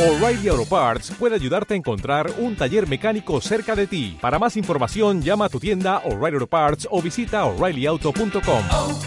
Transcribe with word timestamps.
O'Reilly 0.00 0.48
Auto 0.48 0.64
Parts 0.64 1.10
puede 1.18 1.34
ayudarte 1.34 1.74
a 1.74 1.76
encontrar 1.76 2.30
un 2.38 2.56
taller 2.56 2.88
mecánico 2.88 3.38
cerca 3.42 3.76
de 3.76 3.86
ti. 3.86 4.16
Para 4.18 4.38
más 4.38 4.56
información, 4.56 5.20
llama 5.20 5.44
a 5.44 5.48
tu 5.50 5.60
tienda 5.60 5.98
O'Reilly 6.06 6.36
Auto 6.36 6.46
Parts 6.46 6.88
o 6.90 7.02
visita 7.02 7.44
oreillyauto.com. 7.44 8.62
oh, 8.70 9.00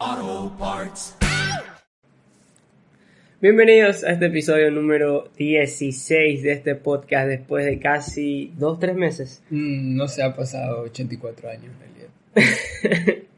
oh, 0.00 0.56
Parts. 0.58 1.14
Bienvenidos 3.42 4.02
a 4.02 4.12
este 4.12 4.24
episodio 4.24 4.70
número 4.70 5.28
16 5.36 6.42
de 6.42 6.52
este 6.52 6.74
podcast 6.74 7.28
después 7.28 7.66
de 7.66 7.78
casi 7.80 8.50
2-3 8.58 8.94
meses. 8.94 9.42
Mm, 9.50 9.94
no 9.94 10.08
se 10.08 10.22
ha 10.22 10.34
pasado 10.34 10.84
84 10.84 11.50
años 11.50 11.64
en 11.66 11.78
realidad. 11.80 13.24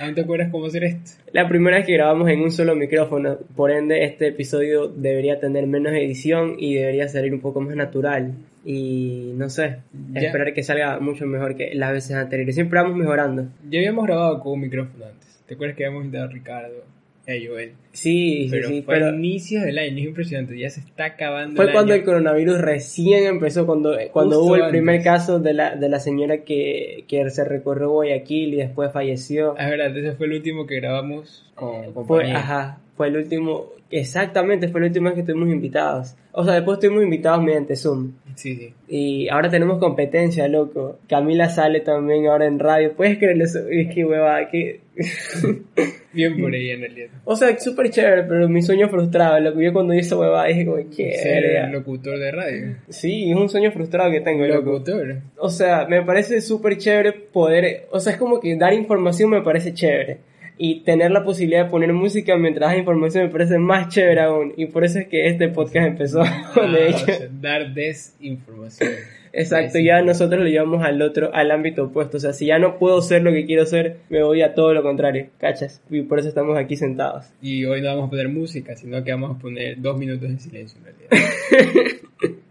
¿Aún 0.00 0.14
te 0.14 0.20
acuerdas 0.20 0.50
cómo 0.50 0.66
hacer 0.66 0.84
esto? 0.84 1.12
La 1.32 1.48
primera 1.48 1.76
vez 1.78 1.86
que 1.86 1.92
grabamos 1.94 2.28
en 2.28 2.40
un 2.40 2.50
solo 2.52 2.74
micrófono, 2.76 3.38
por 3.56 3.70
ende 3.70 4.04
este 4.04 4.28
episodio 4.28 4.88
debería 4.88 5.40
tener 5.40 5.66
menos 5.66 5.92
edición 5.94 6.56
y 6.58 6.74
debería 6.74 7.08
salir 7.08 7.32
un 7.32 7.40
poco 7.40 7.60
más 7.60 7.74
natural. 7.76 8.32
Y 8.64 9.32
no 9.36 9.48
sé, 9.48 9.78
Ya. 10.12 10.20
esperar 10.22 10.52
que 10.52 10.62
salga 10.62 10.98
mucho 10.98 11.24
mejor 11.26 11.56
que 11.56 11.74
las 11.74 11.92
veces 11.92 12.16
anteriores. 12.16 12.54
Siempre 12.54 12.80
vamos 12.80 12.96
mejorando. 12.96 13.46
Ya 13.70 13.78
habíamos 13.78 14.06
grabado 14.06 14.40
con 14.40 14.52
un 14.54 14.60
micrófono 14.60 15.04
antes. 15.06 15.42
¿Te 15.46 15.54
acuerdas 15.54 15.76
que 15.76 15.84
habíamos 15.86 16.04
invitado 16.04 16.28
a 16.28 16.32
Ricardo 16.32 16.95
a 17.26 17.32
Joel? 17.46 17.72
Sí, 17.92 18.48
Pero 18.50 18.68
sí, 18.68 18.82
fue 18.82 18.94
pero 18.94 19.08
inicios 19.14 19.64
del 19.64 19.78
año, 19.78 19.98
es 19.98 20.04
impresionante, 20.04 20.58
ya 20.58 20.70
se 20.70 20.80
está 20.80 21.06
acabando 21.06 21.56
fue 21.56 21.66
el 21.66 21.72
cuando 21.72 21.92
año. 21.92 22.00
el 22.00 22.04
coronavirus 22.06 22.60
recién 22.60 23.26
empezó, 23.26 23.66
cuando, 23.66 23.96
cuando 24.12 24.36
Justo 24.36 24.46
hubo 24.46 24.54
el 24.56 24.62
antes. 24.62 24.70
primer 24.72 25.02
caso 25.02 25.38
de 25.40 25.54
la, 25.54 25.76
de 25.76 25.88
la 25.88 25.98
señora 26.00 26.44
que, 26.44 27.04
que 27.08 27.28
se 27.30 27.44
recorrió 27.44 27.90
Guayaquil 27.90 28.54
y 28.54 28.56
después 28.58 28.92
falleció. 28.92 29.54
Ah, 29.58 29.64
Es 29.64 29.70
verdad, 29.70 29.96
ese 29.96 30.12
fue 30.12 30.26
el 30.26 30.34
último 30.34 30.66
que 30.66 30.76
grabamos 30.76 31.50
con 31.54 31.92
Fue, 32.06 32.26
compañía. 32.26 32.36
ajá, 32.38 32.80
fue 32.96 33.08
el 33.08 33.16
último, 33.16 33.72
exactamente, 33.90 34.68
fue 34.68 34.80
el 34.80 34.86
último 34.86 35.06
vez 35.06 35.14
que 35.14 35.20
estuvimos 35.20 35.48
invitados. 35.48 36.14
O 36.32 36.44
sea, 36.44 36.54
después 36.54 36.76
estuvimos 36.76 37.04
invitados 37.04 37.42
mediante 37.42 37.76
Zoom. 37.76 38.12
Sí, 38.34 38.54
sí. 38.56 38.74
Y 38.88 39.28
ahora 39.28 39.48
tenemos 39.48 39.78
competencia, 39.78 40.46
loco. 40.48 40.98
Camila 41.08 41.48
sale 41.48 41.80
también 41.80 42.26
ahora 42.26 42.46
en 42.46 42.58
radio. 42.58 42.92
¿Puedes 42.92 43.16
creerlo? 43.16 43.44
Es 43.44 43.94
que 43.94 44.04
huevada, 44.04 44.48
que... 44.50 44.80
Bien 46.12 46.40
por 46.40 46.52
ahí 46.52 46.70
en 46.70 46.80
realidad. 46.80 47.08
o 47.24 47.36
sea, 47.36 47.58
súper 47.58 47.90
chévere, 47.90 48.24
pero 48.24 48.48
mi 48.48 48.62
sueño 48.62 48.88
frustrado. 48.88 49.40
Lo 49.40 49.54
que 49.54 49.64
yo 49.64 49.72
cuando 49.72 49.94
hice 49.94 50.14
huevada 50.14 50.46
dije 50.46 50.64
como, 50.64 50.76
qué 50.94 51.12
Ser 51.12 51.70
locutor 51.70 52.18
de 52.18 52.30
radio. 52.30 52.76
Sí, 52.88 53.30
es 53.30 53.36
un 53.36 53.48
sueño 53.48 53.70
frustrado 53.72 54.10
que 54.10 54.20
tengo, 54.20 54.46
loco. 54.46 54.72
Locutor. 54.72 55.16
O 55.38 55.48
sea, 55.48 55.86
me 55.86 56.02
parece 56.02 56.40
súper 56.40 56.78
chévere 56.78 57.12
poder, 57.12 57.86
o 57.90 58.00
sea, 58.00 58.12
es 58.12 58.18
como 58.18 58.40
que 58.40 58.56
dar 58.56 58.72
información 58.72 59.30
me 59.30 59.42
parece 59.42 59.74
chévere. 59.74 60.18
Y 60.58 60.80
tener 60.84 61.10
la 61.10 61.22
posibilidad 61.22 61.64
de 61.64 61.70
poner 61.70 61.92
música 61.92 62.36
mientras 62.36 62.70
das 62.70 62.78
información 62.78 63.24
me 63.24 63.30
parece 63.30 63.58
más 63.58 63.88
chévere 63.88 64.22
aún. 64.22 64.54
Y 64.56 64.66
por 64.66 64.84
eso 64.84 64.98
es 64.98 65.06
que 65.08 65.26
este 65.28 65.48
podcast 65.48 65.86
empezó, 65.88 66.22
Ah, 66.22 66.52
de 66.56 66.84
o 66.86 66.88
hecho. 66.88 67.04
sea, 67.06 67.28
dar 67.40 67.74
desinformación. 67.74 68.90
Exacto, 69.34 69.78
ya 69.78 70.00
nosotros 70.00 70.40
lo 70.42 70.48
llevamos 70.48 70.82
al 70.82 71.02
otro, 71.02 71.34
al 71.34 71.50
ámbito 71.50 71.84
opuesto. 71.84 72.16
O 72.16 72.20
sea, 72.20 72.32
si 72.32 72.46
ya 72.46 72.58
no 72.58 72.78
puedo 72.78 73.02
ser 73.02 73.22
lo 73.22 73.32
que 73.32 73.44
quiero 73.44 73.66
ser, 73.66 73.98
me 74.08 74.22
voy 74.22 74.40
a 74.40 74.54
todo 74.54 74.72
lo 74.72 74.82
contrario, 74.82 75.26
¿cachas? 75.38 75.82
Y 75.90 76.00
por 76.02 76.18
eso 76.18 76.28
estamos 76.28 76.56
aquí 76.56 76.74
sentados. 76.76 77.26
Y 77.42 77.66
hoy 77.66 77.82
no 77.82 77.88
vamos 77.88 78.06
a 78.06 78.10
poner 78.10 78.30
música, 78.30 78.74
sino 78.76 79.04
que 79.04 79.10
vamos 79.10 79.36
a 79.36 79.38
poner 79.38 79.78
dos 79.78 79.98
minutos 79.98 80.30
de 80.30 80.38
silencio 80.38 80.78
en 80.78 80.84
realidad. 80.84 81.90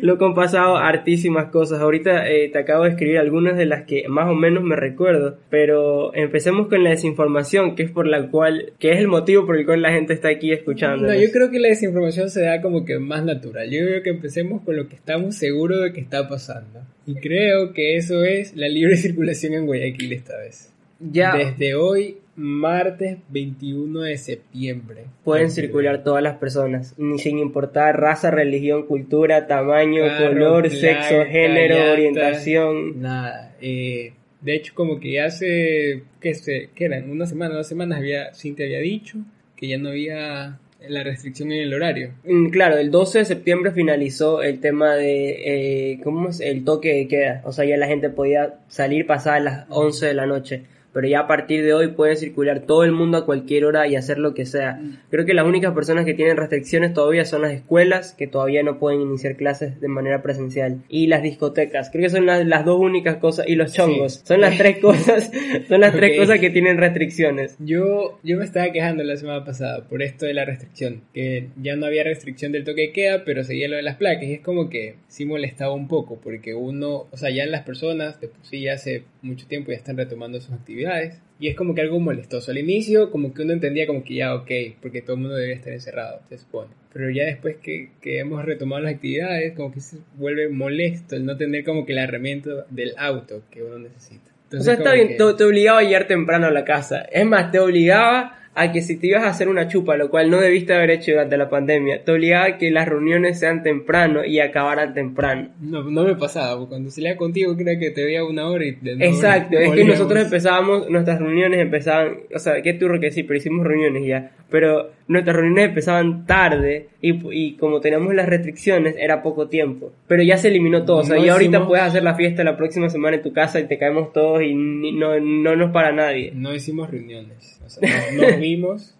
Loco, 0.00 0.26
han 0.26 0.34
pasado 0.34 0.76
hartísimas 0.76 1.50
cosas. 1.50 1.80
Ahorita 1.80 2.28
eh, 2.28 2.48
te 2.48 2.58
acabo 2.58 2.84
de 2.84 2.90
escribir 2.90 3.18
algunas 3.18 3.56
de 3.56 3.66
las 3.66 3.84
que 3.84 4.08
más 4.08 4.28
o 4.28 4.34
menos 4.34 4.62
me 4.62 4.76
recuerdo. 4.76 5.38
Pero 5.50 6.14
empecemos 6.14 6.68
con 6.68 6.84
la 6.84 6.90
desinformación, 6.90 7.74
que 7.74 7.84
es 7.84 7.90
por 7.90 8.06
la 8.06 8.28
cual, 8.28 8.72
que 8.78 8.92
es 8.92 8.98
el 8.98 9.08
motivo 9.08 9.46
por 9.46 9.58
el 9.58 9.66
cual 9.66 9.82
la 9.82 9.92
gente 9.92 10.12
está 10.12 10.28
aquí 10.28 10.52
escuchando. 10.52 11.06
No, 11.06 11.14
yo 11.14 11.30
creo 11.32 11.50
que 11.50 11.58
la 11.58 11.68
desinformación 11.68 12.30
se 12.30 12.42
da 12.42 12.60
como 12.60 12.84
que 12.84 12.98
más 12.98 13.24
natural. 13.24 13.70
Yo 13.70 13.84
creo 13.84 14.02
que 14.02 14.10
empecemos 14.10 14.62
con 14.62 14.76
lo 14.76 14.88
que 14.88 14.96
estamos 14.96 15.36
seguros 15.36 15.82
de 15.82 15.92
que 15.92 16.00
está 16.00 16.28
pasando. 16.28 16.80
Y 17.06 17.14
creo 17.14 17.72
que 17.72 17.96
eso 17.96 18.24
es 18.24 18.56
la 18.56 18.68
libre 18.68 18.96
circulación 18.96 19.54
en 19.54 19.66
Guayaquil 19.66 20.12
esta 20.12 20.36
vez. 20.38 20.72
ya 20.98 21.36
Desde 21.36 21.74
hoy, 21.74 22.18
martes 22.36 23.18
21 23.30 24.00
de 24.02 24.18
septiembre. 24.18 25.04
pueden 25.24 25.50
circular 25.50 26.04
todas 26.04 26.22
las 26.22 26.36
personas, 26.36 26.94
ni 26.98 27.18
sin 27.18 27.38
importar 27.38 27.98
raza, 28.00 28.30
religión, 28.30 28.86
cultura, 28.86 29.46
tamaño, 29.46 30.04
Carro, 30.06 30.28
color, 30.28 30.70
sexo, 30.70 31.24
género, 31.24 31.92
orientación. 31.92 33.00
Nada. 33.00 33.54
eh, 33.60 34.12
de 34.40 34.54
hecho, 34.54 34.74
como 34.74 35.00
que 35.00 35.20
hace, 35.20 36.02
¿qué, 36.20 36.34
se, 36.34 36.70
qué 36.74 36.84
eran? 36.84 37.10
Una 37.10 37.26
semana, 37.26 37.54
dos 37.56 37.66
semanas, 37.66 37.98
había, 37.98 38.32
Cintia 38.34 38.66
había 38.66 38.80
dicho 38.80 39.18
que 39.56 39.66
ya 39.68 39.78
no 39.78 39.88
había 39.88 40.58
la 40.88 41.02
restricción 41.02 41.50
en 41.52 41.62
el 41.62 41.74
horario. 41.74 42.12
Mm, 42.24 42.50
Claro, 42.50 42.76
el 42.76 42.90
12 42.90 43.20
de 43.20 43.24
septiembre 43.24 43.72
finalizó 43.72 44.42
el 44.42 44.60
tema 44.60 44.94
de, 44.94 45.92
eh, 45.92 46.00
¿cómo 46.04 46.28
es? 46.28 46.40
El 46.40 46.64
toque 46.64 46.92
de 46.94 47.08
queda. 47.08 47.42
O 47.44 47.52
sea, 47.52 47.64
ya 47.64 47.76
la 47.76 47.86
gente 47.88 48.10
podía 48.10 48.58
salir 48.68 49.06
pasadas 49.06 49.42
las 49.42 49.66
11 49.70 50.06
de 50.06 50.14
la 50.14 50.26
noche. 50.26 50.62
Pero 50.96 51.08
ya 51.08 51.20
a 51.20 51.26
partir 51.26 51.62
de 51.62 51.74
hoy 51.74 51.88
pueden 51.88 52.16
circular 52.16 52.60
todo 52.60 52.82
el 52.82 52.90
mundo 52.90 53.18
a 53.18 53.26
cualquier 53.26 53.66
hora 53.66 53.86
y 53.86 53.96
hacer 53.96 54.16
lo 54.16 54.32
que 54.32 54.46
sea. 54.46 54.80
Creo 55.10 55.26
que 55.26 55.34
las 55.34 55.44
únicas 55.44 55.74
personas 55.74 56.06
que 56.06 56.14
tienen 56.14 56.38
restricciones 56.38 56.94
todavía 56.94 57.26
son 57.26 57.42
las 57.42 57.52
escuelas, 57.52 58.14
que 58.14 58.26
todavía 58.26 58.62
no 58.62 58.78
pueden 58.78 59.02
iniciar 59.02 59.36
clases 59.36 59.78
de 59.78 59.88
manera 59.88 60.22
presencial. 60.22 60.84
Y 60.88 61.08
las 61.08 61.22
discotecas. 61.22 61.90
Creo 61.90 62.04
que 62.04 62.08
son 62.08 62.24
las, 62.24 62.46
las 62.46 62.64
dos 62.64 62.80
únicas 62.80 63.16
cosas. 63.16 63.46
Y 63.46 63.56
los 63.56 63.74
chongos. 63.74 64.14
Sí. 64.14 64.20
Son 64.24 64.40
las 64.40 64.56
tres 64.56 64.78
cosas, 64.80 65.30
son 65.68 65.82
las 65.82 65.92
tres 65.92 66.18
cosas 66.18 66.38
que 66.38 66.48
tienen 66.48 66.78
restricciones. 66.78 67.56
Yo, 67.58 68.18
yo 68.22 68.38
me 68.38 68.46
estaba 68.46 68.72
quejando 68.72 69.04
la 69.04 69.18
semana 69.18 69.44
pasada 69.44 69.86
por 69.86 70.00
esto 70.00 70.24
de 70.24 70.32
la 70.32 70.46
restricción, 70.46 71.02
que 71.12 71.48
ya 71.60 71.76
no 71.76 71.84
había 71.84 72.04
restricción 72.04 72.52
del 72.52 72.64
toque 72.64 72.80
de 72.80 72.92
queda, 72.92 73.22
pero 73.22 73.44
seguía 73.44 73.68
lo 73.68 73.76
de 73.76 73.82
las 73.82 73.96
placas, 73.96 74.24
y 74.24 74.32
es 74.32 74.40
como 74.40 74.70
que 74.70 74.94
sí 75.08 75.26
molestaba 75.26 75.74
un 75.74 75.88
poco, 75.88 76.18
porque 76.24 76.54
uno, 76.54 77.06
o 77.10 77.16
sea, 77.18 77.28
ya 77.28 77.44
las 77.44 77.64
personas, 77.64 78.18
de 78.18 78.28
por 78.28 78.46
sí 78.46 78.62
ya 78.62 78.72
hace 78.72 79.04
mucho 79.26 79.46
tiempo 79.46 79.70
ya 79.70 79.76
están 79.76 79.96
retomando 79.96 80.40
sus 80.40 80.52
actividades, 80.54 81.18
y 81.38 81.48
es 81.48 81.56
como 81.56 81.74
que 81.74 81.82
algo 81.82 82.00
molestoso. 82.00 82.50
Al 82.50 82.58
inicio, 82.58 83.10
como 83.10 83.34
que 83.34 83.42
uno 83.42 83.52
entendía 83.52 83.86
como 83.86 84.02
que 84.04 84.14
ya, 84.14 84.34
ok, 84.34 84.50
porque 84.80 85.02
todo 85.02 85.16
el 85.16 85.22
mundo 85.22 85.36
debía 85.36 85.54
estar 85.56 85.72
encerrado, 85.72 86.20
se 86.28 86.38
supone. 86.38 86.70
Pero 86.92 87.10
ya 87.10 87.24
después 87.24 87.56
que, 87.62 87.90
que 88.00 88.18
hemos 88.20 88.42
retomado 88.44 88.80
las 88.82 88.94
actividades, 88.94 89.52
como 89.54 89.70
que 89.72 89.80
se 89.80 89.98
vuelve 90.16 90.48
molesto 90.48 91.14
el 91.16 91.26
no 91.26 91.36
tener 91.36 91.62
como 91.64 91.84
que 91.84 91.92
la 91.92 92.04
herramienta 92.04 92.50
del 92.70 92.94
auto 92.96 93.42
que 93.50 93.62
uno 93.62 93.78
necesita. 93.78 94.30
O 94.30 94.44
Entonces, 94.44 94.64
sea, 94.64 94.74
está 94.74 94.92
bien, 94.94 95.08
que- 95.08 95.14
te, 95.16 95.34
te 95.34 95.44
obligaba 95.44 95.80
a 95.80 95.82
llegar 95.82 96.06
temprano 96.06 96.46
a 96.46 96.50
la 96.52 96.64
casa. 96.64 97.02
Es 97.12 97.26
más, 97.26 97.50
te 97.50 97.58
obligaba 97.58 98.45
a 98.58 98.72
que 98.72 98.80
si 98.82 98.96
te 98.98 99.08
ibas 99.08 99.22
a 99.24 99.28
hacer 99.28 99.48
una 99.48 99.68
chupa, 99.68 99.96
lo 99.96 100.08
cual 100.10 100.30
no 100.30 100.40
debiste 100.40 100.72
haber 100.74 100.90
hecho 100.90 101.12
durante 101.12 101.36
la 101.36 101.48
pandemia, 101.50 102.02
te 102.02 102.10
obligaba 102.12 102.44
a 102.46 102.58
que 102.58 102.70
las 102.70 102.88
reuniones 102.88 103.38
sean 103.38 103.62
temprano 103.62 104.24
y 104.24 104.40
acabaran 104.40 104.94
temprano. 104.94 105.50
No, 105.60 105.82
no 105.84 106.04
me 106.04 106.14
pasaba, 106.16 106.54
porque 106.56 106.70
cuando 106.70 106.90
salía 106.90 107.16
contigo 107.16 107.54
creo 107.56 107.78
que 107.78 107.90
te 107.90 108.04
veía 108.04 108.24
una 108.24 108.48
hora 108.48 108.64
y 108.64 108.72
de 108.72 108.94
una 108.94 109.04
Exacto, 109.04 109.56
hora 109.56 109.66
es 109.66 109.72
que 109.72 109.84
nosotros 109.84 110.24
empezábamos, 110.24 110.88
nuestras 110.90 111.18
reuniones 111.20 111.60
empezaban, 111.60 112.14
o 112.34 112.38
sea, 112.38 112.62
qué 112.62 112.72
turro 112.72 112.98
que 112.98 113.10
sí, 113.10 113.22
pero 113.22 113.36
hicimos 113.38 113.66
reuniones 113.66 114.06
ya, 114.06 114.32
pero 114.50 114.90
nuestras 115.08 115.36
reuniones 115.36 115.68
empezaban 115.68 116.24
tarde 116.26 116.86
y, 117.02 117.20
y 117.32 117.56
como 117.56 117.80
teníamos 117.80 118.14
las 118.14 118.26
restricciones 118.28 118.94
era 118.98 119.22
poco 119.22 119.48
tiempo, 119.48 119.92
pero 120.08 120.22
ya 120.22 120.38
se 120.38 120.48
eliminó 120.48 120.84
todo, 120.84 120.98
o 120.98 121.04
sea, 121.04 121.18
ya 121.18 121.32
ahorita 121.34 121.58
hicimos- 121.58 121.68
puedes 121.68 121.84
hacer 121.84 122.02
la 122.02 122.14
fiesta 122.14 122.42
la 122.42 122.56
próxima 122.56 122.88
semana 122.88 123.16
en 123.16 123.22
tu 123.22 123.32
casa 123.32 123.60
y 123.60 123.66
te 123.68 123.76
caemos 123.78 124.12
todos 124.14 124.42
y 124.42 124.54
no, 124.54 125.20
no 125.20 125.56
nos 125.56 125.70
para 125.72 125.92
nadie. 125.92 126.32
No 126.34 126.54
hicimos 126.54 126.90
reuniones, 126.90 127.55
o 127.66 127.70
sea, 127.70 127.88
nos, 128.12 128.30
nos 128.30 128.40
vimos, 128.40 128.94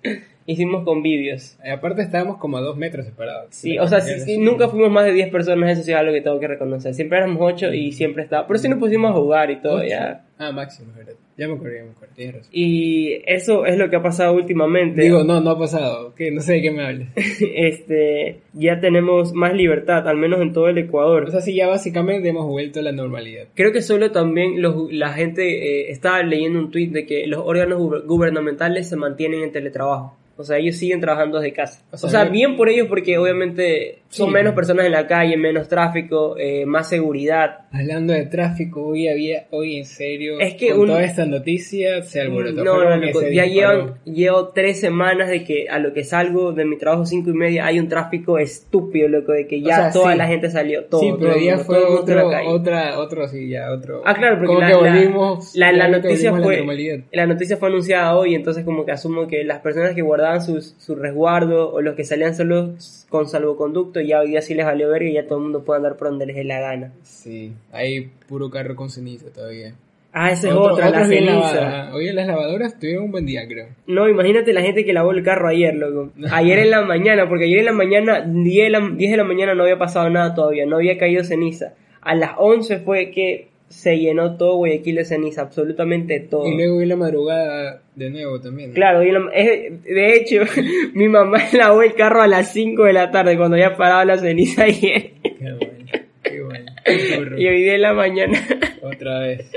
Hicimos 0.48 0.84
convivios. 0.84 1.56
y 1.64 1.70
aparte 1.70 2.02
estábamos 2.02 2.36
como 2.38 2.56
a 2.56 2.60
dos 2.60 2.76
metros 2.76 3.04
separados. 3.04 3.48
Sí, 3.50 3.80
o 3.80 3.88
sea, 3.88 4.00
sí, 4.00 4.20
sí, 4.20 4.38
nunca 4.38 4.68
fuimos 4.68 4.92
más 4.92 5.04
de 5.04 5.12
10 5.12 5.30
personas, 5.30 5.70
eso 5.70 5.82
sí 5.82 5.90
es 5.90 5.96
algo 5.96 6.12
que 6.12 6.20
tengo 6.20 6.38
que 6.38 6.46
reconocer. 6.46 6.94
Siempre 6.94 7.18
éramos 7.18 7.38
8 7.40 7.72
y 7.74 7.90
siempre 7.90 8.22
estaba. 8.22 8.46
Por 8.46 8.54
eso 8.54 8.68
nos 8.68 8.78
pusimos 8.78 9.10
a 9.10 9.14
jugar 9.14 9.50
y 9.50 9.56
todo, 9.56 9.78
Ocho. 9.78 9.86
ya. 9.88 10.24
Ah, 10.38 10.52
máximo, 10.52 10.92
verdad. 10.94 11.14
Ya 11.38 11.48
me 11.48 11.54
acuerdo, 11.54 11.76
ya 11.78 11.84
me 11.84 11.90
acuerdo, 11.92 12.14
tienes 12.14 12.34
razón. 12.36 12.50
Y 12.52 13.22
eso 13.26 13.64
es 13.64 13.78
lo 13.78 13.88
que 13.88 13.96
ha 13.96 14.02
pasado 14.02 14.34
últimamente. 14.34 15.00
Digo, 15.00 15.24
no, 15.24 15.40
no 15.40 15.50
ha 15.50 15.58
pasado, 15.58 16.14
que 16.14 16.30
no 16.30 16.42
sé 16.42 16.54
de 16.54 16.62
qué 16.62 16.70
me 16.70 16.84
hables. 16.84 17.08
este, 17.40 18.40
ya 18.52 18.78
tenemos 18.80 19.32
más 19.32 19.54
libertad, 19.54 20.06
al 20.08 20.16
menos 20.18 20.40
en 20.40 20.52
todo 20.52 20.68
el 20.68 20.78
Ecuador. 20.78 21.24
O 21.24 21.30
sea, 21.30 21.40
sí, 21.40 21.54
ya 21.54 21.66
básicamente 21.68 22.28
hemos 22.28 22.46
vuelto 22.46 22.80
a 22.80 22.82
la 22.82 22.92
normalidad. 22.92 23.48
Creo 23.54 23.72
que 23.72 23.80
solo 23.82 24.10
también 24.12 24.60
los, 24.60 24.92
la 24.92 25.12
gente 25.14 25.42
eh, 25.86 25.90
estaba 25.90 26.22
leyendo 26.22 26.58
un 26.58 26.70
tweet 26.70 26.88
de 26.88 27.06
que 27.06 27.26
los 27.26 27.40
órganos 27.44 27.78
guber- 27.80 28.04
gubernamentales 28.06 28.88
se 28.88 28.96
mantienen 28.96 29.42
en 29.42 29.52
teletrabajo. 29.52 30.16
O 30.38 30.44
sea, 30.44 30.58
ellos 30.58 30.76
siguen 30.76 31.00
trabajando 31.00 31.38
desde 31.40 31.52
casa. 31.54 31.82
O 31.90 31.94
O 31.94 31.98
sea, 31.98 32.10
sea, 32.10 32.24
yo- 32.26 32.30
bien 32.30 32.56
por 32.56 32.68
ellos 32.68 32.86
porque 32.88 33.16
obviamente 33.18 34.00
son 34.08 34.28
Sí. 34.28 34.32
menos 34.34 34.54
personas 34.54 34.86
en 34.86 34.92
la 34.92 35.06
calle, 35.06 35.36
menos 35.36 35.68
tráfico, 35.68 36.36
eh, 36.38 36.64
más 36.66 36.88
seguridad. 36.88 37.60
Hablando 37.72 38.12
de 38.12 38.26
tráfico, 38.26 38.86
hoy 38.86 39.08
había, 39.08 39.46
hoy 39.50 39.76
en 39.76 39.84
serio, 39.84 40.38
Es 40.40 40.54
que 40.54 40.70
con 40.70 40.80
un- 40.80 40.86
toda 40.88 41.04
esta 41.04 41.24
noticia 41.26 42.02
se 42.02 42.20
alborotó. 42.20 42.64
No, 42.64 42.84
no, 42.84 42.96
loco, 42.96 43.20
se 43.20 43.34
ya 43.34 43.44
llevan, 43.46 43.94
llevo 44.04 44.48
tres 44.48 44.80
semanas 44.80 45.28
de 45.28 45.42
que 45.44 45.68
a 45.68 45.78
lo 45.78 45.92
que 45.92 46.04
salgo 46.04 46.52
de 46.52 46.64
mi 46.64 46.76
trabajo 46.78 47.04
cinco 47.06 47.30
y 47.30 47.34
media 47.34 47.66
hay 47.66 47.78
un 47.78 47.88
tráfico 47.88 48.38
estúpido, 48.38 49.08
loco, 49.08 49.32
de 49.32 49.46
que 49.46 49.56
O 49.56 49.60
ya 49.66 49.76
sea, 49.76 49.90
toda 49.92 50.12
sí. 50.12 50.18
la 50.18 50.26
gente 50.26 50.50
salió, 50.50 50.84
todo. 50.84 51.00
sí, 51.00 51.08
todo 51.08 51.18
pero 51.18 51.34
el 51.34 51.42
ya 51.44 51.50
mundo, 51.56 51.64
fue 51.64 51.76
todo 51.80 52.00
otro, 52.00 52.30
la 52.30 52.42
otra, 52.44 52.98
otro, 52.98 53.28
sí, 53.28 53.48
ya, 53.48 53.72
otro. 53.72 54.02
Ah, 54.04 54.14
claro, 54.14 54.38
porque 54.38 54.54
la, 54.54 54.68
la- 54.70 54.76
volvimos, 54.76 55.54
la, 55.56 55.72
la 55.72 55.86
que 55.86 55.90
noticia 55.92 56.30
la 56.32 56.40
fue 56.42 56.56
normalidad. 56.58 56.98
la 57.12 57.26
noticia 57.26 57.56
fue 57.56 57.68
anunciada 57.68 58.16
hoy, 58.16 58.34
entonces 58.34 58.64
como 58.64 58.84
que 58.84 58.92
asumo 58.92 59.26
que 59.26 59.44
las 59.44 59.60
personas 59.60 59.94
que 59.94 60.02
guardaban 60.02 60.25
guardaban 60.26 60.40
sus, 60.46 60.74
su 60.78 60.94
resguardo 60.94 61.72
o 61.72 61.80
los 61.80 61.94
que 61.94 62.04
salían 62.04 62.34
solos 62.34 63.06
con 63.08 63.28
salvoconducto, 63.28 64.00
ya 64.00 64.20
hoy 64.20 64.28
día 64.28 64.42
sí 64.42 64.54
les 64.54 64.66
valió 64.66 64.88
ver 64.90 65.02
y 65.04 65.14
ya 65.14 65.26
todo 65.26 65.38
el 65.38 65.44
mundo 65.44 65.64
puede 65.64 65.78
andar 65.78 65.96
por 65.96 66.08
donde 66.08 66.26
les 66.26 66.36
dé 66.36 66.44
la 66.44 66.60
gana. 66.60 66.92
Sí, 67.02 67.52
hay 67.72 68.10
puro 68.28 68.50
carro 68.50 68.74
con 68.76 68.90
ceniza 68.90 69.26
todavía. 69.32 69.74
Ah, 70.12 70.30
esa 70.32 70.48
es 70.48 70.54
Otro- 70.54 70.74
otra, 70.74 70.90
la 70.90 71.04
ceniza. 71.04 71.94
Hoy 71.94 72.10
las 72.12 72.26
lavadoras 72.26 72.78
tuvieron 72.78 73.04
un 73.04 73.10
buen 73.12 73.26
día, 73.26 73.46
creo. 73.46 73.66
No, 73.86 74.08
imagínate 74.08 74.52
la 74.54 74.62
gente 74.62 74.84
que 74.84 74.94
lavó 74.94 75.10
el 75.12 75.22
carro 75.22 75.48
ayer, 75.48 75.74
loco. 75.74 76.10
Ayer 76.32 76.58
en 76.60 76.70
la 76.70 76.82
mañana, 76.82 77.28
porque 77.28 77.44
ayer 77.44 77.58
en 77.58 77.64
la 77.66 77.72
mañana, 77.72 78.20
10 78.26 78.64
de 78.64 78.70
la, 78.70 78.80
10 78.80 79.10
de 79.10 79.16
la 79.18 79.24
mañana 79.24 79.54
no 79.54 79.62
había 79.64 79.78
pasado 79.78 80.08
nada 80.08 80.34
todavía, 80.34 80.64
no 80.64 80.76
había 80.76 80.96
caído 80.96 81.22
ceniza. 81.22 81.74
A 82.00 82.14
las 82.14 82.30
11 82.38 82.78
fue 82.78 83.10
que 83.10 83.48
se 83.68 83.98
llenó 83.98 84.36
todo 84.36 84.56
Guayaquil 84.56 84.94
de 84.96 85.04
ceniza, 85.04 85.42
absolutamente 85.42 86.20
todo. 86.20 86.46
Y 86.46 86.56
luego 86.56 86.78
vi 86.78 86.86
la 86.86 86.96
madrugada 86.96 87.82
de 87.94 88.10
nuevo 88.10 88.40
también. 88.40 88.72
Claro, 88.72 89.02
y 89.02 89.10
la- 89.10 89.30
es- 89.34 89.82
de 89.84 90.14
hecho, 90.14 90.42
mi 90.94 91.08
mamá 91.08 91.38
lavó 91.52 91.82
el 91.82 91.94
carro 91.94 92.22
a 92.22 92.26
las 92.26 92.52
5 92.52 92.84
de 92.84 92.92
la 92.92 93.10
tarde 93.10 93.36
cuando 93.36 93.56
había 93.56 93.76
parado 93.76 94.04
la 94.04 94.18
ceniza 94.18 94.64
ayer. 94.64 95.12
Qué 95.22 95.52
bueno, 95.52 95.86
qué 96.22 96.42
bueno. 96.42 96.66
Qué. 96.84 97.42
Y 97.42 97.46
hoy 97.48 97.62
día 97.62 97.74
en 97.74 97.82
la 97.82 97.92
mañana 97.92 98.40
Otra 98.82 99.20
vez. 99.20 99.50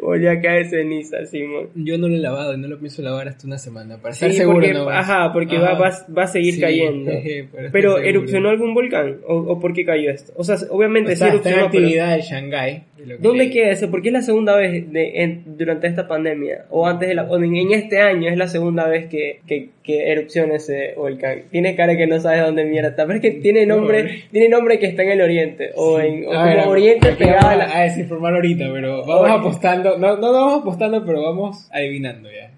volvió 0.00 0.30
a 0.30 0.40
caer 0.40 0.66
ceniza, 0.68 1.24
Simón. 1.26 1.68
Yo 1.74 1.98
no 1.98 2.08
lo 2.08 2.14
he 2.16 2.18
lavado 2.18 2.54
y 2.54 2.58
no 2.58 2.68
lo 2.68 2.78
pienso 2.78 3.02
lavar 3.02 3.28
hasta 3.28 3.46
una 3.46 3.58
semana. 3.58 3.98
Para 4.00 4.14
Sí, 4.14 4.26
estar 4.26 4.36
seguro 4.38 4.58
porque, 4.58 4.72
no. 4.72 4.88
ajá, 4.88 5.32
porque 5.32 5.58
Va, 5.58 5.74
va, 5.74 5.90
va 6.16 6.22
a 6.22 6.26
seguir 6.26 6.54
Sí, 6.54 6.60
cayendo. 6.60 7.10
jeje, 7.10 7.48
Pero 7.72 7.98
erupcionó 7.98 8.48
algún 8.50 8.72
volcán 8.74 9.18
o, 9.26 9.34
o 9.36 9.60
por 9.60 9.72
qué 9.72 9.84
cayó 9.84 10.10
esto? 10.10 10.32
O 10.36 10.44
sea, 10.44 10.56
obviamente 10.70 11.14
sí 11.16 11.24
Está, 11.24 11.26
está 11.36 11.48
en 11.50 11.54
erupcionó, 11.56 11.70
pero 11.70 11.84
actividad 11.84 12.14
el 12.14 12.22
Shanghái. 12.22 12.82
¿Dónde 13.20 13.50
queda 13.50 13.70
eso? 13.70 13.90
Porque 13.90 14.08
es 14.08 14.12
la 14.12 14.22
segunda 14.22 14.56
vez 14.56 14.90
de, 14.92 15.22
en- 15.22 15.42
durante 15.58 15.86
esta 15.86 16.06
pandemia 16.08 16.66
o 16.70 16.86
antes 16.86 17.08
de 17.08 17.14
la 17.14 17.24
o 17.24 17.36
en, 17.36 17.54
en 17.56 17.72
este 17.72 18.00
año 18.00 18.28
es 18.30 18.36
la 18.36 18.46
segunda 18.48 18.86
vez 18.88 19.06
que, 19.08 19.40
que, 19.46 19.70
que 19.82 20.10
erupciona 20.12 20.56
ese 20.56 20.94
volcán. 20.96 21.42
Tiene 21.50 21.74
cara 21.76 21.96
que 21.96 22.06
no 22.06 22.20
sabes 22.20 22.42
dónde 22.42 22.64
mierda 22.64 22.90
está, 22.90 23.04
pero 23.06 23.16
es 23.16 23.22
que 23.22 23.30
tiene 23.32 23.66
nombre, 23.66 24.24
tiene 24.30 24.48
nombre 24.48 24.78
que 24.78 24.86
está 24.86 25.02
en 25.02 25.10
el 25.10 25.20
oriente 25.20 25.70
o 25.74 25.98
en 26.00 26.26
o 26.26 26.32
A 26.32 26.44
como 26.44 26.46
ver, 26.56 26.68
oriente 26.68 27.12
pegado 27.12 27.48
a 27.48 27.56
la 27.56 27.76
a 27.78 27.82
desinformar 27.82 28.34
ahorita, 28.34 28.64
pero 28.72 29.04
vamos 29.04 29.24
Oye. 29.24 29.32
apostando. 29.32 29.98
No, 29.98 30.16
no 30.16 30.32
vamos 30.32 30.60
apostando, 30.62 31.04
pero 31.04 31.22
vamos 31.22 31.68
adivinando 31.72 32.28
ya. 32.30 32.50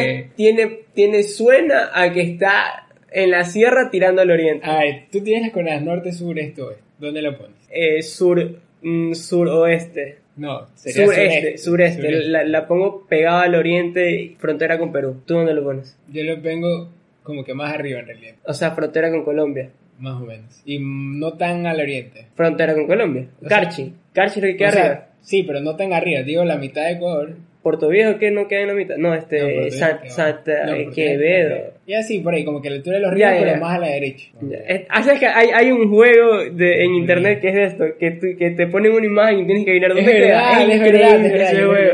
Que- 0.00 0.28
tiene 0.36 0.78
tiene 0.94 1.22
suena 1.22 1.90
a 1.94 2.12
que 2.12 2.22
está 2.22 2.86
en 3.12 3.30
la 3.30 3.44
sierra 3.44 3.90
tirando 3.90 4.20
al 4.22 4.30
oriente. 4.30 4.66
Ay, 4.68 5.04
tú 5.12 5.22
tienes 5.22 5.42
las 5.42 5.50
coordenadas 5.52 5.82
norte, 5.84 6.12
sur, 6.12 6.38
este, 6.38 6.60
oeste. 6.62 6.82
¿Dónde 6.98 7.20
lo 7.22 7.36
pones? 7.36 7.56
Eh, 7.70 8.02
sur 8.02 8.58
mm, 8.82 9.12
suroeste. 9.14 10.18
No, 10.36 10.66
sería 10.74 11.06
Sureste, 11.06 11.58
sureste, 11.58 12.02
sureste. 12.02 12.28
La, 12.28 12.44
la 12.44 12.66
pongo 12.66 13.06
pegada 13.08 13.42
al 13.42 13.54
oriente, 13.54 14.34
frontera 14.38 14.78
con 14.78 14.92
Perú. 14.92 15.22
¿Tú 15.24 15.34
dónde 15.34 15.54
lo 15.54 15.64
pones? 15.64 15.96
Yo 16.12 16.22
lo 16.24 16.42
pongo 16.42 16.90
como 17.22 17.42
que 17.44 17.54
más 17.54 17.72
arriba 17.72 18.00
en 18.00 18.06
realidad, 18.06 18.34
O 18.44 18.52
sea, 18.52 18.72
frontera 18.72 19.10
con 19.10 19.24
Colombia. 19.24 19.70
más 19.98 20.20
o 20.20 20.26
menos. 20.26 20.60
Y 20.66 20.78
no 20.78 21.32
tan 21.34 21.66
al 21.66 21.80
oriente. 21.80 22.26
Frontera 22.34 22.74
con 22.74 22.86
Colombia. 22.86 23.26
Carchi. 23.48 23.94
Carchi 24.12 24.40
es 24.40 24.44
lo 24.44 24.48
que 24.52 24.56
queda 24.56 24.70
sea, 24.72 24.82
arriba. 24.84 25.08
sí, 25.22 25.42
pero 25.42 25.60
no 25.60 25.74
tan 25.74 25.92
arriba. 25.94 26.22
Digo 26.22 26.44
la 26.44 26.58
mitad 26.58 26.82
de 26.84 26.92
Ecuador. 26.92 27.34
Puerto 27.66 27.88
Viejo, 27.88 28.16
que 28.20 28.30
no 28.30 28.46
queda 28.46 28.60
en 28.60 28.68
la 28.68 28.74
mitad. 28.74 28.96
No, 28.96 29.08
No, 29.08 29.14
este, 29.16 29.44
Viejo, 29.44 29.70
Santa 30.06 30.66
no, 30.66 30.74
eh, 30.74 30.88
Quevedo. 30.94 31.48
Viejo. 31.48 31.70
Ya 31.88 32.02
sí, 32.02 32.20
por 32.20 32.32
ahí, 32.34 32.44
como 32.44 32.62
que 32.62 32.70
la 32.70 32.76
altura 32.76 32.96
de 32.96 33.02
los 33.02 33.12
ríos, 33.14 33.30
ya. 33.32 33.38
pero 33.40 33.60
más 33.60 33.76
a 33.76 33.78
la 33.80 33.88
derecha. 33.88 34.28
Es- 34.68 34.82
ah, 34.88 35.02
¿sabes 35.02 35.18
que 35.20 35.26
hay, 35.26 35.48
hay 35.54 35.70
un 35.72 35.88
juego 35.90 36.44
de, 36.52 36.84
en 36.84 36.94
internet 36.94 37.40
que 37.40 37.48
es 37.48 37.72
esto, 37.72 37.84
que, 37.98 38.18
que 38.38 38.50
te 38.52 38.66
ponen 38.68 38.92
una 38.92 39.04
imagen 39.06 39.40
y 39.40 39.46
tienes 39.46 39.64
que 39.64 39.70
adivinar 39.72 39.90
Es 39.90 39.96
dónde 39.96 40.12
queda. 40.12 40.26
verdad, 40.26 40.60
es 40.62 40.76
increíble 40.76 40.98
verdad, 41.00 41.16
es 41.26 41.32
verdad, 41.32 41.50
ese 41.52 41.60
lo 41.60 41.68
juego. 41.68 41.92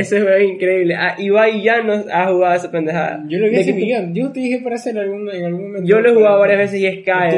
Ese 0.00 0.20
juego 0.22 0.36
es 0.36 0.50
increíble. 0.50 0.94
Ah, 0.96 1.16
Ibai 1.18 1.62
ya 1.62 1.82
nos 1.82 2.06
ha 2.10 2.26
jugado 2.26 2.54
esa 2.56 2.70
pendejada. 2.70 3.24
Yo 3.28 3.38
lo 3.38 3.50
vi 3.50 3.56
hace 3.56 3.76
que. 3.76 4.08
Yo 4.12 4.32
te 4.32 4.40
dije 4.40 4.60
para 4.62 4.76
hacer 4.76 4.98
algún, 4.98 5.30
en 5.30 5.44
algún 5.44 5.62
momento. 5.68 5.86
Yo 5.86 6.00
lo 6.00 6.10
he 6.10 6.14
jugado 6.14 6.38
varias 6.38 6.58
veces 6.58 6.80
y 6.80 6.86
es 6.86 7.04
cae 7.04 7.30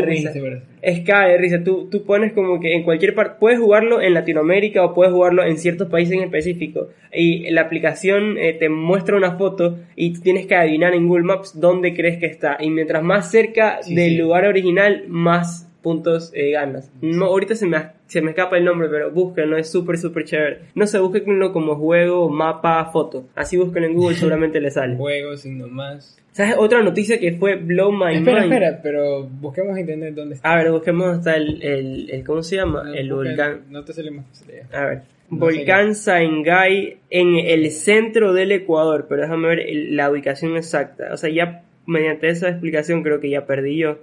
Es 0.82 1.00
cae 1.06 1.30
de 1.32 1.38
risa. 1.38 1.62
Tú, 1.64 1.88
tú 1.88 2.04
pones 2.04 2.32
como 2.32 2.60
que 2.60 2.74
en 2.74 2.82
cualquier 2.82 3.14
parte, 3.14 3.36
puedes 3.38 3.58
jugarlo 3.60 4.00
en 4.02 4.14
Latinoamérica 4.14 4.84
o 4.84 4.92
puedes 4.92 5.12
jugarlo 5.12 5.44
en 5.44 5.56
ciertos 5.56 5.88
países 5.88 6.14
en 6.14 6.24
específico. 6.24 6.88
Y 7.12 7.48
la 7.50 7.62
aplicación 7.62 8.36
eh, 8.36 8.52
te 8.54 8.68
muestra 8.68 9.16
una 9.16 9.38
foto 9.38 9.78
y 9.96 10.12
tienes 10.20 10.46
que 10.46 10.56
adivinar 10.56 10.92
en 10.94 11.06
Google 11.06 11.24
Maps 11.24 11.58
dónde 11.58 11.94
crees 11.94 12.18
que 12.18 12.26
está. 12.26 12.56
Y 12.60 12.68
mientras 12.70 13.02
más 13.02 13.30
cerca 13.30 13.78
Sí, 13.82 13.94
del 13.94 14.10
sí. 14.10 14.16
lugar 14.18 14.44
original, 14.44 15.04
más 15.08 15.71
puntos 15.82 16.30
eh, 16.34 16.52
ganas. 16.52 16.90
No, 17.00 17.26
ahorita 17.26 17.54
se 17.56 17.66
me, 17.66 17.78
se 18.06 18.22
me 18.22 18.30
escapa 18.30 18.56
el 18.56 18.64
nombre, 18.64 18.88
pero 18.88 19.10
búsquenlo, 19.10 19.56
es 19.56 19.70
súper, 19.70 19.98
súper 19.98 20.24
chévere. 20.24 20.58
No 20.74 20.86
sé, 20.86 20.98
búsquenlo 21.00 21.52
como 21.52 21.74
juego, 21.76 22.28
mapa, 22.30 22.84
foto. 22.92 23.26
Así 23.34 23.56
búsquenlo 23.56 23.88
en 23.88 23.94
Google, 23.94 24.14
seguramente 24.16 24.60
le 24.60 24.70
sale. 24.70 24.96
Juegos, 24.96 25.40
signo 25.40 25.68
más. 25.68 26.18
¿Sabes? 26.32 26.54
Otra 26.56 26.82
noticia 26.82 27.18
que 27.20 27.32
fue 27.32 27.56
Blow 27.56 27.92
My 27.92 28.14
espera, 28.14 28.40
Mind. 28.40 28.52
espera, 28.54 28.80
pero 28.82 29.24
busquemos 29.28 29.72
en 29.74 29.80
internet 29.80 30.14
dónde 30.14 30.36
está. 30.36 30.50
A 30.50 30.56
ver, 30.56 30.70
busquemos 30.72 31.04
dónde 31.06 31.18
está 31.18 31.36
el, 31.36 31.62
el, 31.62 32.10
el- 32.10 32.24
¿cómo 32.24 32.42
se 32.42 32.56
llama? 32.56 32.84
No, 32.84 32.94
el 32.94 33.12
volcán. 33.12 33.60
No 33.68 33.84
te 33.84 33.92
sale 33.92 34.10
más. 34.12 34.24
A 34.72 34.84
ver. 34.86 35.02
No 35.28 35.38
volcán 35.38 35.94
Saengay 35.94 36.98
en 37.10 37.36
el 37.36 37.70
centro 37.70 38.32
del 38.32 38.52
Ecuador, 38.52 39.06
pero 39.08 39.22
déjame 39.22 39.48
ver 39.48 39.66
la 39.90 40.10
ubicación 40.10 40.56
exacta. 40.56 41.12
O 41.12 41.16
sea, 41.16 41.28
ya 41.30 41.64
mediante 41.86 42.28
esa 42.28 42.48
explicación 42.48 43.02
creo 43.02 43.20
que 43.20 43.28
ya 43.30 43.44
perdí 43.46 43.76
yo. 43.78 43.98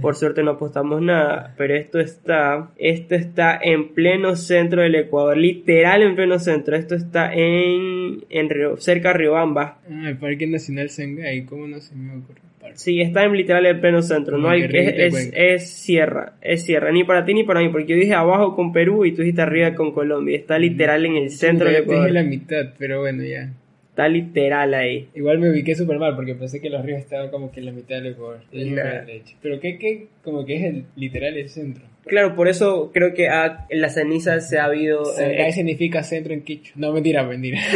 Por 0.00 0.14
suerte 0.14 0.42
no 0.42 0.52
apostamos 0.52 1.02
nada, 1.02 1.54
pero 1.56 1.74
esto 1.74 1.98
está, 2.00 2.70
esto 2.78 3.14
está 3.14 3.58
en 3.62 3.88
pleno 3.94 4.36
centro 4.36 4.82
del 4.82 4.94
Ecuador, 4.94 5.36
literal 5.36 6.02
en 6.02 6.14
pleno 6.14 6.38
centro. 6.38 6.76
Esto 6.76 6.94
está 6.94 7.32
en, 7.34 8.24
en 8.30 8.48
Río- 8.50 8.76
cerca 8.76 9.08
de 9.12 9.18
Riobamba. 9.18 9.78
Ah, 9.90 10.08
el 10.08 10.16
Parque 10.16 10.46
Nacional 10.46 10.88
Shanghái, 10.88 11.44
¿cómo 11.44 11.66
no 11.66 11.80
se 11.80 11.94
me 11.94 12.16
ocurre? 12.16 12.40
Sí, 12.74 13.00
está 13.00 13.24
en 13.24 13.32
literal 13.32 13.64
en 13.66 13.80
pleno 13.80 14.02
centro. 14.02 14.36
No 14.36 14.50
hay, 14.50 14.62
es, 14.62 15.14
es, 15.14 15.32
es 15.34 15.70
sierra, 15.70 16.34
es 16.42 16.64
sierra. 16.64 16.92
Ni 16.92 17.02
para 17.02 17.24
ti 17.24 17.32
ni 17.34 17.42
para 17.44 17.60
mí, 17.60 17.70
porque 17.70 17.86
yo 17.86 17.96
dije 17.96 18.12
abajo 18.14 18.54
con 18.54 18.72
Perú 18.72 19.04
y 19.06 19.12
tú 19.12 19.22
dijiste 19.22 19.40
arriba 19.42 19.74
con 19.74 19.92
Colombia. 19.92 20.36
Está 20.36 20.58
literal 20.58 21.04
en 21.06 21.16
el 21.16 21.30
centro 21.30 21.66
Yo 21.70 21.72
del 21.72 21.82
te 21.84 21.90
dije 21.92 21.94
Ecuador. 21.96 22.12
la 22.12 22.22
mitad, 22.24 22.74
pero 22.78 23.00
bueno, 23.00 23.24
ya. 23.24 23.50
Está 23.98 24.08
literal 24.08 24.74
ahí. 24.74 25.08
Igual 25.12 25.40
me 25.40 25.50
ubiqué 25.50 25.74
súper 25.74 25.98
mal 25.98 26.14
porque 26.14 26.36
pensé 26.36 26.60
que 26.60 26.70
los 26.70 26.84
ríos 26.84 27.00
estaban 27.00 27.30
como 27.30 27.50
que 27.50 27.58
en 27.58 27.66
la 27.66 27.72
mitad 27.72 28.00
del 28.00 28.14
yo 28.14 28.36
Nah. 28.52 29.02
Pero 29.42 29.58
que, 29.58 29.76
que 29.76 30.06
como 30.22 30.46
que 30.46 30.54
es 30.54 30.62
el 30.62 30.84
literal 30.94 31.36
el 31.36 31.48
centro. 31.48 31.82
Claro, 32.06 32.36
por 32.36 32.46
eso 32.46 32.92
creo 32.94 33.12
que 33.12 33.28
ah, 33.28 33.66
la 33.70 33.88
ceniza 33.88 34.38
se 34.40 34.60
ha 34.60 34.66
habido... 34.66 35.02
Shanghái 35.02 35.48
eh, 35.48 35.52
significa 35.52 36.04
centro 36.04 36.32
en 36.32 36.44
quicho. 36.44 36.74
No, 36.76 36.92
mentira, 36.92 37.24
mentira. 37.24 37.58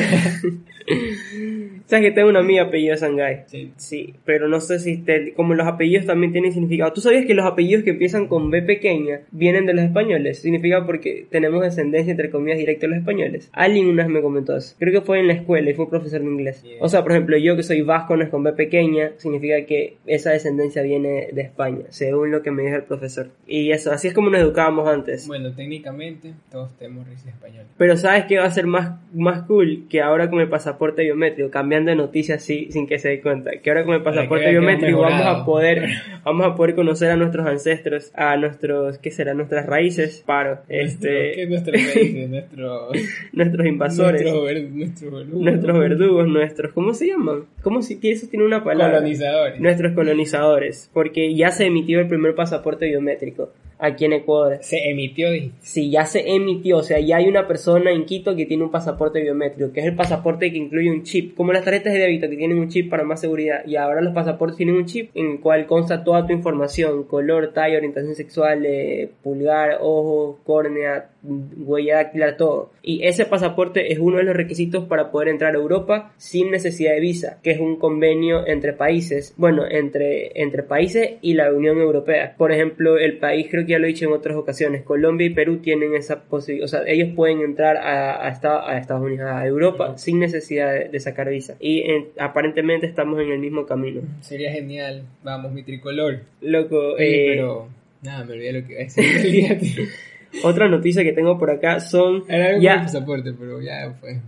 Sabes 1.87 2.06
que 2.06 2.11
tengo 2.12 2.29
una 2.29 2.40
amiga 2.40 2.64
apellido 2.64 2.96
Sangay. 2.96 3.44
Sí. 3.46 3.73
Sí, 3.76 4.14
pero 4.25 4.49
no 4.49 4.61
sé 4.61 4.79
si 4.79 4.99
te, 4.99 5.32
como 5.34 5.55
los 5.55 5.67
apellidos 5.67 6.06
también 6.06 6.32
tienen 6.32 6.52
significado. 6.52 6.92
¿Tú 6.92 7.00
sabías 7.00 7.26
que 7.26 7.35
los 7.35 7.47
apellidos 7.47 7.85
que 7.85 7.90
empiezan 7.90 8.28
con 8.28 8.50
B 8.50 8.62
pequeña 8.62 9.21
vienen 9.30 9.66
de 9.66 9.75
los 9.75 9.85
españoles? 9.85 10.40
Significa 10.40 10.87
porque 10.87 11.26
tenemos 11.30 11.62
descendencia 11.62 12.11
entre 12.11 12.30
comillas 12.30 12.59
directa 12.59 12.87
de 12.87 12.90
los 12.90 12.99
españoles. 12.99 13.50
Alguien 13.52 13.88
una 13.88 14.04
vez 14.04 14.12
me 14.12 14.23
comentó 14.23 14.56
eso. 14.56 14.75
Creo 14.78 14.92
que 14.92 15.06
fue 15.06 15.21
en 15.21 15.26
la 15.26 15.35
escuela 15.35 15.71
y 15.71 15.75
fue 15.75 15.85
un 15.85 15.90
profesor 15.90 16.21
de 16.21 16.26
inglés. 16.26 16.62
Yeah. 16.62 16.76
O 16.80 16.88
sea, 16.88 17.02
por 17.02 17.12
ejemplo, 17.12 17.37
yo 17.37 17.56
que 17.56 17.62
soy 17.62 17.83
vasco 17.83 18.16
no 18.16 18.25
es 18.25 18.30
con 18.30 18.42
B 18.42 18.52
pequeña, 18.52 19.12
significa 19.16 19.64
que 19.66 19.97
esa 20.06 20.30
descendencia 20.30 20.83
viene 20.83 21.28
de 21.33 21.42
España, 21.42 21.85
según 21.90 22.30
lo 22.30 22.42
que 22.42 22.50
me 22.50 22.62
dijo 22.62 22.76
el 22.76 22.85
profesor. 22.85 23.28
Y 23.47 23.71
eso, 23.73 23.92
así 23.92 24.09
es 24.09 24.14
como 24.14 24.30
nos 24.30 24.40
educábamos 24.40 24.88
antes. 24.88 25.26
Bueno, 25.26 25.52
técnicamente 25.52 26.33
todos 26.50 26.76
tenemos 26.78 27.06
raíces 27.06 27.28
españolas. 27.28 27.66
Pero 27.76 27.97
¿sabes 27.97 28.25
qué 28.26 28.38
va 28.38 28.45
a 28.45 28.50
ser 28.50 28.66
más, 28.66 29.00
más 29.12 29.42
cool? 29.42 29.85
Que 29.88 30.00
ahora 30.00 30.30
con 30.30 30.40
el 30.40 30.49
pasaporte 30.49 31.02
biométrico, 31.02 31.50
cambiando 31.73 31.91
de 31.91 31.97
noticias 31.97 32.43
así, 32.43 32.69
sin 32.71 32.87
que 32.87 32.99
se 32.99 33.09
dé 33.09 33.21
cuenta, 33.23 33.50
que 33.62 33.71
ahora 33.71 33.85
con 33.85 33.95
el 33.95 34.00
que 34.00 34.05
pasaporte 34.05 34.45
que 34.45 34.50
biométrico 34.50 35.00
vamos 35.00 35.26
a 35.26 35.45
poder, 35.45 35.88
vamos 36.25 36.47
a 36.47 36.55
poder 36.55 36.75
conocer 36.75 37.11
a 37.11 37.17
nuestros 37.17 37.47
ancestros, 37.47 38.11
a 38.14 38.37
nuestros, 38.37 38.99
¿qué 38.99 39.11
será? 39.11 39.33
Nuestras 39.33 39.64
raíces, 39.64 40.23
paro, 40.26 40.59
¿Qué 40.69 40.83
este, 40.83 41.43
es 41.43 41.49
nuestro 41.49 41.73
país? 41.73 42.29
Nuestro, 42.33 42.88
nuestros 43.33 43.67
invasores, 43.67 44.23
nuestro, 44.23 44.43
ver- 44.45 44.71
nuestro 44.71 45.11
verdugo. 45.11 45.43
nuestros 45.43 45.79
verdugos, 45.79 46.29
nuestros, 46.29 46.73
¿cómo 46.73 46.93
se 46.95 47.07
llaman? 47.07 47.45
¿Cómo 47.62 47.81
si 47.81 47.99
eso 48.02 48.26
tiene 48.29 48.45
una 48.45 48.62
palabra? 48.62 48.99
colonizadores. 48.99 49.61
Nuestros 49.61 49.93
colonizadores, 49.93 50.91
porque 50.93 51.35
ya 51.35 51.50
se 51.50 51.67
emitió 51.67 52.00
el 52.00 52.09
primer 52.09 52.35
pasaporte 52.35 52.87
biométrico 52.87 53.50
aquí 53.82 54.04
en 54.04 54.12
Ecuador. 54.12 54.58
Se 54.60 54.88
emitió. 54.88 55.28
Sí, 55.60 55.90
ya 55.90 56.06
se 56.06 56.34
emitió, 56.34 56.78
o 56.78 56.82
sea, 56.82 57.00
ya 57.00 57.16
hay 57.16 57.26
una 57.26 57.48
persona 57.48 57.90
en 57.90 58.06
Quito 58.06 58.36
que 58.36 58.46
tiene 58.46 58.62
un 58.62 58.70
pasaporte 58.70 59.20
biométrico, 59.20 59.72
que 59.72 59.80
es 59.80 59.86
el 59.86 59.96
pasaporte 59.96 60.52
que 60.52 60.58
incluye 60.58 60.90
un 60.90 61.02
chip, 61.02 61.34
como 61.34 61.52
las 61.52 61.64
tarjetas 61.64 61.92
de 61.92 61.98
débito 61.98 62.28
que 62.28 62.36
tienen 62.36 62.58
un 62.58 62.68
chip 62.68 62.88
para 62.88 63.02
más 63.02 63.20
seguridad, 63.20 63.66
y 63.66 63.76
ahora 63.76 64.00
los 64.00 64.14
pasaportes 64.14 64.56
tienen 64.56 64.76
un 64.76 64.86
chip 64.86 65.10
en 65.14 65.32
el 65.32 65.40
cual 65.40 65.66
consta 65.66 66.04
toda 66.04 66.26
tu 66.26 66.32
información, 66.32 67.04
color, 67.04 67.52
talla, 67.52 67.76
orientación 67.76 68.14
sexual, 68.14 68.64
eh, 68.64 69.10
pulgar, 69.22 69.78
ojo, 69.80 70.38
córnea, 70.44 71.10
huella 71.25 71.97
dactilar, 71.97 72.37
todo. 72.37 72.73
Y 72.83 73.05
ese 73.07 73.25
pasaporte 73.26 73.93
es 73.93 73.99
uno 73.99 74.17
de 74.19 74.25
los 74.25 74.35
requisitos 74.37 74.85
para 74.87 75.11
poder 75.11 75.29
entrar 75.29 75.55
a 75.55 75.59
Europa 75.59 76.12
sin 76.17 76.50
necesidad 76.50 76.95
de 76.95 77.00
visa, 77.00 77.38
que 77.43 77.52
es 77.52 77.61
un 77.61 77.76
convenio 77.76 78.47
entre 78.47 78.73
países, 78.73 79.35
bueno, 79.37 79.64
entre, 79.71 80.41
entre 80.43 80.62
países 80.62 81.12
y 81.23 81.35
la 81.35 81.52
Unión 81.52 81.79
Europea. 81.79 82.35
Por 82.37 82.50
ejemplo, 82.52 82.99
el 82.99 83.19
país, 83.19 83.47
creo 83.50 83.64
que 83.64 83.73
ya 83.73 83.79
lo 83.79 83.85
he 83.85 83.88
dicho 83.88 84.07
en 84.07 84.12
otras 84.12 84.37
ocasiones, 84.37 84.83
Colombia 84.83 85.26
y 85.26 85.31
Perú 85.31 85.59
tienen 85.59 85.95
esa 85.95 86.23
posibilidad, 86.25 86.64
o 86.64 86.69
sea, 86.69 86.83
ellos 86.87 87.11
pueden 87.14 87.41
entrar 87.41 87.76
a, 87.76 88.26
a, 88.26 88.31
Estados, 88.31 88.64
a 88.67 88.79
Estados 88.79 89.02
Unidos, 89.05 89.31
a 89.31 89.47
Europa, 89.47 89.97
sin 89.99 90.19
necesidad 90.19 90.73
de, 90.75 90.88
de 90.88 91.00
sacar 91.00 91.29
visa. 91.29 91.57
Y 91.61 91.83
en- 91.91 92.09
aparentemente 92.19 92.87
estamos 92.87 93.21
en 93.21 93.31
el 93.31 93.38
mismo 93.38 93.64
camino. 93.67 94.00
Sería 94.21 94.50
genial. 94.52 95.05
Vamos, 95.23 95.52
mi 95.52 95.62
tricolor. 95.62 96.21
Loco, 96.41 96.99
eh, 96.99 97.26
pero. 97.37 97.69
Nada, 98.02 98.25
me 98.25 98.33
olvidé 98.33 98.52
lo 98.52 98.67
que 98.67 98.73
iba 98.73 98.81
a 98.81 98.85
decir. 98.85 99.88
Otra 100.44 100.68
noticia 100.68 101.02
que 101.02 101.12
tengo 101.12 101.38
por 101.38 101.50
acá 101.50 101.80
son 101.80 102.24
Era 102.28 102.48
algo 102.48 102.60
ya 102.62 102.82
pasaporte, 102.82 103.32
pero 103.32 103.60
ya 103.60 103.92
fue. 104.00 104.20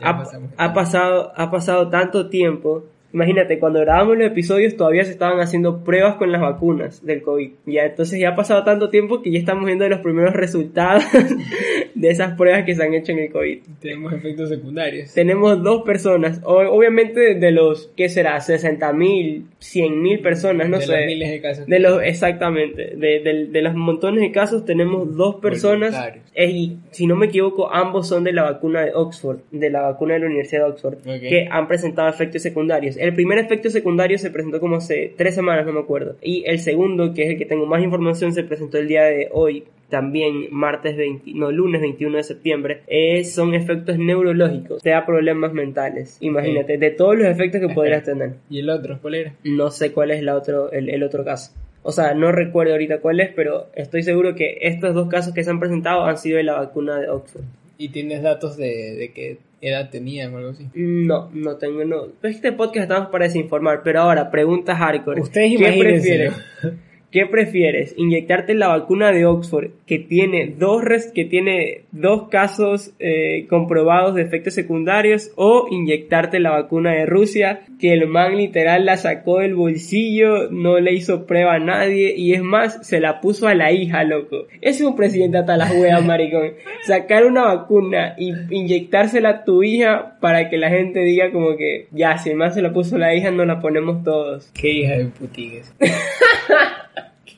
Ya 0.00 0.08
ha, 0.08 0.18
pasamos. 0.18 0.50
ha 0.56 0.72
pasado 0.72 1.32
ha 1.36 1.50
pasado 1.50 1.88
tanto 1.88 2.28
tiempo 2.28 2.84
imagínate 3.12 3.58
cuando 3.58 3.80
grabamos 3.80 4.16
los 4.18 4.26
episodios 4.26 4.76
todavía 4.76 5.04
se 5.04 5.10
estaban 5.12 5.40
haciendo 5.40 5.82
pruebas 5.84 6.14
con 6.16 6.30
las 6.32 6.40
vacunas 6.40 7.04
del 7.04 7.22
covid 7.22 7.50
ya 7.66 7.84
entonces 7.86 8.18
ya 8.20 8.30
ha 8.30 8.36
pasado 8.36 8.62
tanto 8.64 8.88
tiempo 8.90 9.20
que 9.22 9.30
ya 9.32 9.38
estamos 9.38 9.64
viendo 9.66 9.88
los 9.88 10.00
primeros 10.00 10.32
resultados 10.34 11.04
de 11.94 12.08
esas 12.08 12.36
pruebas 12.36 12.64
que 12.64 12.74
se 12.74 12.82
han 12.82 12.94
hecho 12.94 13.12
en 13.12 13.18
el 13.20 13.32
covid 13.32 13.58
Tenemos 13.80 14.12
efectos 14.12 14.48
secundarios. 14.48 15.12
tenemos 15.12 15.62
dos 15.62 15.82
personas 15.82 16.40
o- 16.44 16.58
obviamente 16.70 17.34
de 17.34 17.50
los 17.50 17.90
qué 17.96 18.08
será 18.08 18.40
60 18.40 18.92
mil 18.92 19.46
100 19.58 20.02
mil 20.02 20.20
personas 20.20 20.68
no 20.68 20.78
de 20.78 20.86
sé 20.86 20.92
los 20.96 21.06
miles 21.06 21.30
de 21.30 21.40
casos. 21.40 21.66
de 21.66 21.78
los, 21.80 22.02
exactamente, 22.02 22.94
de, 22.96 23.20
de- 23.20 23.46
de 23.46 23.62
los 23.62 23.74
montones 23.74 24.20
de 24.22 24.32
casos 24.32 24.64
tenemos 24.64 25.16
dos 25.16 25.36
personas, 25.36 25.94
y 26.36 26.76
si 26.90 27.06
no 27.06 27.16
me 27.16 27.26
equivoco, 27.26 27.72
ambos 27.72 28.08
son 28.08 28.24
de 28.24 28.32
la 28.32 28.44
vacuna 28.44 28.82
de 28.84 28.92
Oxford, 28.94 29.38
de 29.50 29.68
la 29.70 29.82
vacuna 29.82 30.14
de 30.14 30.20
la 30.20 30.26
Universidad 30.26 30.64
de 30.64 30.70
Oxford, 30.70 30.94
Ok. 31.00 31.20
que 31.20 31.48
han 31.50 31.68
presentado 31.68 32.08
efectos 32.08 32.42
secundarios. 32.42 32.96
El 33.00 33.14
primer 33.14 33.38
efecto 33.38 33.70
secundario 33.70 34.18
se 34.18 34.30
presentó 34.30 34.60
como 34.60 34.76
hace 34.76 35.14
tres 35.16 35.34
semanas, 35.34 35.64
no 35.64 35.72
me 35.72 35.80
acuerdo, 35.80 36.16
y 36.20 36.44
el 36.46 36.58
segundo, 36.58 37.14
que 37.14 37.22
es 37.22 37.30
el 37.30 37.38
que 37.38 37.46
tengo 37.46 37.64
más 37.64 37.82
información, 37.82 38.34
se 38.34 38.44
presentó 38.44 38.76
el 38.76 38.88
día 38.88 39.04
de 39.04 39.30
hoy, 39.32 39.64
también 39.88 40.48
martes 40.50 40.98
20, 40.98 41.32
no, 41.34 41.50
lunes 41.50 41.80
21 41.80 42.18
de 42.18 42.22
septiembre, 42.22 42.82
eh, 42.88 43.24
son 43.24 43.54
efectos 43.54 43.98
neurológicos, 43.98 44.82
te 44.82 44.90
da 44.90 45.06
problemas 45.06 45.54
mentales. 45.54 46.18
Imagínate, 46.20 46.76
de 46.76 46.90
todos 46.90 47.16
los 47.16 47.26
efectos 47.26 47.62
que 47.62 47.74
podrías 47.74 48.04
tener. 48.04 48.34
¿Y 48.50 48.58
el 48.58 48.68
otro? 48.68 48.98
¿Cuál 49.00 49.14
era? 49.14 49.34
No 49.44 49.70
sé 49.70 49.92
cuál 49.92 50.10
es 50.10 50.22
la 50.22 50.36
otro, 50.36 50.70
el, 50.70 50.90
el 50.90 51.02
otro 51.02 51.24
caso. 51.24 51.52
O 51.82 51.92
sea, 51.92 52.12
no 52.12 52.30
recuerdo 52.32 52.72
ahorita 52.72 53.00
cuál 53.00 53.20
es, 53.20 53.30
pero 53.34 53.68
estoy 53.74 54.02
seguro 54.02 54.34
que 54.34 54.58
estos 54.60 54.94
dos 54.94 55.08
casos 55.08 55.32
que 55.32 55.42
se 55.42 55.48
han 55.48 55.58
presentado 55.58 56.04
han 56.04 56.18
sido 56.18 56.36
de 56.36 56.44
la 56.44 56.58
vacuna 56.58 57.00
de 57.00 57.08
Oxford. 57.08 57.44
¿Y 57.78 57.88
tienes 57.88 58.22
datos 58.22 58.58
de, 58.58 58.94
de 58.98 59.12
qué 59.14 59.38
edad 59.60 59.90
tenían 59.90 60.34
o 60.34 60.38
algo 60.38 60.50
así? 60.50 60.68
No, 60.74 61.30
no 61.32 61.56
tengo, 61.56 61.84
no. 61.84 62.08
Este 62.22 62.52
podcast 62.52 62.84
estamos 62.84 63.08
para 63.10 63.26
desinformar, 63.26 63.82
pero 63.82 64.00
ahora, 64.00 64.30
pregunta 64.30 64.74
hardcore. 64.76 65.20
Ustedes 65.20 65.58
¿Qué? 65.58 66.72
¿Qué 67.10 67.26
prefieres? 67.26 67.94
¿Inyectarte 67.96 68.54
la 68.54 68.68
vacuna 68.68 69.10
de 69.10 69.26
Oxford 69.26 69.70
que 69.86 69.98
tiene 69.98 70.54
dos, 70.56 70.84
res- 70.84 71.10
que 71.12 71.24
tiene 71.24 71.82
dos 71.90 72.28
casos 72.28 72.92
eh, 73.00 73.46
comprobados 73.48 74.14
de 74.14 74.22
efectos 74.22 74.54
secundarios 74.54 75.32
o 75.34 75.66
inyectarte 75.70 76.38
la 76.38 76.50
vacuna 76.52 76.92
de 76.92 77.06
Rusia 77.06 77.62
que 77.80 77.92
el 77.92 78.06
man 78.06 78.36
literal 78.36 78.84
la 78.84 78.96
sacó 78.96 79.40
del 79.40 79.54
bolsillo, 79.56 80.50
no 80.50 80.78
le 80.78 80.92
hizo 80.92 81.26
prueba 81.26 81.54
a 81.54 81.58
nadie 81.58 82.14
y 82.16 82.34
es 82.34 82.42
más, 82.42 82.86
se 82.86 83.00
la 83.00 83.20
puso 83.20 83.48
a 83.48 83.54
la 83.54 83.72
hija, 83.72 84.04
loco? 84.04 84.46
Es 84.60 84.80
un 84.80 84.94
presidente 84.94 85.38
hasta 85.38 85.56
las 85.56 85.72
huevas, 85.74 86.04
maricón. 86.04 86.52
Sacar 86.86 87.24
una 87.26 87.42
vacuna 87.42 88.14
y 88.18 88.32
inyectársela 88.50 89.28
a 89.30 89.44
tu 89.44 89.62
hija 89.64 90.16
para 90.20 90.48
que 90.48 90.58
la 90.58 90.68
gente 90.70 91.00
diga 91.00 91.32
como 91.32 91.56
que 91.56 91.88
ya, 91.90 92.18
si 92.18 92.30
el 92.30 92.36
man 92.36 92.52
se 92.52 92.62
la 92.62 92.72
puso 92.72 92.96
a 92.96 93.00
la 93.00 93.14
hija, 93.14 93.30
nos 93.32 93.46
la 93.46 93.60
ponemos 93.60 94.04
todos. 94.04 94.50
¿Qué 94.54 94.70
hija 94.70 94.96
de 94.98 95.06
putigues? 95.06 95.74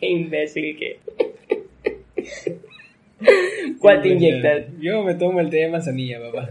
Qué 0.02 0.08
imbécil 0.10 0.76
que. 0.76 0.98
¿Cuál 3.80 4.02
te 4.02 4.08
inyectas? 4.08 4.64
Yo 4.80 5.02
me 5.04 5.14
tomo 5.14 5.38
el 5.40 5.48
té 5.48 5.58
de 5.58 5.68
manzanilla, 5.68 6.18
papá. 6.20 6.50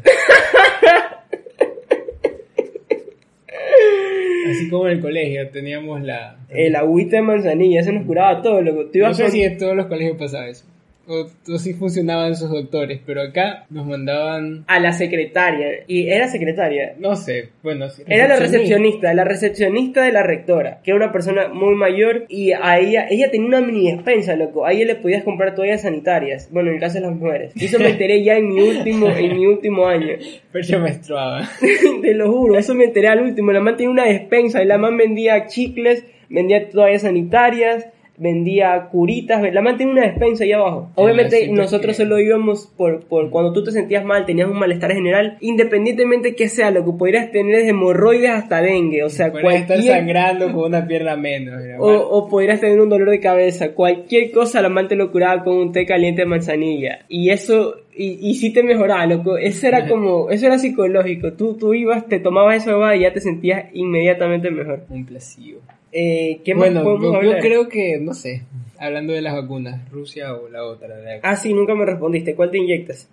Así 4.49 4.69
como 4.69 4.87
en 4.87 4.93
el 4.97 5.01
colegio 5.01 5.49
teníamos 5.49 6.01
la... 6.01 6.37
El 6.49 6.75
agüita 6.75 7.17
de 7.17 7.21
manzanilla, 7.23 7.81
eso 7.81 7.91
nos 7.91 8.05
curaba 8.05 8.41
todo, 8.41 8.61
loco. 8.61 8.85
Tú 8.85 8.99
No 8.99 9.05
ibas 9.05 9.17
sé 9.17 9.23
con- 9.23 9.31
si 9.31 9.43
en 9.43 9.57
todos 9.57 9.75
los 9.75 9.85
colegios 9.87 10.17
pasaba 10.17 10.47
eso. 10.49 10.65
O, 11.11 11.57
si 11.57 11.73
funcionaban 11.73 12.31
esos 12.31 12.49
doctores, 12.49 13.01
pero 13.05 13.21
acá 13.21 13.65
nos 13.69 13.85
mandaban... 13.85 14.63
a 14.67 14.79
la 14.79 14.93
secretaria. 14.93 15.83
Y 15.87 16.07
era 16.07 16.27
secretaria. 16.29 16.95
No 16.97 17.15
sé, 17.15 17.49
bueno... 17.61 17.89
sí, 17.89 18.03
Era 18.07 18.29
la 18.29 18.35
recepcionista. 18.37 18.57
recepcionista, 18.57 19.13
la 19.13 19.23
recepcionista 19.25 20.03
de 20.03 20.11
la 20.13 20.23
rectora, 20.23 20.79
que 20.83 20.91
era 20.91 20.97
una 20.97 21.11
persona 21.11 21.49
muy 21.49 21.75
mayor 21.75 22.25
y 22.29 22.53
a 22.53 22.79
ella, 22.79 23.07
ella 23.09 23.29
tenía 23.29 23.47
una 23.47 23.61
mini 23.61 23.91
despensa, 23.91 24.35
loco. 24.35 24.65
A 24.65 24.71
ella 24.71 24.85
le 24.85 24.95
podías 24.95 25.23
comprar 25.23 25.53
toallas 25.53 25.81
sanitarias, 25.81 26.49
bueno, 26.51 26.69
en 26.69 26.75
el 26.75 26.81
caso 26.81 26.95
de 26.95 27.01
las 27.01 27.15
mujeres. 27.15 27.51
Y 27.55 27.65
eso 27.65 27.77
me 27.77 27.89
enteré 27.89 28.23
ya 28.23 28.37
en 28.37 28.47
mi 28.47 28.61
último, 28.61 29.09
en 29.09 29.35
mi 29.35 29.45
último 29.47 29.87
año. 29.87 30.15
Pero 30.51 30.65
yo 30.65 30.79
menstruaba. 30.79 31.49
Te 32.01 32.13
lo 32.13 32.31
juro, 32.31 32.57
eso 32.57 32.73
me 32.73 32.85
enteré 32.85 33.09
al 33.09 33.21
último. 33.21 33.51
La 33.51 33.59
man 33.59 33.75
tenía 33.75 33.91
una 33.91 34.05
despensa 34.05 34.63
y 34.63 34.65
la 34.65 34.77
man 34.77 34.95
vendía 34.95 35.47
chicles, 35.47 36.05
vendía 36.29 36.69
toallas 36.69 37.01
sanitarias, 37.01 37.87
vendía 38.21 38.87
curitas. 38.91 39.41
La 39.51 39.61
man 39.61 39.77
tenía 39.77 39.93
una 39.93 40.03
despensa 40.07 40.43
ahí 40.43 40.51
abajo. 40.51 40.91
Obviamente 40.95 41.47
nosotros 41.49 41.97
que- 41.97 42.03
solo 42.03 42.19
íbamos 42.19 42.67
por, 42.77 43.01
por 43.05 43.29
cuando 43.31 43.51
tú 43.51 43.63
te 43.63 43.71
sentías 43.71 44.05
mal, 44.05 44.25
tenías 44.25 44.47
un 44.47 44.59
malestar 44.59 44.91
general, 44.93 45.37
independientemente 45.41 46.35
que 46.35 46.47
sea 46.47 46.69
lo 46.71 46.85
que 46.85 46.91
pudieras 46.91 47.31
tener 47.31 47.55
desde 47.57 47.69
hemorroides 47.69 48.29
hasta 48.29 48.61
dengue. 48.61 49.03
O 49.03 49.09
sea, 49.09 49.31
Puedes 49.31 49.61
estar 49.61 49.77
cualquier... 49.77 49.95
sangrando 49.95 50.53
con 50.53 50.65
una 50.65 50.85
pierna 50.87 51.15
menos. 51.15 51.61
mira, 51.63 51.77
O, 51.81 51.89
o 51.91 52.27
podrías 52.29 52.59
tener 52.61 52.79
un 52.79 52.89
dolor 52.89 53.09
de 53.09 53.19
cabeza. 53.19 53.71
Cualquier 53.73 54.31
cosa 54.31 54.61
la 54.61 54.69
man 54.69 54.87
te 54.87 54.95
lo 54.95 55.11
curaba 55.11 55.43
con 55.43 55.55
un 55.57 55.71
té 55.71 55.85
caliente 55.85 56.21
de 56.21 56.27
manzanilla. 56.27 56.99
Y 57.09 57.29
eso, 57.29 57.75
y, 57.95 58.19
y 58.21 58.35
sí 58.35 58.53
te 58.53 58.61
mejoraba, 58.61 59.05
loco. 59.07 59.37
Eso 59.37 59.67
era 59.67 59.87
como, 59.89 60.29
eso 60.29 60.45
era 60.45 60.59
psicológico. 60.59 61.33
Tú, 61.33 61.55
tú 61.57 61.73
ibas, 61.73 62.07
te 62.07 62.19
tomabas 62.19 62.57
esa 62.57 62.73
bobada 62.75 62.95
y 62.95 63.01
ya 63.01 63.13
te 63.13 63.19
sentías 63.19 63.65
inmediatamente 63.73 64.51
mejor. 64.51 64.83
Un 64.89 65.05
placebo. 65.05 65.59
Eh, 65.91 66.39
¿Qué 66.45 66.55
más 66.55 66.71
Bueno, 66.71 66.83
podemos 66.83 67.23
yo, 67.23 67.33
yo 67.33 67.39
creo 67.39 67.67
que, 67.67 67.99
no 67.99 68.13
sé, 68.13 68.43
hablando 68.77 69.13
de 69.13 69.21
las 69.21 69.33
vacunas, 69.33 69.89
Rusia 69.91 70.33
o 70.35 70.47
la 70.47 70.63
otra, 70.63 70.87
la 70.97 71.19
Ah, 71.23 71.35
sí, 71.35 71.53
nunca 71.53 71.75
me 71.75 71.85
respondiste. 71.85 72.35
¿Cuál 72.35 72.51
te 72.51 72.57
inyectas? 72.57 73.09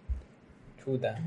chuta. 0.85 1.21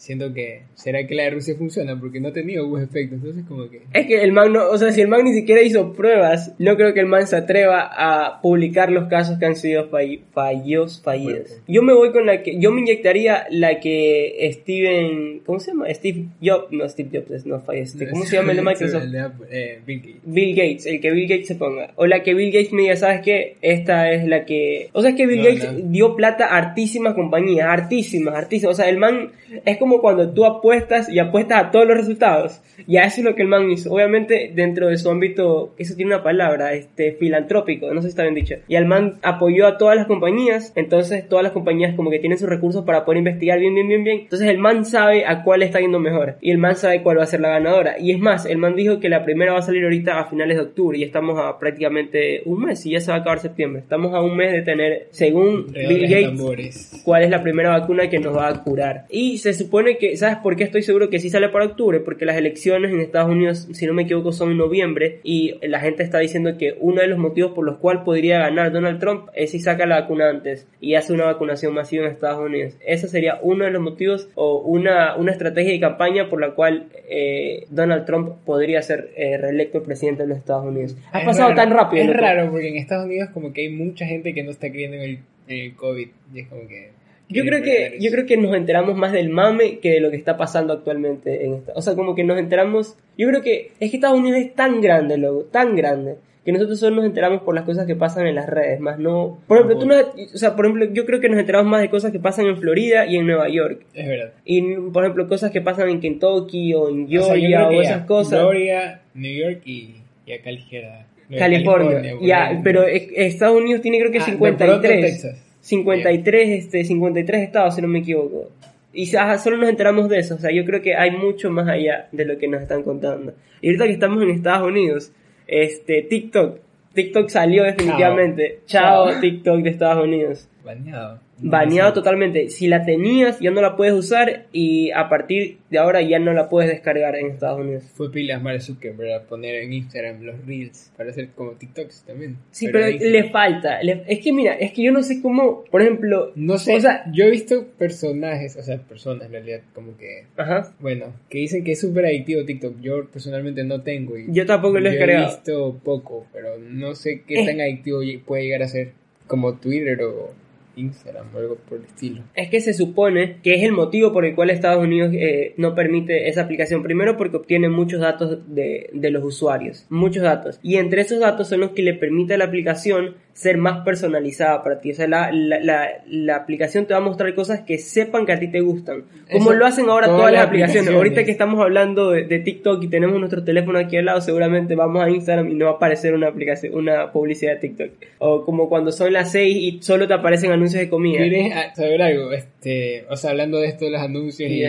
Siento 0.00 0.32
que, 0.32 0.62
¿será 0.76 1.06
que 1.06 1.14
la 1.14 1.24
de 1.24 1.30
Rusia 1.32 1.54
funciona? 1.58 1.94
Porque 2.00 2.20
no 2.20 2.28
ha 2.28 2.32
tenido 2.32 2.66
buenos 2.66 2.88
efectos, 2.88 3.18
entonces 3.18 3.44
como 3.46 3.68
que... 3.68 3.82
Es 3.92 4.06
que 4.06 4.22
el 4.22 4.32
man 4.32 4.50
no, 4.50 4.66
o 4.70 4.78
sea, 4.78 4.92
si 4.92 5.02
el 5.02 5.08
man 5.08 5.24
ni 5.24 5.34
siquiera 5.34 5.60
hizo 5.60 5.92
pruebas, 5.92 6.54
no 6.58 6.74
creo 6.76 6.94
que 6.94 7.00
el 7.00 7.06
man 7.06 7.26
se 7.26 7.36
atreva 7.36 7.82
a 7.92 8.40
publicar 8.40 8.90
los 8.90 9.08
casos 9.08 9.38
que 9.38 9.44
han 9.44 9.56
sido 9.56 9.90
fall- 9.90 10.20
fallos, 10.32 11.02
fallidos. 11.04 11.60
Yo 11.68 11.82
me 11.82 11.92
voy 11.92 12.12
con 12.12 12.24
la 12.24 12.42
que, 12.42 12.58
yo 12.58 12.72
me 12.72 12.80
inyectaría 12.80 13.44
la 13.50 13.78
que 13.78 14.48
Steven, 14.54 15.40
¿cómo 15.44 15.60
se 15.60 15.72
llama? 15.72 15.92
Steve 15.92 16.24
Jobs, 16.42 16.68
no 16.72 16.88
Steve 16.88 17.10
Jobs, 17.12 17.44
no 17.44 17.60
falla, 17.60 17.84
¿cómo 18.10 18.24
se 18.24 18.36
llama 18.36 18.52
el 18.52 18.56
de 18.56 18.62
Microsoft? 18.70 19.02
El 19.04 19.12
de 19.12 19.20
Apple, 19.20 19.46
eh, 19.50 19.78
Bill 19.84 20.00
Gates. 20.00 20.20
Bill 20.24 20.54
Gates, 20.56 20.86
el 20.86 21.00
que 21.02 21.10
Bill 21.10 21.28
Gates 21.28 21.46
se 21.48 21.54
ponga. 21.56 21.92
O 21.96 22.06
la 22.06 22.22
que 22.22 22.32
Bill 22.32 22.50
Gates 22.52 22.72
me 22.72 22.82
diga, 22.82 22.96
¿sabes 22.96 23.20
qué? 23.22 23.56
Esta 23.60 24.10
es 24.12 24.26
la 24.26 24.46
que... 24.46 24.88
O 24.94 25.02
sea, 25.02 25.10
es 25.10 25.16
que 25.16 25.26
Bill 25.26 25.42
No, 25.42 25.44
Gates 25.44 25.72
no. 25.74 25.90
dio 25.90 26.16
plata 26.16 26.46
a 26.46 26.56
hartísimas 26.56 27.12
compañías, 27.12 27.66
hartísimas, 27.68 28.34
hartísimas. 28.34 28.72
O 28.72 28.76
sea, 28.82 28.88
el 28.88 28.96
man 28.96 29.32
es 29.66 29.76
como 29.78 29.89
cuando 29.98 30.30
tú 30.30 30.44
apuestas 30.44 31.08
y 31.08 31.18
apuestas 31.18 31.64
a 31.64 31.70
todos 31.70 31.86
los 31.86 31.96
resultados. 31.96 32.60
Y 32.86 32.96
a 32.96 33.02
eso 33.02 33.20
es 33.20 33.24
lo 33.24 33.34
que 33.34 33.42
el 33.42 33.48
man 33.48 33.70
hizo. 33.70 33.92
Obviamente, 33.92 34.52
dentro 34.54 34.88
de 34.88 34.96
su 34.96 35.10
ámbito, 35.10 35.74
eso 35.76 35.94
tiene 35.94 36.14
una 36.14 36.22
palabra, 36.22 36.72
este, 36.74 37.12
filantrópico, 37.12 37.92
no 37.92 38.00
sé 38.00 38.08
si 38.08 38.10
está 38.10 38.22
bien 38.22 38.34
dicho. 38.34 38.56
Y 38.68 38.76
el 38.76 38.86
man 38.86 39.18
apoyó 39.22 39.66
a 39.66 39.78
todas 39.78 39.96
las 39.96 40.06
compañías, 40.06 40.72
entonces 40.76 41.28
todas 41.28 41.42
las 41.42 41.52
compañías 41.52 41.94
como 41.94 42.10
que 42.10 42.18
tienen 42.18 42.38
sus 42.38 42.48
recursos 42.48 42.84
para 42.84 43.04
poder 43.04 43.18
investigar 43.18 43.58
bien, 43.58 43.74
bien, 43.74 43.88
bien, 43.88 44.04
bien. 44.04 44.20
Entonces 44.20 44.48
el 44.48 44.58
man 44.58 44.84
sabe 44.84 45.26
a 45.26 45.42
cuál 45.42 45.62
está 45.62 45.80
yendo 45.80 45.98
mejor. 45.98 46.36
Y 46.40 46.50
el 46.50 46.58
man 46.58 46.76
sabe 46.76 47.02
cuál 47.02 47.18
va 47.18 47.24
a 47.24 47.26
ser 47.26 47.40
la 47.40 47.50
ganadora. 47.50 47.98
Y 47.98 48.12
es 48.12 48.18
más, 48.18 48.46
el 48.46 48.58
man 48.58 48.76
dijo 48.76 49.00
que 49.00 49.08
la 49.08 49.24
primera 49.24 49.52
va 49.52 49.58
a 49.58 49.62
salir 49.62 49.84
ahorita 49.84 50.18
a 50.18 50.24
finales 50.24 50.56
de 50.56 50.62
octubre 50.62 50.98
y 50.98 51.02
estamos 51.02 51.38
a 51.38 51.58
prácticamente 51.58 52.42
un 52.44 52.62
mes 52.62 52.84
y 52.86 52.92
ya 52.92 53.00
se 53.00 53.10
va 53.10 53.18
a 53.18 53.20
acabar 53.20 53.40
septiembre. 53.40 53.82
Estamos 53.82 54.14
a 54.14 54.20
un 54.20 54.36
mes 54.36 54.52
de 54.52 54.62
tener, 54.62 55.08
según 55.10 55.72
Bill 55.72 56.08
Gates, 56.08 56.36
tambores. 56.36 57.02
cuál 57.04 57.22
es 57.22 57.30
la 57.30 57.42
primera 57.42 57.70
vacuna 57.70 58.08
que 58.08 58.18
nos 58.18 58.36
va 58.36 58.48
a 58.48 58.62
curar. 58.62 59.06
Y 59.08 59.38
se 59.38 59.52
supone 59.54 59.79
que, 59.98 60.16
¿sabes 60.16 60.36
por 60.38 60.56
qué 60.56 60.64
estoy 60.64 60.82
seguro 60.82 61.10
que 61.10 61.18
sí 61.18 61.30
sale 61.30 61.48
para 61.48 61.66
octubre? 61.66 62.00
Porque 62.00 62.24
las 62.24 62.36
elecciones 62.36 62.92
en 62.92 63.00
Estados 63.00 63.30
Unidos, 63.30 63.68
si 63.72 63.86
no 63.86 63.92
me 63.94 64.02
equivoco, 64.02 64.32
son 64.32 64.50
en 64.52 64.58
noviembre 64.58 65.20
y 65.22 65.54
la 65.66 65.80
gente 65.80 66.02
está 66.02 66.18
diciendo 66.18 66.56
que 66.58 66.76
uno 66.78 67.00
de 67.00 67.06
los 67.08 67.18
motivos 67.18 67.52
por 67.52 67.64
los 67.64 67.78
cuales 67.78 68.02
podría 68.04 68.38
ganar 68.38 68.72
Donald 68.72 68.98
Trump 69.00 69.28
es 69.34 69.50
si 69.50 69.60
saca 69.60 69.86
la 69.86 70.00
vacuna 70.00 70.28
antes 70.28 70.66
y 70.80 70.94
hace 70.94 71.12
una 71.12 71.24
vacunación 71.24 71.74
masiva 71.74 72.04
en 72.04 72.12
Estados 72.12 72.44
Unidos. 72.44 72.74
Ese 72.86 73.08
sería 73.08 73.38
uno 73.42 73.64
de 73.64 73.70
los 73.70 73.82
motivos 73.82 74.28
o 74.34 74.58
una, 74.60 75.16
una 75.16 75.32
estrategia 75.32 75.72
de 75.72 75.80
campaña 75.80 76.28
por 76.28 76.40
la 76.40 76.50
cual 76.54 76.86
eh, 77.08 77.66
Donald 77.70 78.04
Trump 78.06 78.36
podría 78.44 78.82
ser 78.82 79.10
eh, 79.16 79.36
reelecto 79.38 79.82
presidente 79.82 80.22
de 80.22 80.28
los 80.28 80.38
Estados 80.38 80.64
Unidos. 80.66 80.96
Ha 81.12 81.20
Es 81.20 81.24
pasado 81.26 81.50
raro, 81.50 81.60
tan 81.60 81.70
rápido. 81.70 82.02
Es 82.02 82.08
loco. 82.08 82.20
raro 82.20 82.50
porque 82.50 82.68
en 82.68 82.76
Estados 82.76 83.06
Unidos 83.06 83.30
como 83.32 83.52
que 83.52 83.62
hay 83.62 83.68
mucha 83.70 84.06
gente 84.06 84.34
que 84.34 84.42
no 84.42 84.50
está 84.50 84.70
creyendo 84.70 84.96
en 84.96 85.02
el, 85.02 85.18
en 85.48 85.58
el 85.66 85.74
COVID. 85.74 86.08
Y 86.34 86.40
es 86.40 86.48
como 86.48 86.66
que... 86.68 86.90
Yo 87.30 87.44
creo 87.44 87.62
que 87.62 87.96
yo 88.00 88.10
creo 88.10 88.26
que 88.26 88.36
nos 88.36 88.54
enteramos 88.56 88.96
más 88.96 89.12
del 89.12 89.28
mame 89.30 89.78
que 89.78 89.92
de 89.92 90.00
lo 90.00 90.10
que 90.10 90.16
está 90.16 90.36
pasando 90.36 90.72
actualmente 90.72 91.44
en 91.44 91.54
esta. 91.54 91.72
O 91.74 91.82
sea, 91.82 91.94
como 91.94 92.14
que 92.14 92.24
nos 92.24 92.38
enteramos. 92.38 92.96
Yo 93.16 93.28
creo 93.28 93.42
que 93.42 93.72
es 93.80 93.90
que 93.90 93.96
Estados 93.96 94.18
Unidos 94.18 94.40
es 94.40 94.54
tan 94.54 94.80
grande, 94.80 95.16
luego, 95.16 95.44
tan 95.44 95.76
grande 95.76 96.16
que 96.44 96.52
nosotros 96.52 96.80
solo 96.80 96.96
nos 96.96 97.04
enteramos 97.04 97.42
por 97.42 97.54
las 97.54 97.64
cosas 97.64 97.86
que 97.86 97.94
pasan 97.94 98.26
en 98.26 98.34
las 98.34 98.48
redes, 98.48 98.80
más 98.80 98.98
no. 98.98 99.40
Por 99.46 99.58
ejemplo, 99.58 99.78
tú 99.78 99.86
no, 99.86 99.94
o 99.96 100.38
sea, 100.38 100.56
por 100.56 100.64
ejemplo, 100.64 100.86
yo 100.90 101.04
creo 101.04 101.20
que 101.20 101.28
nos 101.28 101.38
enteramos 101.38 101.70
más 101.70 101.82
de 101.82 101.90
cosas 101.90 102.12
que 102.12 102.18
pasan 102.18 102.46
en 102.46 102.56
Florida 102.56 103.04
y 103.06 103.16
en 103.16 103.26
Nueva 103.26 103.48
York. 103.50 103.84
Es 103.94 104.08
verdad. 104.08 104.32
Y 104.46 104.62
por 104.92 105.04
ejemplo, 105.04 105.28
cosas 105.28 105.50
que 105.50 105.60
pasan 105.60 105.90
en 105.90 106.00
Kentucky 106.00 106.72
o 106.74 106.88
en 106.88 107.04
O 107.04 107.22
sea, 107.22 107.36
Georgia 107.36 107.68
o, 107.68 107.72
ya, 107.72 107.80
esas 107.82 108.06
cosas. 108.06 108.40
Florida, 108.40 109.02
New 109.14 109.32
York 109.38 109.60
y, 109.66 109.96
y 110.26 110.32
acá 110.32 110.50
ligera. 110.50 111.06
California, 111.38 112.12
por 112.16 112.26
ya, 112.26 112.60
pero 112.64 112.84
es- 112.84 113.08
Estados 113.14 113.56
Unidos 113.56 113.82
tiene 113.82 113.98
creo 114.00 114.10
que 114.10 114.18
Ah, 114.18 114.24
de 114.26 114.32
53. 114.32 114.68
pronto 114.80 114.88
Texas. 114.88 115.46
53, 115.70 116.48
este, 116.50 116.84
53 116.84 117.42
estados, 117.42 117.74
si 117.76 117.82
no 117.82 117.88
me 117.88 118.00
equivoco. 118.00 118.50
Y 118.92 119.14
ajá, 119.14 119.38
solo 119.38 119.56
nos 119.56 119.68
enteramos 119.68 120.08
de 120.08 120.18
eso. 120.18 120.34
O 120.34 120.38
sea, 120.38 120.50
yo 120.50 120.64
creo 120.64 120.82
que 120.82 120.96
hay 120.96 121.12
mucho 121.12 121.50
más 121.50 121.68
allá 121.68 122.08
de 122.10 122.24
lo 122.24 122.38
que 122.38 122.48
nos 122.48 122.60
están 122.60 122.82
contando. 122.82 123.32
Y 123.60 123.68
ahorita 123.68 123.86
que 123.86 123.92
estamos 123.92 124.22
en 124.22 124.30
Estados 124.30 124.66
Unidos, 124.66 125.12
este, 125.46 126.02
TikTok. 126.02 126.58
TikTok 126.92 127.28
salió 127.28 127.62
definitivamente. 127.62 128.60
Chao, 128.66 129.10
Chao. 129.10 129.20
TikTok 129.20 129.62
de 129.62 129.70
Estados 129.70 130.04
Unidos. 130.04 130.48
Baneado. 130.64 131.20
Baneado 131.42 131.92
totalmente. 131.92 132.48
Si 132.50 132.66
la 132.68 132.84
tenías, 132.84 133.38
ya 133.40 133.50
no 133.50 133.60
la 133.62 133.76
puedes 133.76 133.94
usar 133.94 134.46
y 134.52 134.90
a 134.90 135.08
partir 135.08 135.58
de 135.70 135.78
ahora 135.78 136.02
ya 136.02 136.18
no 136.18 136.32
la 136.32 136.48
puedes 136.48 136.70
descargar 136.70 137.16
en 137.16 137.26
Estados 137.30 137.60
Unidos. 137.60 137.84
Fue 137.94 138.10
pilas 138.12 138.42
Mark 138.42 138.60
Zuckerberg 138.60 139.12
a 139.12 139.22
poner 139.22 139.54
en 139.62 139.72
Instagram 139.72 140.22
los 140.22 140.44
reels 140.46 140.92
para 140.96 141.10
hacer 141.10 141.28
como 141.34 141.52
TikToks 141.52 142.04
también. 142.06 142.36
Sí, 142.50 142.68
pero, 142.70 142.84
ahí- 142.84 142.98
le 142.98 143.30
falta. 143.30 143.82
le- 143.82 144.04
es 144.06 144.18
que 144.20 144.32
mira, 144.32 144.54
es 144.54 144.72
que 144.72 144.82
yo 144.82 144.92
no 144.92 145.02
sé 145.02 145.22
cómo, 145.22 145.64
por 145.70 145.82
ejemplo, 145.82 146.32
No 146.34 146.58
sé, 146.58 146.74
o 146.76 146.80
sea- 146.80 147.04
yo 147.12 147.24
he 147.24 147.30
visto 147.30 147.66
personajes, 147.78 148.56
o 148.56 148.62
sea, 148.62 148.78
personas 148.78 149.26
en 149.26 149.32
realidad, 149.32 149.60
como 149.74 149.96
que, 149.96 150.26
ajá. 150.36 150.72
bueno, 150.80 151.14
que 151.28 151.38
dicen 151.38 151.64
que 151.64 151.72
es 151.72 151.80
súper 151.80 152.04
adictivo 152.06 152.44
TikTok. 152.44 152.80
Yo 152.80 153.06
personalmente 153.10 153.64
no 153.64 153.82
tengo. 153.82 154.18
Y 154.18 154.26
Yo 154.28 154.46
tampoco 154.46 154.78
lo 154.78 154.88
he 154.88 154.92
descargado. 154.92 155.24
he 155.24 155.26
visto 155.30 155.80
poco, 155.82 156.26
pero 156.32 156.58
no 156.58 156.94
sé 156.94 157.22
qué 157.26 157.40
Eh. 157.42 157.46
tan 157.46 157.60
adictivo 157.60 158.00
puede 158.26 158.44
llegar 158.44 158.62
a 158.62 158.68
ser 158.68 158.92
como 159.26 159.54
Twitter 159.54 160.02
o 160.02 160.34
Instagram 160.76 161.26
o 161.34 161.38
algo 161.38 161.56
por 161.56 161.78
el 161.78 161.84
estilo. 161.84 162.22
Es 162.34 162.50
que 162.50 162.60
se 162.60 162.74
supone 162.74 163.38
que 163.42 163.54
es 163.54 163.62
el 163.62 163.72
motivo 163.72 164.12
por 164.12 164.24
el 164.24 164.34
cual 164.34 164.50
Estados 164.50 164.82
Unidos 164.82 165.12
eh, 165.12 165.54
no 165.56 165.74
permite 165.74 166.28
esa 166.28 166.42
aplicación. 166.42 166.82
Primero 166.82 167.16
porque 167.16 167.36
obtiene 167.36 167.68
muchos 167.68 168.00
datos 168.00 168.38
de, 168.54 168.90
de 168.92 169.10
los 169.10 169.24
usuarios. 169.24 169.86
Muchos 169.90 170.22
datos. 170.22 170.58
Y 170.62 170.76
entre 170.76 171.02
esos 171.02 171.20
datos 171.20 171.48
son 171.48 171.60
los 171.60 171.70
que 171.70 171.82
le 171.82 171.94
permite 171.94 172.34
a 172.34 172.38
la 172.38 172.44
aplicación 172.44 173.14
ser 173.40 173.56
más 173.56 173.82
personalizada 173.86 174.62
para 174.62 174.80
ti. 174.80 174.90
O 174.90 174.94
sea, 174.94 175.08
la, 175.08 175.32
la, 175.32 175.60
la, 175.60 175.88
la 176.06 176.36
aplicación 176.36 176.84
te 176.84 176.92
va 176.92 176.98
a 176.98 177.02
mostrar 177.02 177.34
cosas 177.34 177.60
que 177.62 177.78
sepan 177.78 178.26
que 178.26 178.32
a 178.32 178.38
ti 178.38 178.48
te 178.48 178.60
gustan. 178.60 179.04
Como 179.32 179.50
Eso, 179.50 179.54
lo 179.54 179.64
hacen 179.64 179.88
ahora 179.88 180.08
todas 180.08 180.20
todas 180.20 180.32
las 180.34 180.44
aplicaciones. 180.44 180.82
aplicaciones. 180.82 180.98
Ahorita 180.98 181.24
que 181.24 181.30
estamos 181.30 181.58
hablando 181.62 182.10
de, 182.10 182.24
de 182.24 182.38
TikTok 182.40 182.82
y 182.84 182.88
tenemos 182.88 183.18
nuestro 183.18 183.42
teléfono 183.42 183.78
aquí 183.78 183.96
al 183.96 184.04
lado, 184.04 184.20
seguramente 184.20 184.74
vamos 184.74 185.02
a 185.02 185.08
Instagram 185.08 185.48
y 185.48 185.54
no 185.54 185.64
va 185.64 185.70
a 185.70 185.74
aparecer 185.76 186.12
una 186.12 186.28
aplicación, 186.28 186.74
una 186.74 187.10
publicidad 187.12 187.52
de 187.54 187.60
TikTok. 187.60 187.90
O 188.18 188.44
como 188.44 188.68
cuando 188.68 188.92
son 188.92 189.10
las 189.14 189.32
6 189.32 189.56
y 189.56 189.82
solo 189.82 190.06
te 190.06 190.12
aparecen 190.12 190.52
anuncios 190.52 190.82
de 190.82 190.90
comida. 190.90 191.20
¿Quieres 191.20 191.54
saber 191.74 192.02
algo? 192.02 192.32
Este, 192.32 193.06
o 193.08 193.16
sea, 193.16 193.30
hablando 193.30 193.58
de 193.58 193.68
esto 193.68 193.86
de 193.86 193.92
los 193.92 194.02
anuncios 194.02 194.50
y, 194.50 194.62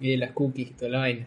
y 0.00 0.10
de 0.12 0.16
las 0.16 0.30
cookies 0.32 0.70
y 0.70 0.72
toda 0.72 0.90
la 0.92 0.98
vaina. 1.00 1.26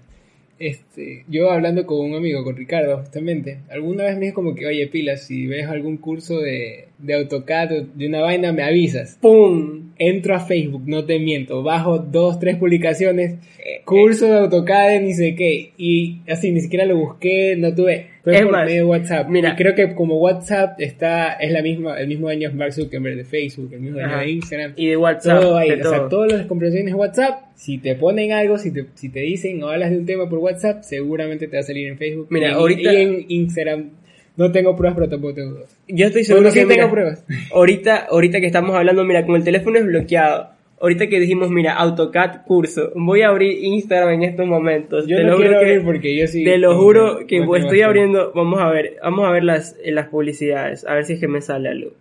Este, 0.60 1.24
yo 1.28 1.52
hablando 1.52 1.86
con 1.86 2.00
un 2.00 2.16
amigo, 2.16 2.44
con 2.44 2.56
Ricardo, 2.56 2.98
justamente, 2.98 3.60
alguna 3.70 4.06
vez 4.06 4.18
me 4.18 4.26
dijo 4.26 4.36
como 4.36 4.56
que, 4.56 4.66
oye, 4.66 4.88
pilas, 4.88 5.24
si 5.24 5.46
ves 5.46 5.68
algún 5.68 5.98
curso 5.98 6.40
de, 6.40 6.88
de 6.98 7.14
AutoCAD 7.14 7.70
de 7.94 8.08
una 8.08 8.22
vaina, 8.22 8.52
me 8.52 8.64
avisas. 8.64 9.18
¡Pum! 9.22 9.87
Entro 10.00 10.36
a 10.36 10.40
Facebook, 10.40 10.84
no 10.86 11.06
te 11.06 11.20
miento, 11.20 11.64
bajo 11.64 11.98
dos, 12.00 12.40
tres 12.40 12.56
publicaciones, 12.58 13.36
Eh, 13.60 13.82
curso 13.84 14.26
de 14.28 14.38
AutoCAD 14.38 15.02
ni 15.02 15.14
sé 15.14 15.36
qué, 15.36 15.72
y 15.78 16.18
así, 16.30 16.52
ni 16.52 16.62
siquiera 16.62 16.86
lo 16.86 16.98
busqué, 16.98 17.56
no 17.58 17.74
tuve, 17.76 18.08
fue 18.24 18.36
Es 18.36 18.42
por 18.44 18.52
más, 18.52 18.66
medio 18.66 18.84
de 18.84 18.90
WhatsApp. 18.90 19.28
mira. 19.30 19.50
y 19.54 19.56
creo 19.56 19.76
que 19.76 19.94
como 19.96 20.20
WhatsApp 20.20 20.80
está, 20.80 21.34
es 21.34 21.52
la 21.52 21.62
misma, 21.62 22.00
el 22.00 22.08
mismo 22.08 22.28
año 22.30 22.50
Mark 22.54 22.74
Zuckerberg 22.74 23.18
de 23.18 23.26
Facebook, 23.26 23.72
el 23.74 23.82
mismo 23.82 23.98
año 24.00 24.08
Ajá. 24.08 24.22
de 24.22 24.32
Instagram, 24.32 24.74
Y 24.78 24.88
de 24.88 24.98
WhatsApp. 24.98 25.42
todo 25.42 25.58
ahí, 25.58 25.70
de 25.70 25.82
o 25.82 25.90
sea, 25.90 26.08
todas 26.10 26.32
las 26.32 26.46
conversaciones 26.46 26.94
de 26.94 27.00
WhatsApp, 27.00 27.40
si 27.56 27.78
te 27.80 27.96
ponen 27.96 28.32
algo, 28.32 28.58
si 28.58 28.72
te, 28.72 28.86
si 28.94 29.10
te 29.10 29.20
dicen 29.22 29.62
o 29.64 29.70
hablas 29.70 29.92
de 29.92 29.98
un 29.98 30.06
tema 30.06 30.30
por 30.30 30.40
WhatsApp, 30.40 30.84
seguramente 30.84 31.48
te 31.48 31.58
va 31.58 31.62
a 31.62 31.64
salir 31.64 31.88
en 31.88 31.98
Facebook. 31.98 32.28
Mira, 32.30 32.50
y, 32.50 32.52
ahorita- 32.54 32.94
y 32.94 32.96
en 32.98 33.26
Instagram, 33.30 33.90
no 34.38 34.52
tengo 34.52 34.76
pruebas, 34.76 34.96
pero 34.98 35.10
tampoco 35.10 35.34
tengo 35.34 35.52
dudas. 35.52 35.78
Yo 35.88 36.08
estoy 36.08 36.24
Seguro 36.24 36.52
sí 36.52 36.60
que 36.62 36.66
tengo 36.66 36.90
pruebas. 36.90 37.26
Ahorita, 37.54 38.06
ahorita 38.10 38.40
que 38.40 38.46
estamos 38.48 38.76
hablando, 38.76 39.04
mira, 39.04 39.24
como 39.24 39.36
el 39.36 39.44
teléfono 39.44 39.78
es 39.78 39.86
bloqueado. 39.86 40.50
Ahorita 40.80 41.08
que 41.08 41.20
dijimos, 41.20 41.50
mira, 41.50 41.74
AutoCAD 41.74 42.46
curso. 42.46 42.92
Voy 42.96 43.24
a 43.24 43.30
abrir 43.30 43.64
Instagram 43.64 44.14
en 44.14 44.24
estos 44.24 44.46
momentos. 44.46 45.08
Yo 45.08 45.18
te 45.18 45.24
no 45.24 45.32
lo 45.32 45.38
quiero 45.38 45.52
que- 45.54 45.58
abrir 45.66 45.84
porque 45.84 46.16
yo 46.16 46.28
sí. 46.28 46.44
Te 46.44 46.60
lo 46.60 46.78
juro 46.78 47.26
que 47.26 47.40
no 47.40 47.44
tengo 47.46 47.56
estoy 47.56 47.82
abriendo. 47.82 48.32
Vamos 48.36 48.60
a 48.62 48.70
ver, 48.70 48.98
vamos 49.02 49.28
a 49.28 49.32
ver 49.32 49.44
las, 49.44 49.76
las 49.84 50.08
publicidades. 50.10 50.86
A 50.86 50.94
ver 50.94 51.06
si 51.06 51.14
es 51.14 51.20
que 51.20 51.28
me 51.28 51.42
sale 51.42 51.70
algo. 51.70 51.92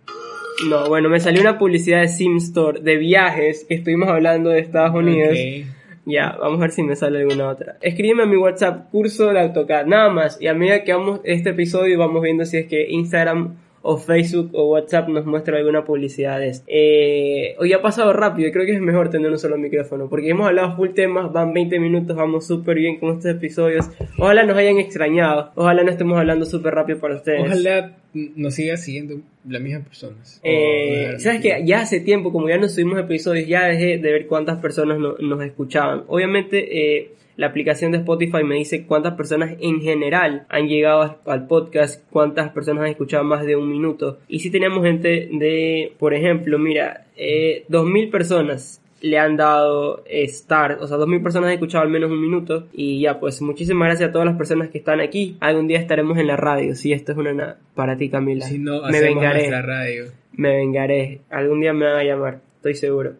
No, 0.69 0.87
bueno, 0.89 1.09
me 1.09 1.19
salió 1.19 1.41
una 1.41 1.57
publicidad 1.57 2.01
de 2.01 2.07
SimStore 2.07 2.81
de 2.81 2.97
viajes 2.97 3.65
que 3.67 3.73
estuvimos 3.75 4.09
hablando 4.09 4.49
de 4.51 4.59
Estados 4.59 4.93
Unidos. 4.95 5.31
Ok. 5.37 5.67
Ya, 6.09 6.37
vamos 6.39 6.59
a 6.59 6.61
ver 6.61 6.71
si 6.71 6.83
me 6.83 6.95
sale 6.95 7.19
alguna 7.19 7.49
otra. 7.49 7.75
Escríbeme 7.81 8.23
a 8.23 8.25
mi 8.25 8.37
WhatsApp, 8.37 8.89
curso 8.91 9.27
de 9.27 9.41
AutoCAD, 9.41 9.87
nada 9.87 10.09
más. 10.09 10.41
Y 10.41 10.47
a 10.47 10.53
medida 10.53 10.85
que 10.85 10.93
vamos 10.93 11.19
este 11.25 11.49
episodio, 11.49 11.99
vamos 11.99 12.23
viendo 12.23 12.45
si 12.45 12.55
es 12.55 12.65
que 12.65 12.89
Instagram 12.89 13.57
o 13.89 13.97
Facebook 13.97 14.49
o 14.53 14.71
WhatsApp 14.71 15.07
nos 15.07 15.25
muestra 15.25 15.57
alguna 15.57 15.85
publicidad 15.85 16.39
de 16.39 16.49
esto. 16.49 16.65
Eh, 16.67 17.55
hoy 17.57 17.71
ha 17.71 17.81
pasado 17.81 18.11
rápido, 18.11 18.49
y 18.49 18.51
creo 18.51 18.65
que 18.65 18.73
es 18.73 18.81
mejor 18.81 19.09
tener 19.09 19.31
un 19.31 19.37
solo 19.39 19.57
micrófono, 19.57 20.09
porque 20.09 20.29
hemos 20.29 20.45
hablado 20.45 20.75
full 20.75 20.89
temas, 20.89 21.31
van 21.31 21.53
20 21.53 21.79
minutos, 21.79 22.15
vamos 22.17 22.45
súper 22.45 22.77
bien 22.77 22.99
con 22.99 23.11
estos 23.15 23.31
episodios. 23.31 23.85
Ojalá 24.19 24.43
nos 24.43 24.57
hayan 24.57 24.77
extrañado, 24.77 25.51
ojalá 25.55 25.83
no 25.83 25.91
estemos 25.91 26.17
hablando 26.17 26.45
súper 26.45 26.73
rápido 26.75 26.99
para 26.99 27.15
ustedes. 27.15 27.41
Ojalá 27.45 27.95
nos 28.35 28.55
siga 28.55 28.75
siguiendo 28.77 29.21
las 29.47 29.61
mismas 29.61 29.85
personas. 29.87 30.39
Eh, 30.43 31.13
Sabes 31.19 31.39
que 31.41 31.61
ya 31.65 31.81
hace 31.81 31.99
tiempo, 32.01 32.31
como 32.33 32.49
ya 32.49 32.57
no 32.57 32.67
subimos 32.67 32.99
episodios, 32.99 33.47
ya 33.47 33.67
dejé 33.67 33.99
de 33.99 34.11
ver 34.11 34.27
cuántas 34.27 34.57
personas 34.59 34.99
no- 34.99 35.15
nos 35.19 35.41
escuchaban. 35.43 36.03
Obviamente, 36.07 36.97
eh, 36.97 37.11
la 37.37 37.47
aplicación 37.47 37.91
de 37.91 37.99
Spotify 37.99 38.43
me 38.43 38.55
dice 38.55 38.85
cuántas 38.85 39.13
personas 39.13 39.55
en 39.61 39.79
general 39.81 40.45
han 40.49 40.67
llegado 40.67 41.19
al 41.25 41.47
podcast, 41.47 42.03
cuántas 42.09 42.49
personas 42.51 42.83
han 42.83 42.89
escuchado 42.89 43.23
más 43.23 43.45
de 43.45 43.55
un 43.55 43.69
minuto. 43.71 44.17
Y 44.27 44.39
si 44.39 44.49
tenemos 44.51 44.83
gente 44.83 45.29
de, 45.31 45.93
por 45.99 46.13
ejemplo, 46.13 46.59
mira, 46.59 47.05
eh, 47.15 47.63
2000 47.69 48.09
personas 48.09 48.81
le 48.99 49.19
han 49.19 49.37
dado 49.37 50.03
eh, 50.07 50.27
start, 50.27 50.81
o 50.81 50.87
sea, 50.87 50.97
2000 50.97 51.21
personas 51.21 51.49
han 51.49 51.53
escuchado 51.53 51.83
al 51.83 51.89
menos 51.91 52.09
un 52.09 52.19
minuto 52.19 52.65
y 52.73 52.99
ya, 53.01 53.19
pues 53.19 53.39
muchísimas 53.43 53.89
gracias 53.89 54.09
a 54.09 54.11
todas 54.11 54.25
las 54.25 54.35
personas 54.37 54.69
que 54.69 54.79
están 54.79 54.99
aquí. 55.01 55.37
Algún 55.39 55.67
día 55.67 55.77
estaremos 55.79 56.17
en 56.17 56.25
la 56.25 56.35
radio, 56.35 56.73
si 56.73 56.91
esto 56.93 57.11
es 57.11 57.17
una 57.19 57.33
na- 57.33 57.57
para 57.75 57.95
ti 57.95 58.09
Camila. 58.09 58.43
Si 58.47 58.57
no, 58.57 58.81
me 58.89 58.99
vengaré. 58.99 59.51
radio. 59.61 60.05
Me 60.33 60.55
vengaré. 60.55 61.19
Algún 61.29 61.61
día 61.61 61.73
me 61.73 61.85
van 61.85 61.97
a 61.97 62.03
llamar, 62.03 62.39
estoy 62.67 62.75
seguro. 62.75 63.13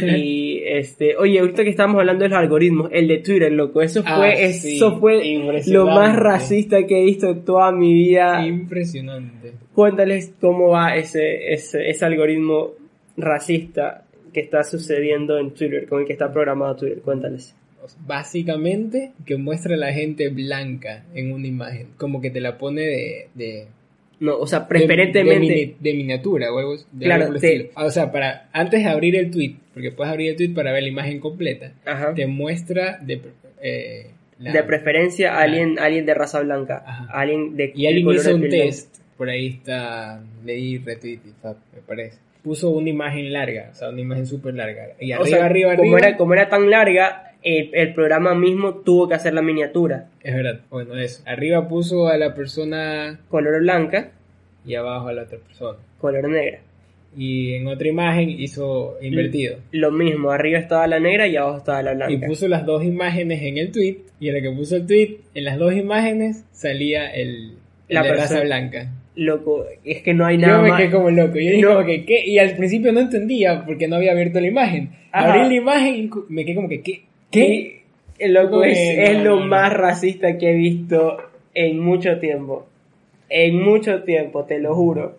Y 0.02 0.62
este, 0.64 1.16
oye, 1.16 1.40
ahorita 1.40 1.64
que 1.64 1.70
estábamos 1.70 2.00
hablando 2.00 2.24
de 2.24 2.30
los 2.30 2.38
algoritmos, 2.38 2.90
el 2.92 3.08
de 3.08 3.18
Twitter, 3.18 3.52
loco, 3.52 3.82
eso 3.82 4.02
Ah, 4.04 4.16
fue, 4.18 4.52
sí, 4.52 4.76
eso 4.76 4.98
fue 4.98 5.22
lo 5.66 5.86
más 5.86 6.16
racista 6.16 6.86
que 6.86 7.00
he 7.00 7.04
visto 7.04 7.28
en 7.28 7.44
toda 7.44 7.72
mi 7.72 7.94
vida. 7.94 8.46
Impresionante. 8.46 9.52
Cuéntales 9.74 10.34
cómo 10.40 10.70
va 10.70 10.96
ese, 10.96 11.52
ese, 11.52 11.88
ese 11.88 12.04
algoritmo 12.04 12.72
racista 13.16 14.04
que 14.32 14.40
está 14.40 14.62
sucediendo 14.62 15.38
en 15.38 15.52
Twitter, 15.52 15.86
con 15.88 16.00
el 16.00 16.06
que 16.06 16.12
está 16.12 16.32
programado 16.32 16.76
Twitter. 16.76 17.00
Cuéntales. 17.00 17.54
Básicamente, 18.06 19.12
que 19.24 19.36
muestra 19.36 19.74
a 19.74 19.78
la 19.78 19.92
gente 19.92 20.28
blanca 20.28 21.04
en 21.14 21.32
una 21.32 21.46
imagen. 21.46 21.88
Como 21.96 22.20
que 22.20 22.30
te 22.30 22.40
la 22.40 22.58
pone 22.58 22.82
de. 22.82 23.28
de 23.34 23.66
No, 24.20 24.36
o 24.38 24.46
sea, 24.46 24.60
de- 24.60 24.66
preferentemente. 24.66 25.46
De, 25.46 25.54
mini- 25.54 25.76
de 25.78 25.94
miniatura 25.94 26.52
o 26.52 26.58
algo, 26.58 26.76
de 26.76 27.04
Claro, 27.04 27.26
algo 27.26 27.38
te- 27.38 27.70
O 27.76 27.90
sea, 27.90 28.10
para, 28.10 28.48
antes 28.52 28.82
de 28.82 28.88
abrir 28.90 29.14
el 29.16 29.30
tweet, 29.30 29.54
porque 29.72 29.92
puedes 29.92 30.10
abrir 30.12 30.30
el 30.30 30.36
tweet 30.36 30.50
para 30.54 30.72
ver 30.72 30.82
la 30.82 30.88
imagen 30.88 31.20
completa, 31.20 31.72
Ajá. 31.84 32.14
te 32.14 32.26
muestra 32.26 32.98
de, 33.00 33.20
eh, 33.62 34.06
la- 34.40 34.52
de 34.52 34.62
preferencia 34.64 35.34
a 35.34 35.42
alguien, 35.42 35.78
alguien 35.78 36.04
de 36.06 36.14
raza 36.14 36.40
blanca, 36.40 36.82
Ajá. 36.86 37.06
alguien 37.12 37.56
de 37.56 37.72
Y 37.74 37.86
alguien 37.86 38.10
hizo 38.10 38.28
de 38.30 38.34
un 38.34 38.48
test, 38.48 38.96
por 39.16 39.28
ahí 39.30 39.46
está, 39.48 40.20
leí 40.44 40.78
retweet 40.78 41.18
me 41.44 41.80
parece. 41.86 42.18
Puso 42.42 42.70
una 42.70 42.88
imagen 42.88 43.32
larga, 43.32 43.70
o 43.72 43.74
sea, 43.74 43.88
una 43.90 44.00
imagen 44.00 44.26
súper 44.26 44.54
larga. 44.54 44.88
Y 45.00 45.12
O 45.12 45.16
arriba, 45.16 45.36
sea, 45.36 45.44
arriba, 45.46 45.76
como 45.76 45.94
arriba. 45.94 46.08
era, 46.08 46.16
como 46.16 46.32
era 46.34 46.48
tan 46.48 46.70
larga, 46.70 47.27
el, 47.42 47.70
el 47.72 47.94
programa 47.94 48.34
mismo 48.34 48.74
tuvo 48.76 49.08
que 49.08 49.14
hacer 49.14 49.34
la 49.34 49.42
miniatura. 49.42 50.08
Es 50.22 50.34
verdad, 50.34 50.60
bueno, 50.70 50.96
eso. 50.96 51.22
Arriba 51.26 51.68
puso 51.68 52.08
a 52.08 52.16
la 52.16 52.34
persona 52.34 53.20
Color 53.28 53.60
blanca, 53.60 54.10
y 54.66 54.74
abajo 54.74 55.08
a 55.08 55.12
la 55.12 55.22
otra 55.22 55.38
persona. 55.38 55.78
color 55.98 56.28
negra. 56.28 56.60
Y 57.16 57.54
en 57.54 57.66
otra 57.68 57.88
imagen 57.88 58.28
hizo 58.28 58.96
invertido. 59.00 59.56
Lo 59.72 59.90
mismo, 59.90 60.30
arriba 60.30 60.58
estaba 60.58 60.86
la 60.86 61.00
negra 61.00 61.26
y 61.26 61.36
abajo 61.36 61.58
estaba 61.58 61.82
la 61.82 61.94
blanca. 61.94 62.12
Y 62.12 62.18
puso 62.18 62.48
las 62.48 62.66
dos 62.66 62.84
imágenes 62.84 63.42
en 63.42 63.56
el 63.56 63.72
tweet. 63.72 63.96
Y 64.20 64.28
en 64.28 64.34
la 64.34 64.42
que 64.42 64.50
puso 64.50 64.76
el 64.76 64.86
tweet, 64.86 65.16
en 65.34 65.44
las 65.44 65.56
dos 65.58 65.72
imágenes 65.74 66.44
salía 66.52 67.08
el, 67.10 67.54
el 67.88 67.94
La 67.94 68.02
de 68.02 68.08
persona. 68.10 68.28
raza 68.34 68.44
blanca. 68.44 68.92
loco, 69.16 69.64
es 69.84 70.02
que 70.02 70.12
no 70.12 70.26
hay 70.26 70.38
Yo 70.38 70.46
nada 70.48 70.62
me 70.62 70.68
más. 70.68 70.80
quedé 70.80 70.90
como 70.90 71.10
loco. 71.10 71.34
Yo 71.36 71.40
dije 71.50 71.62
No. 71.62 71.74
como 71.74 71.86
que, 71.86 72.04
¿qué? 72.04 72.24
Y 72.26 72.38
al 72.38 72.54
principio 72.56 72.92
no 72.92 73.00
entendía 73.00 73.64
porque 73.64 73.88
no 73.88 73.96
había 73.96 74.12
abierto 74.12 74.40
la 74.40 74.46
imagen. 74.48 74.90
Ajá. 75.10 75.32
Abrí 75.32 75.48
la 75.48 75.54
imagen 75.54 75.94
y 75.96 76.10
me 76.28 76.44
quedé 76.44 76.54
como 76.56 76.68
que, 76.68 76.82
¿qué? 76.82 77.04
¿Qué? 77.30 77.82
Y, 78.18 78.28
loco, 78.28 78.64
es, 78.64 78.76
es 78.78 79.22
lo 79.22 79.40
más 79.40 79.72
racista 79.72 80.36
que 80.38 80.50
he 80.50 80.54
visto 80.54 81.18
en 81.54 81.78
mucho 81.78 82.18
tiempo. 82.18 82.66
En 83.28 83.62
mucho 83.62 84.02
tiempo, 84.02 84.44
te 84.44 84.58
lo 84.58 84.74
juro. 84.74 85.18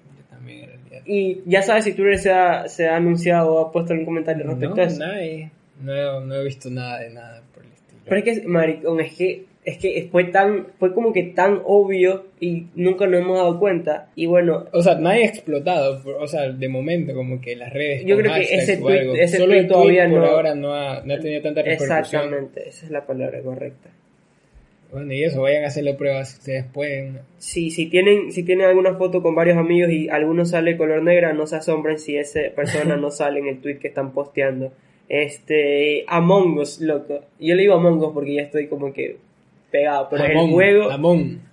Y 1.05 1.41
ya 1.45 1.61
sabes 1.63 1.85
si 1.85 1.93
Twitter 1.93 2.19
se 2.19 2.31
ha, 2.31 2.67
se 2.67 2.87
ha 2.87 2.97
anunciado 2.97 3.53
o 3.53 3.65
ha 3.65 3.71
puesto 3.71 3.93
algún 3.93 4.05
comentario 4.05 4.45
respecto 4.45 4.75
No, 4.75 4.81
a 4.81 4.85
eso. 4.85 4.99
nada, 4.99 5.23
eh. 5.23 5.49
no, 5.81 6.19
no 6.21 6.35
he 6.35 6.43
visto 6.43 6.69
nada 6.69 6.99
de 6.99 7.09
nada 7.09 7.41
por 7.53 7.63
el 7.63 7.71
estilo. 7.71 8.01
Pero 8.05 8.17
es 8.17 8.23
que, 8.41 8.47
maricón, 8.47 8.99
es 8.99 9.13
que, 9.15 9.45
es 9.69 9.77
que 9.77 10.07
fue 10.11 10.25
tan, 10.25 10.67
fue 10.79 10.93
como 10.93 11.11
que 11.13 11.23
tan 11.23 11.61
obvio 11.65 12.25
y 12.39 12.67
nunca 12.75 13.07
nos 13.07 13.21
hemos 13.21 13.37
dado 13.37 13.59
cuenta. 13.59 14.09
Y 14.15 14.25
bueno, 14.25 14.65
O 14.71 14.81
sea, 14.81 14.95
nadie 14.95 15.23
ha 15.23 15.27
explotado, 15.27 16.01
o 16.19 16.27
sea, 16.27 16.49
de 16.51 16.67
momento, 16.69 17.13
como 17.13 17.39
que 17.41 17.55
las 17.55 17.71
redes. 17.73 18.03
Yo 18.05 18.17
creo 18.17 18.33
que 18.33 18.41
ese 18.41 18.77
tweet- 18.77 18.99
algo. 18.99 19.15
ese 19.15 19.37
Solo 19.37 19.47
tweet 19.49 19.59
el 19.59 19.67
todavía 19.67 20.05
tweet 20.05 20.15
por 20.17 20.25
no- 20.27 20.31
ahora 20.35 20.55
no 20.55 20.73
ha, 20.73 21.01
no 21.03 21.13
ha 21.13 21.19
tenido 21.19 21.41
tanta 21.41 21.61
repercusión. 21.61 21.97
exactamente, 21.99 22.67
esa 22.69 22.85
es 22.85 22.91
la 22.91 23.05
palabra 23.05 23.41
correcta. 23.41 23.89
Bueno, 24.91 25.13
y 25.13 25.23
eso, 25.23 25.41
vayan 25.43 25.65
a 25.65 25.67
hacerle 25.67 25.93
pruebas 25.93 26.29
si 26.31 26.37
ustedes 26.39 26.65
pueden. 26.65 27.19
Si, 27.37 27.69
si 27.69 27.85
tienen, 27.91 28.31
si 28.31 28.41
tienen 28.43 28.65
alguna 28.65 28.95
foto 28.95 29.21
con 29.21 29.35
varios 29.35 29.55
amigos 29.57 29.91
y 29.91 30.09
alguno 30.09 30.45
sale 30.45 30.77
color 30.77 31.03
negra, 31.03 31.31
no 31.33 31.45
se 31.45 31.57
asombren 31.57 31.99
si 31.99 32.17
esa 32.17 32.39
persona 32.55 32.97
no 32.97 33.11
sale 33.11 33.39
en 33.39 33.47
el 33.49 33.59
tweet 33.61 33.77
que 33.77 33.89
están 33.89 34.13
posteando. 34.13 34.71
Este, 35.07 36.05
Among 36.07 36.57
Us, 36.57 36.81
loco. 36.81 37.21
Yo 37.39 37.53
le 37.55 37.61
digo 37.63 37.75
Among 37.75 37.99
Us 37.99 38.11
porque 38.13 38.33
ya 38.35 38.41
estoy 38.43 38.67
como 38.67 38.91
que 38.93 39.17
pegado, 39.69 40.07
pero 40.09 40.25
el 40.25 40.51
juego 40.51 40.89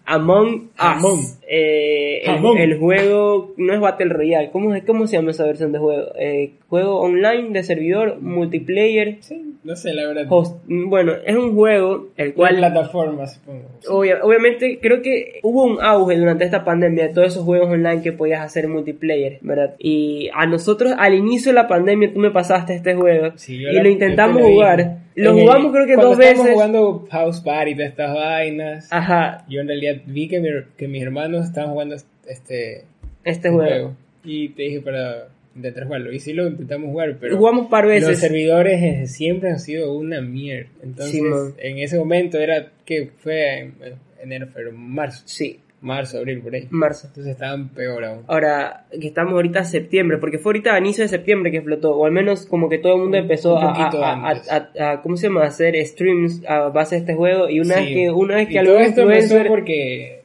Among. 0.07 0.71
Among 0.79 1.19
Us, 1.21 1.39
eh, 1.49 2.23
el, 2.25 2.31
Among. 2.37 2.59
el 2.59 2.79
juego 2.79 3.53
no 3.57 3.75
es 3.75 3.81
Battle 3.81 4.09
Royale, 4.11 4.51
¿cómo, 4.51 4.75
es- 4.75 4.85
cómo 4.85 5.07
se 5.07 5.17
llama 5.17 5.33
esa 5.33 5.45
versión 5.45 5.73
de 5.73 5.79
juego? 5.79 6.07
Eh, 6.19 6.53
juego 6.69 7.01
online 7.01 7.51
de 7.51 7.63
servidor, 7.65 8.19
multiplayer, 8.21 9.17
Sí, 9.21 9.55
no 9.65 9.75
sé, 9.77 9.93
la 9.95 10.07
verdad. 10.09 10.27
host- 10.29 10.57
bueno, 10.69 11.13
es 11.25 11.35
un 11.37 11.55
juego 11.55 12.09
el 12.17 12.35
¿Cuál 12.35 12.59
cual 12.59 12.73
plataforma, 12.73 13.27
supongo? 13.27 13.65
Obvia- 13.89 14.21
obviamente 14.23 14.79
creo 14.81 15.03
que 15.03 15.41
hubo 15.43 15.65
un 15.65 15.79
auge 15.81 16.17
durante 16.17 16.45
esta 16.45 16.65
pandemia 16.65 17.09
de 17.09 17.15
todos 17.15 17.29
esos 17.29 17.45
juegos 17.45 17.69
online 17.71 18.03
que 18.03 18.13
podías 18.13 18.41
hacer 18.43 18.69
multiplayer, 18.69 19.39
¿verdad? 19.43 19.75
Y 19.79 20.31
a 20.35 20.47
nosotros 20.47 20.93
al 20.99 21.15
inicio 21.15 21.51
de 21.51 21.57
la 21.57 21.69
pandemia 21.69 22.13
tú 22.13 22.21
me 22.21 22.31
pasaste 22.31 22.75
este 22.75 22.95
juego 22.95 23.33
Sí, 23.37 23.57
y 23.57 23.63
la- 23.63 23.83
lo 23.83 23.89
intentamos 23.89 24.41
lo 24.41 24.49
jugar. 24.49 24.99
Lo 25.15 25.31
el- 25.31 25.41
jugamos 25.41 25.73
creo 25.73 25.87
que 25.87 25.97
dos 25.97 26.19
veces. 26.19 26.51
jugando 26.53 27.07
House 27.11 27.41
Party 27.41 27.75
todas 27.75 27.89
estas 27.89 28.15
vainas. 28.15 28.89
Ajá, 28.93 29.45
Yo 29.49 29.63
en 29.63 29.69
realidad 29.69 29.96
vi 30.07 30.29
que, 30.29 30.41
mi- 30.41 30.49
que 30.77 30.89
mis 30.89 31.03
hermanos 31.03 31.47
estaban 31.47 31.71
jugando 31.73 31.95
este 32.27 32.85
este 33.25 33.51
juego. 33.51 33.69
juego. 33.71 33.97
Y 34.25 34.49
te 34.51 34.63
dije 34.65 34.81
para 34.81 35.29
intentar 35.55 35.85
jugarlo. 35.85 36.13
Y 36.13 36.21
sí 36.21 36.33
lo 36.33 36.47
intentamos 36.49 36.91
jugar, 36.91 37.17
pero 37.21 37.37
Jugamos 37.37 37.69
par 37.69 37.85
los 37.85 37.93
veces. 37.95 38.19
servidores 38.21 38.83
eh, 38.83 39.07
siempre 39.07 39.51
han 39.51 39.59
sido 39.61 39.93
una 39.95 40.21
mierda. 40.21 40.69
Entonces, 40.83 41.13
Sí, 41.13 41.23
en 41.59 41.79
ese 41.79 41.99
momento 41.99 42.39
era 42.39 42.71
que 42.85 43.11
fue 43.19 43.59
en 43.61 43.75
enero, 44.23 44.47
febrero, 44.49 44.73
marzo. 44.73 45.23
Sí, 45.27 45.61
Marzo, 45.87 46.19
abril, 46.19 46.41
por 46.41 46.55
ahí. 46.55 46.67
marzo. 46.71 47.07
Entonces 47.07 47.33
estaban 47.33 47.69
peor 47.69 48.05
aún. 48.05 48.23
Ahora, 48.27 48.87
que 48.91 49.07
estamos 49.07 49.33
ahorita 49.35 49.61
en 49.61 49.65
septiembre, 49.65 50.19
porque 50.19 50.39
fue 50.39 50.51
ahorita 50.51 50.75
a 50.75 50.79
inicio 50.79 51.03
de 51.05 51.09
septiembre 51.09 51.51
que 51.51 51.59
explotó, 51.59 51.97
o 51.97 52.05
al 52.05 52.13
menos 52.13 52.45
como 52.47 52.69
que 52.69 52.79
todo 52.79 52.95
el 52.97 53.01
mundo 53.03 53.17
Un- 53.19 53.23
empezó 53.23 53.57
a, 53.57 53.73
a- 53.73 54.31
a- 54.31 54.71
a- 54.79 54.91
a- 54.93 55.03
¿cómo 55.03 55.17
se 55.17 55.29
llama? 55.29 55.45
A 55.45 55.47
hacer 55.47 55.75
streams 55.87 56.43
a 56.49 56.69
base 56.69 56.97
de 56.97 57.01
este 57.01 57.15
juego, 57.15 57.49
y 57.49 57.61
una 57.61 57.77
Sí. 57.77 57.81
vez 57.85 57.95
que, 57.95 58.11
una 58.11 58.35
vez 58.37 58.51
Y 58.51 58.53
que 58.53 58.59
todo 58.61 58.71
algún 58.73 58.83
esto 58.83 59.01
empezó 59.03 59.23
influencer... 59.37 59.49
porque 59.49 60.23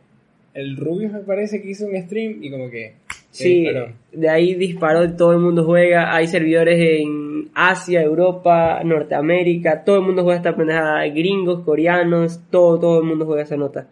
el 0.54 0.76
Rubius 0.78 1.14
me 1.14 1.20
parece 1.20 1.62
que 1.62 1.70
hizo 1.70 1.86
un 1.86 1.96
stream 1.96 2.40
y 2.44 2.50
como 2.52 2.70
que... 2.70 2.96
se 3.30 3.44
Sí, 3.46 3.60
disparó. 3.62 3.94
de 4.12 4.30
ahí 4.30 4.56
disparó, 4.56 5.16
todo 5.16 5.32
el 5.32 5.40
mundo 5.40 5.64
juega, 5.64 6.14
hay 6.14 6.28
servidores 6.28 6.78
en 6.80 7.50
Asia, 7.54 8.02
Europa, 8.02 8.82
Norteamérica, 8.84 9.84
todo 9.86 9.98
el 9.98 10.02
mundo 10.04 10.24
juega 10.24 10.38
esta 10.38 10.56
pendejada, 10.56 11.06
gringos, 11.08 11.62
coreanos, 11.64 12.42
todo, 12.50 12.80
todo 12.80 13.00
el 13.00 13.06
mundo 13.06 13.26
juega 13.26 13.44
esa 13.44 13.56
nota. 13.58 13.88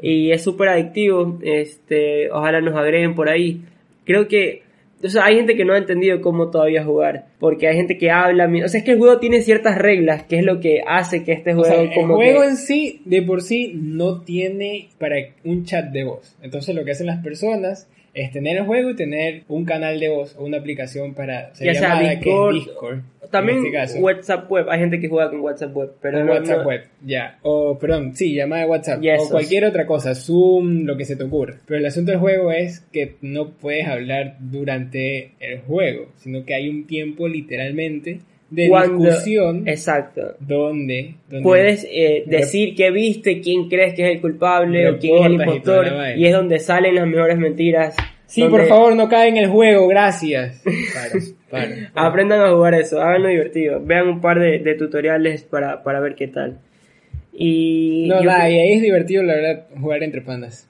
Y 0.00 0.30
es 0.32 0.42
súper 0.42 0.68
adictivo, 0.68 1.38
este, 1.42 2.30
ojalá 2.30 2.60
nos 2.60 2.74
agreguen 2.76 3.14
por 3.14 3.28
ahí. 3.28 3.62
Creo 4.04 4.28
que, 4.28 4.62
o 5.02 5.08
sea, 5.08 5.24
hay 5.26 5.36
gente 5.36 5.56
que 5.56 5.64
no 5.64 5.72
ha 5.74 5.78
entendido 5.78 6.20
cómo 6.20 6.50
todavía 6.50 6.84
jugar, 6.84 7.26
porque 7.38 7.66
hay 7.68 7.76
gente 7.76 7.96
que 7.98 8.10
habla, 8.10 8.46
o 8.64 8.68
sea, 8.68 8.78
es 8.80 8.84
que 8.84 8.92
el 8.92 8.98
juego 8.98 9.18
tiene 9.18 9.40
ciertas 9.42 9.76
reglas, 9.78 10.24
que 10.24 10.38
es 10.38 10.44
lo 10.44 10.60
que 10.60 10.82
hace 10.86 11.24
que 11.24 11.32
este 11.32 11.52
O 11.52 11.56
juego 11.56 11.74
sea, 11.74 11.82
el 11.82 11.92
como 11.94 12.16
juego 12.16 12.42
que- 12.42 12.48
en 12.48 12.56
sí, 12.56 13.00
de 13.04 13.22
por 13.22 13.42
sí, 13.42 13.72
no 13.74 14.20
tiene 14.22 14.88
para 14.98 15.16
un 15.44 15.64
chat 15.64 15.86
de 15.92 16.04
voz. 16.04 16.36
Entonces 16.42 16.74
lo 16.74 16.84
que 16.84 16.92
hacen 16.92 17.06
las 17.06 17.22
personas 17.22 17.88
es 18.16 18.32
tener 18.32 18.56
el 18.56 18.64
juego 18.64 18.90
y 18.90 18.96
tener 18.96 19.42
un 19.48 19.64
canal 19.64 20.00
de 20.00 20.08
voz 20.08 20.34
o 20.36 20.44
una 20.44 20.56
aplicación 20.58 21.14
para 21.14 21.48
hacer 21.48 21.66
Ya 21.66 21.74
sea 21.74 21.88
llamada 21.90 22.10
Discord, 22.14 22.52
que 22.54 22.58
es 22.58 22.64
Discord. 22.66 22.98
También 23.30 23.58
este. 23.74 24.00
WhatsApp 24.00 24.50
web, 24.50 24.66
hay 24.70 24.78
gente 24.78 25.00
que 25.00 25.08
juega 25.08 25.30
con 25.30 25.40
WhatsApp 25.40 25.76
web, 25.76 25.92
pero 26.00 26.20
O 26.20 26.24
no- 26.24 26.32
WhatsApp 26.32 26.58
no- 26.62 26.68
web, 26.68 26.80
ya. 27.04 27.38
O, 27.42 27.78
perdón, 27.78 28.14
sí, 28.14 28.34
llamada 28.34 28.62
de 28.62 28.68
WhatsApp. 28.68 29.02
O 29.18 29.28
cualquier 29.30 29.64
otra 29.64 29.84
cosa, 29.86 30.14
Zoom, 30.14 30.84
lo 30.84 30.96
que 30.96 31.04
se 31.04 31.16
te 31.16 31.24
ocurra. 31.24 31.56
Pero 31.66 31.78
el 31.80 31.86
asunto 31.86 32.12
del 32.12 32.20
juego 32.20 32.52
es 32.52 32.80
que 32.92 33.16
no 33.20 33.50
puedes 33.50 33.86
hablar 33.86 34.36
durante 34.40 35.32
el 35.40 35.58
juego, 35.60 36.06
sino 36.16 36.44
que 36.44 36.54
hay 36.54 36.68
un 36.68 36.86
tiempo 36.86 37.28
literalmente 37.28 38.20
de 38.50 38.68
Cuando- 38.68 39.04
discusión 39.04 39.66
Exacto. 39.66 40.36
donde, 40.38 41.14
donde 41.28 41.42
Puedes 41.42 41.86
eh, 41.90 42.22
decir 42.26 42.74
qué 42.76 42.90
viste, 42.90 43.40
quién 43.40 43.68
crees 43.68 43.94
que 43.94 44.04
es 44.08 44.14
el 44.16 44.20
culpable 44.20 44.88
o 44.88 44.98
quién 44.98 45.16
es 45.18 45.26
el 45.26 45.32
y 45.32 45.34
impostor, 45.34 45.86
y 46.16 46.26
es 46.26 46.32
donde 46.32 46.58
salen 46.60 46.94
las 46.94 47.06
mejores 47.06 47.38
mentiras. 47.38 47.96
Sí, 48.26 48.40
donde 48.42 48.58
por 48.58 48.66
favor, 48.68 48.96
no 48.96 49.08
caen 49.08 49.36
en 49.36 49.44
el 49.44 49.50
juego, 49.50 49.86
gracias. 49.88 50.62
Para, 51.50 51.64
para. 51.94 52.08
Aprendan 52.08 52.40
a 52.40 52.50
jugar 52.52 52.74
eso, 52.74 53.00
háganlo 53.00 53.28
divertido. 53.28 53.80
Vean 53.84 54.08
un 54.08 54.20
par 54.20 54.40
de, 54.40 54.58
de 54.58 54.74
tutoriales 54.74 55.44
para, 55.44 55.82
para 55.84 56.00
ver 56.00 56.16
qué 56.16 56.26
tal. 56.26 56.58
Y. 57.32 58.06
No, 58.08 58.20
nada, 58.22 58.50
y 58.50 58.58
ahí 58.58 58.72
es 58.72 58.82
divertido, 58.82 59.22
la 59.22 59.34
verdad, 59.34 59.66
jugar 59.80 60.02
entre 60.02 60.22
panas. 60.22 60.65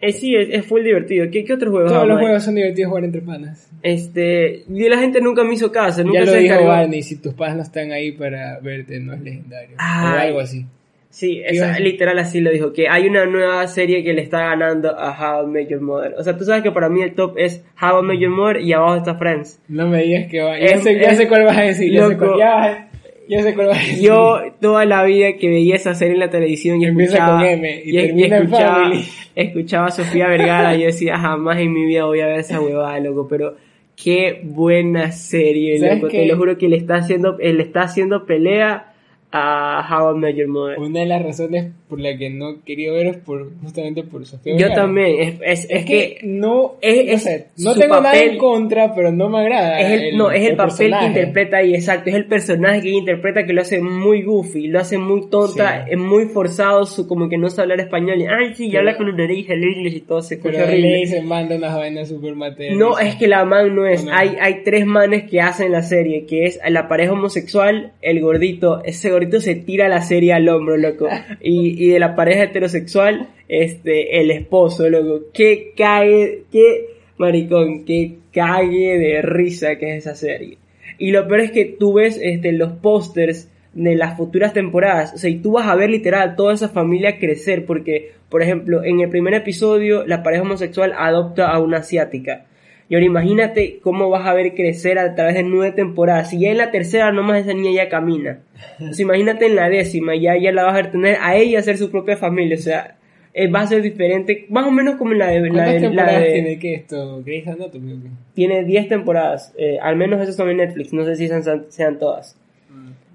Eh, 0.00 0.12
sí, 0.12 0.34
es, 0.34 0.48
es 0.50 0.66
full 0.66 0.82
divertido. 0.82 1.26
¿Qué, 1.30 1.44
qué 1.44 1.52
otros 1.52 1.70
juegos 1.70 1.92
Todos 1.92 2.06
los 2.08 2.18
juegos 2.20 2.42
son 2.42 2.54
divertidos 2.54 2.88
jugar 2.88 3.04
entre 3.04 3.20
panas. 3.20 3.70
Este. 3.82 4.64
Y 4.68 4.88
la 4.88 4.98
gente 4.98 5.20
nunca 5.20 5.44
me 5.44 5.54
hizo 5.54 5.70
caso, 5.70 6.02
nunca 6.04 6.20
Ya 6.20 6.24
lo 6.26 6.32
se 6.32 6.38
dijo. 6.38 6.64
Barney, 6.64 7.02
si 7.02 7.16
tus 7.20 7.34
panas 7.34 7.56
no 7.56 7.62
están 7.62 7.92
ahí 7.92 8.12
para 8.12 8.58
verte, 8.60 8.98
no 9.00 9.12
es 9.14 9.20
legendario. 9.20 9.70
o 9.72 9.78
Ay. 9.78 10.28
algo 10.28 10.40
así. 10.40 10.64
Sí, 11.12 11.42
esa, 11.44 11.76
literal 11.80 12.16
así 12.20 12.38
lo 12.40 12.52
dijo, 12.52 12.72
que 12.72 12.88
hay 12.88 13.08
una 13.08 13.26
nueva 13.26 13.66
serie 13.66 14.04
que 14.04 14.12
le 14.12 14.22
está 14.22 14.42
ganando 14.42 14.96
a 14.96 15.10
How 15.10 15.44
I 15.44 15.50
Met 15.50 15.68
Your 15.68 15.80
Mother. 15.80 16.14
O 16.16 16.22
sea, 16.22 16.36
tú 16.36 16.44
sabes 16.44 16.62
que 16.62 16.70
para 16.70 16.88
mí 16.88 17.02
el 17.02 17.14
top 17.14 17.36
es 17.36 17.64
How 17.82 18.00
I 18.00 18.06
Met 18.06 18.20
Your 18.20 18.30
Mother 18.30 18.60
y 18.60 18.72
abajo 18.72 18.94
está 18.94 19.16
Friends. 19.16 19.60
No 19.66 19.88
me 19.88 20.04
digas 20.04 20.28
que 20.30 20.40
va. 20.40 20.56
Ya, 20.56 20.66
Es- 20.66 20.84
sé, 20.84 20.94
ya 21.00 21.08
es- 21.10 21.16
sé 21.18 21.26
cuál 21.26 21.44
vas 21.46 21.58
a 21.58 21.62
decir. 21.62 21.92
Ya 21.92 22.06
sé 22.06 22.16
cuál, 22.16 22.38
ya, 22.38 22.89
ya 23.30 23.42
sé 23.42 23.54
cuál 23.54 23.68
vas 23.68 23.78
a 23.78 23.80
decir. 23.80 24.02
Yo 24.02 24.40
toda 24.60 24.84
la 24.84 25.04
vida 25.04 25.36
que 25.38 25.48
veía 25.48 25.76
esa 25.76 25.94
serie 25.94 26.14
en 26.14 26.20
la 26.20 26.30
televisión 26.30 26.82
y 26.82 26.86
Empieza 26.86 27.18
escuchaba, 27.18 27.38
con 27.38 27.48
M 27.48 27.82
y 27.84 27.92
termina 27.92 28.38
escuchaba, 28.38 28.92
escuchaba 29.36 29.86
a 29.86 29.90
Sofía 29.92 30.28
Vergara 30.28 30.74
y 30.74 30.80
yo 30.80 30.86
decía, 30.86 31.16
jamás 31.16 31.58
en 31.58 31.72
mi 31.72 31.86
vida 31.86 32.04
voy 32.06 32.20
a 32.20 32.26
ver 32.26 32.40
esa 32.40 32.60
huevada, 32.60 32.98
loco, 32.98 33.28
pero 33.28 33.54
qué 33.94 34.40
buena 34.42 35.12
serie, 35.12 35.78
¿Sabes 35.78 35.96
loco, 35.96 36.08
te 36.08 36.26
lo 36.26 36.36
juro 36.36 36.58
que 36.58 36.68
le 36.68 36.76
está 36.76 36.96
haciendo, 36.96 37.38
él 37.38 37.58
le 37.58 37.62
está 37.62 37.82
haciendo 37.82 38.26
pelea 38.26 38.89
a 39.32 39.86
How 39.88 40.16
I 40.16 40.18
Met 40.18 40.36
Your 40.36 40.48
Mother. 40.48 40.78
Una 40.78 41.00
de 41.00 41.06
las 41.06 41.22
razones 41.22 41.72
por 41.88 42.00
la 42.00 42.16
que 42.16 42.30
no 42.30 42.62
quería 42.64 42.92
ver 42.92 43.06
es 43.08 43.16
por, 43.18 43.50
justamente 43.62 44.02
por 44.04 44.24
Sofía 44.26 44.52
Yo 44.54 44.58
Vergara. 44.68 44.82
también, 44.82 45.20
es, 45.20 45.64
es, 45.64 45.70
es 45.70 45.84
que 45.84 46.18
no, 46.22 46.74
es- 46.80 47.04
no, 47.06 47.12
es 47.12 47.22
sé, 47.22 47.46
no 47.58 47.74
tengo 47.74 47.94
nada 48.00 48.12
papel- 48.14 48.30
en 48.30 48.38
contra, 48.38 48.94
pero 48.94 49.10
no 49.12 49.28
me 49.28 49.40
agrada. 49.40 49.80
Es 49.80 50.02
el, 50.02 50.16
no, 50.16 50.30
es 50.30 50.42
el, 50.48 50.56
papel 50.56 50.68
personaje. 50.76 51.00
que 51.04 51.06
interpreta 51.20 51.56
ahí, 51.58 51.74
exacto. 51.74 52.10
Es 52.10 52.16
el 52.16 52.26
personaje 52.26 52.80
que 52.82 52.88
interpreta 52.90 53.44
que 53.46 53.52
lo 53.52 53.60
hace 53.62 53.80
muy 53.80 54.22
goofy, 54.22 54.68
lo 54.68 54.80
hace 54.80 54.98
muy 54.98 55.28
tonta, 55.28 55.84
Sí. 55.84 55.90
es 55.92 55.98
muy 55.98 56.26
forzado, 56.26 56.84
su, 56.86 57.06
como 57.06 57.28
que 57.28 57.36
no 57.38 57.50
sabe 57.50 57.62
hablar 57.72 57.80
español. 57.86 58.20
Y, 58.20 58.26
Ay, 58.26 58.54
sí, 58.54 58.68
y 58.68 58.76
habla 58.76 58.96
con 58.96 59.08
una 59.08 59.18
nariz, 59.18 59.48
el 59.50 59.62
inglés 59.64 59.94
y 59.94 60.00
todo 60.00 60.22
se 60.22 60.34
escucha 60.36 60.54
Pero 60.58 60.68
horrible. 60.68 60.98
le 61.00 61.06
se 61.06 61.22
manda 61.22 61.56
unas 61.56 61.76
vainas 61.76 62.08
super 62.08 62.34
materiales. 62.34 62.78
No, 62.78 62.98
es 62.98 63.14
que 63.16 63.28
la 63.28 63.44
man 63.44 63.74
no 63.74 63.86
es. 63.86 64.04
No. 64.04 64.12
Hay, 64.12 64.36
hay 64.40 64.62
tres 64.64 64.86
manes 64.86 65.24
que 65.30 65.40
hacen 65.40 65.70
la 65.72 65.82
serie, 65.82 66.24
que 66.26 66.46
es 66.46 66.58
la 66.68 66.88
pareja 66.88 67.12
homosexual, 67.12 67.92
el 68.02 68.20
gordito. 68.20 68.82
Ese 68.84 69.10
gordito 69.10 69.19
se 69.40 69.54
tira 69.54 69.88
la 69.88 70.02
serie 70.02 70.32
al 70.32 70.48
hombro, 70.48 70.76
loco. 70.76 71.08
Y, 71.40 71.84
y 71.84 71.88
de 71.88 71.98
la 71.98 72.14
pareja 72.14 72.44
heterosexual, 72.44 73.28
este, 73.48 74.20
el 74.20 74.30
esposo, 74.30 74.88
loco. 74.88 75.26
Que 75.32 75.72
cague, 75.76 76.44
que 76.50 76.86
maricón, 77.18 77.84
que 77.84 78.16
cague 78.32 78.98
de 78.98 79.22
risa 79.22 79.76
que 79.76 79.96
es 79.96 80.06
esa 80.06 80.14
serie. 80.14 80.58
Y 80.98 81.12
lo 81.12 81.26
peor 81.28 81.40
es 81.40 81.50
que 81.52 81.64
tú 81.64 81.94
ves 81.94 82.18
este, 82.20 82.52
los 82.52 82.72
pósters 82.72 83.50
de 83.72 83.94
las 83.94 84.16
futuras 84.16 84.52
temporadas. 84.52 85.14
O 85.14 85.18
sea, 85.18 85.30
y 85.30 85.36
tú 85.36 85.52
vas 85.52 85.66
a 85.66 85.74
ver 85.74 85.90
literal 85.90 86.36
toda 86.36 86.54
esa 86.54 86.68
familia 86.68 87.18
crecer. 87.18 87.64
Porque, 87.66 88.12
por 88.28 88.42
ejemplo, 88.42 88.84
en 88.84 89.00
el 89.00 89.08
primer 89.08 89.34
episodio, 89.34 90.06
la 90.06 90.22
pareja 90.22 90.42
homosexual 90.42 90.92
adopta 90.96 91.48
a 91.50 91.58
una 91.60 91.78
asiática. 91.78 92.46
Y 92.90 92.94
ahora 92.94 93.06
imagínate 93.06 93.78
cómo 93.82 94.10
vas 94.10 94.26
a 94.26 94.34
ver 94.34 94.54
crecer 94.54 94.98
a 94.98 95.14
través 95.14 95.36
de 95.36 95.44
nueve 95.44 95.72
temporadas. 95.72 96.28
Si 96.30 96.40
ya 96.40 96.50
en 96.50 96.58
la 96.58 96.70
tercera 96.72 97.12
nomás 97.12 97.40
esa 97.46 97.54
niña 97.54 97.70
ya 97.84 97.88
camina. 97.88 98.40
Entonces 98.80 99.00
imagínate 99.00 99.46
en 99.46 99.54
la 99.56 99.68
décima, 99.70 100.14
ya, 100.16 100.36
ya 100.36 100.50
la 100.52 100.64
vas 100.64 100.76
a 100.86 100.90
tener 100.90 101.16
a 101.20 101.36
ella 101.36 101.60
hacer 101.60 101.78
su 101.78 101.90
propia 101.90 102.16
familia. 102.16 102.56
O 102.56 102.60
sea, 102.60 102.96
eh, 103.32 103.46
va 103.48 103.60
a 103.60 103.66
ser 103.68 103.80
diferente, 103.80 104.46
más 104.50 104.66
o 104.66 104.72
menos 104.72 104.96
como 104.96 105.14
la 105.14 105.28
de... 105.28 105.40
La 105.40 105.48
¿Cuántas 105.50 105.66
de- 105.66 105.80
la 105.80 105.86
temporadas 105.88 106.20
de- 106.20 106.32
tiene 106.32 106.58
que 106.58 106.74
esto? 106.74 107.22
Grey's 107.24 107.46
Anatomy. 107.46 108.00
tiene 108.34 108.64
10 108.64 108.88
temporadas, 108.88 109.54
eh, 109.56 109.78
al 109.80 109.94
menos 109.94 110.20
eso 110.20 110.32
son 110.32 110.50
en 110.50 110.56
Netflix, 110.56 110.92
no 110.92 111.04
sé 111.04 111.14
si 111.14 111.28
sean, 111.28 111.44
sean 111.68 111.98
todas. 112.00 112.36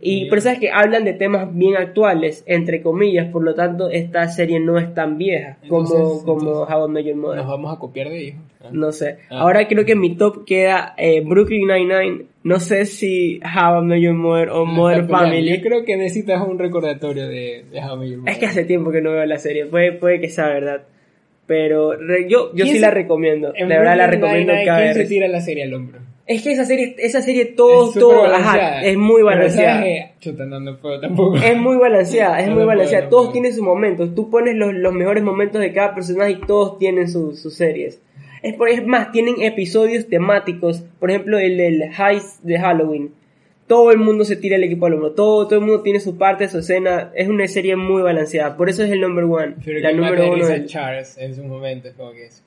Y 0.07 0.15
Bien. 0.17 0.27
pero 0.29 0.41
sabes 0.41 0.59
que 0.59 0.69
hablan 0.69 1.03
de 1.03 1.13
temas 1.13 1.47
bien 1.55 1.75
actuales, 1.77 2.43
entre 2.47 2.81
comillas, 2.81 3.27
por 3.31 3.43
lo 3.43 3.55
tanto 3.55 3.89
esta 3.89 4.27
serie 4.27 4.59
no 4.59 4.77
es 4.77 4.93
tan 4.93 5.17
vieja 5.17 5.57
como, 5.67 5.81
Entonces- 5.83 6.23
como 6.25 6.39
entonces- 6.51 6.75
How 6.75 6.87
I 6.87 6.91
Met 6.91 7.05
Your 7.05 7.15
Mother. 7.15 7.37
Nos 7.37 7.47
vamos 7.47 7.75
a 7.75 7.79
copiar 7.79 8.09
de 8.09 8.19
ellos. 8.19 8.35
Ah. 8.63 8.69
No 8.71 8.91
sé. 8.91 9.17
Ah. 9.29 9.39
Ahora 9.39 9.67
creo 9.67 9.83
que 9.85 9.95
mi 9.95 10.15
top 10.15 10.45
queda 10.45 10.93
eh, 10.97 11.21
Brooklyn 11.21 11.67
Nine-Nine. 11.67 12.25
No 12.43 12.59
sé 12.59 12.85
si 12.85 13.39
How 13.43 13.81
I 13.81 13.85
Met 13.85 14.01
Your 14.01 14.13
Mother 14.13 14.49
o 14.49 14.59
No 14.59 14.65
Modern. 14.65 15.09
Family. 15.09 15.55
Yo 15.57 15.61
creo 15.63 15.83
que 15.83 15.97
necesitas 15.97 16.47
un 16.47 16.59
recordatorio 16.59 17.27
de, 17.27 17.65
de 17.71 17.79
How 17.79 17.95
I 17.95 17.99
Met 17.99 18.09
Your 18.09 18.19
Es 18.29 18.35
que 18.37 18.45
Mother. 18.45 18.49
hace 18.49 18.63
tiempo 18.65 18.91
que 18.91 19.01
no 19.01 19.11
veo 19.11 19.25
la 19.25 19.39
serie. 19.39 19.65
Puede, 19.65 19.93
puede 19.93 20.19
que 20.21 20.29
sea 20.29 20.47
verdad. 20.47 20.83
Pero 21.47 21.93
re- 21.95 22.27
yo, 22.29 22.51
yo 22.53 22.63
¿Quién 22.65 22.75
sí 22.75 22.79
la 22.79 22.91
recomiendo. 22.91 23.51
De 23.53 23.59
En 23.59 23.67
verdad 23.69 23.95
la 23.97 24.07
recomiendo 24.07 24.51
Nine-Nine, 24.53 24.65
cada 24.65 24.81
¿Quién 24.81 24.93
se 24.93 25.05
tira 25.05 25.27
la 25.27 25.41
serie 25.41 25.63
al 25.63 25.73
hombro? 25.73 25.99
Es 26.27 26.41
que 26.41 26.53
esa 26.53 26.65
serie, 26.65 26.95
esa 26.97 27.21
serie 27.21 27.45
todo, 27.45 27.89
Es 27.89 27.93
todo, 27.99 28.25
ajá, 28.25 28.81
es 28.83 28.97
muy 28.97 29.21
balanceada. 29.21 29.75
sabes 29.79 29.85
que- 29.85 30.11
Chuta, 30.21 30.45
no, 30.45 30.59
no 30.59 30.77
puedo 30.77 30.99
tampoco. 30.99 31.35
Es 31.37 31.55
muy 31.55 31.77
balanceada, 31.77 32.41
es 32.41 32.47
No 32.47 32.55
muy 32.55 32.65
balanceada. 32.65 33.09
todos 33.09 33.31
tienen 33.31 33.53
sus 33.53 33.61
momentos. 33.61 34.15
Tú 34.15 34.31
pones 34.31 34.55
los, 34.55 34.73
los 34.73 34.91
mejores 34.93 35.23
momentos 35.23 35.61
de 35.61 35.71
cada 35.71 35.93
personaje 35.93 36.31
y 36.31 36.39
todos 36.41 36.79
tienen 36.79 37.07
su- 37.09 37.35
sus 37.35 37.53
series. 37.55 38.01
Es, 38.41 38.55
por, 38.55 38.69
es 38.69 38.85
más, 38.85 39.11
tienen 39.11 39.41
episodios 39.41 40.07
temáticos. 40.07 40.83
Por 40.99 41.11
ejemplo, 41.11 41.37
el 41.37 41.57
del 41.57 41.81
Heist 41.83 42.41
de 42.43 42.59
Halloween. 42.59 43.11
Todo 43.67 43.91
el 43.91 43.97
mundo 43.97 44.25
se 44.25 44.35
tira 44.35 44.55
el 44.57 44.63
equipo 44.63 44.85
al 44.87 44.93
hombro. 44.93 45.11
Todo, 45.13 45.45
todo 45.47 45.59
el 45.59 45.65
mundo 45.65 45.81
tiene 45.83 45.99
su 45.99 46.17
parte, 46.17 46.47
su 46.47 46.59
escena. 46.59 47.11
Es 47.15 47.27
una 47.27 47.47
serie 47.47 47.75
muy 47.75 48.01
balanceada. 48.03 48.57
Por 48.57 48.69
eso 48.69 48.83
es 48.83 48.91
el 48.91 49.01
number 49.01 49.23
one. 49.25 49.55
Pero 49.63 49.79
la 49.79 49.91
número 49.91 50.31
uno. 50.31 50.45
Charles 50.65 51.17
en 51.19 51.33
como 51.97 52.11
que 52.11 52.25
es 52.25 52.43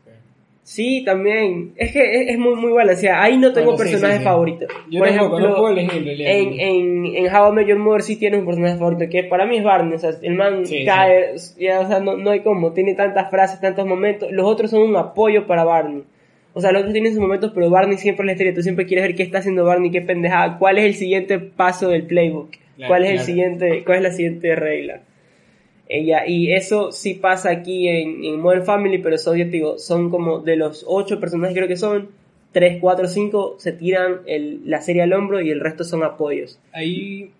Sí, 0.70 1.02
también. 1.02 1.72
Es 1.76 1.92
que 1.92 2.00
es, 2.24 2.28
es 2.33 2.38
muy, 2.38 2.54
muy 2.57 2.72
balanceada. 2.72 3.22
Ahí 3.22 3.38
no 3.38 3.54
tengo 3.54 3.72
Bueno, 3.72 3.78
personajes 3.78 4.18
sí, 4.18 4.22
sí. 4.22 4.24
favoritos. 4.24 4.68
Yo 4.90 4.98
Por 4.98 5.09
tampoco, 5.09 5.38
ejemplo, 5.38 5.48
no 5.48 5.57
puedo 5.57 5.72
elegir 5.72 5.96
en 5.98 6.04
realidad. 6.04 6.31
en, 6.31 6.61
en, 6.61 7.16
en 7.16 7.35
How 7.35 7.48
I 7.48 7.54
Met 7.54 7.66
Your 7.68 7.78
Mother 7.78 8.02
sí 8.02 8.16
tiene 8.16 8.37
un 8.37 8.44
personaje 8.44 8.76
favorito 8.76 9.11
que 9.11 9.24
para 9.24 9.46
mí 9.46 9.57
es 9.57 9.64
Barney. 9.64 9.94
O 9.94 9.98
sea, 9.98 10.11
el 10.20 10.35
man 10.35 10.64
cae, 10.85 11.37
ya, 11.59 11.81
o 11.81 11.88
sea, 11.88 12.00
no, 12.00 12.18
no 12.18 12.31
hay 12.33 12.40
como, 12.40 12.72
tiene 12.74 12.94
tantas 12.94 13.31
frases, 13.31 13.62
tantos 13.62 13.87
momentos. 13.87 14.31
Los 14.31 14.44
otros 14.46 14.70
son 14.70 14.83
un 14.83 14.94
apoyo 14.96 15.46
para 15.46 15.64
Barney. 15.64 16.02
O 16.52 16.61
sea, 16.61 16.70
los 16.70 16.81
otros 16.81 16.92
tienen 16.92 17.12
sus 17.12 17.20
momentos, 17.22 17.50
pero 17.54 17.70
Barney 17.70 17.96
siempre 17.96 18.24
es 18.24 18.26
la 18.26 18.33
estrella. 18.33 18.54
Tú 18.54 18.62
siempre 18.62 18.85
quieres 18.85 19.07
ver 19.07 19.16
qué 19.16 19.22
está 19.22 19.38
haciendo 19.38 19.64
Barney, 19.64 19.90
qué 19.90 20.02
pendejada, 20.02 20.59
cuál 20.59 20.76
es 20.76 20.85
el 20.85 20.94
siguiente 20.96 21.38
paso 21.38 21.88
del 21.88 22.02
playbook, 22.02 22.50
Claro, 22.76 22.88
cuál 22.88 23.04
es 23.07 23.11
el 23.12 23.18
siguiente, 23.20 23.85
cuál 23.87 23.96
es 23.98 24.02
la 24.02 24.12
siguiente 24.12 24.54
regla. 24.54 25.00
Ella, 25.88 26.27
y 26.27 26.53
eso 26.53 26.92
sí 26.92 27.14
pasa 27.14 27.51
aquí 27.51 27.88
en, 27.88 28.22
en 28.24 28.38
Modern 28.40 28.64
Family, 28.64 28.98
pero 28.98 29.14
eso 29.16 29.35
yo 29.35 29.44
te 29.46 29.53
digo, 29.53 29.79
son 29.79 30.11
como 30.11 30.40
de 30.40 30.57
los 30.57 30.85
ocho 30.87 31.18
personajes 31.18 31.57
creo 31.57 31.66
que 31.68 31.77
son, 31.77 32.09
tres, 32.53 32.79
cuatro, 32.81 33.09
cinco 33.09 33.57
se 33.59 33.72
tiran 33.72 34.20
el- 34.27 34.68
la 34.68 34.81
serie 34.83 35.03
al 35.03 35.12
hombro 35.14 35.40
y 35.40 35.51
el 35.51 35.61
resto 35.61 35.85
son 35.85 36.03
apoyos. 36.03 36.59
Hay 36.72 37.31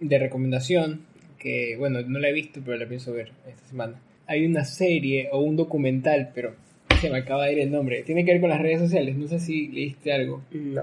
de 0.00 0.18
recomendación, 0.18 1.00
que 1.38 1.76
bueno, 1.78 2.00
no 2.02 2.18
la 2.18 2.28
he 2.28 2.32
visto, 2.32 2.60
pero 2.64 2.76
la 2.76 2.86
pienso 2.86 3.12
ver 3.12 3.32
esta 3.48 3.64
semana. 3.66 3.94
Hay 4.26 4.44
una 4.44 4.64
serie 4.64 5.28
o 5.32 5.38
un 5.40 5.56
documental, 5.56 6.30
pero 6.34 6.52
se 7.00 7.08
me 7.10 7.18
acaba 7.18 7.46
de 7.46 7.52
ir 7.52 7.58
el 7.60 7.70
nombre. 7.70 8.02
Tiene 8.02 8.24
que 8.24 8.32
ver 8.32 8.40
con 8.40 8.50
las 8.50 8.60
redes 8.60 8.80
sociales. 8.80 9.16
No 9.16 9.28
sé 9.28 9.38
si 9.38 9.68
leíste 9.68 10.12
algo. 10.12 10.42
No, 10.52 10.82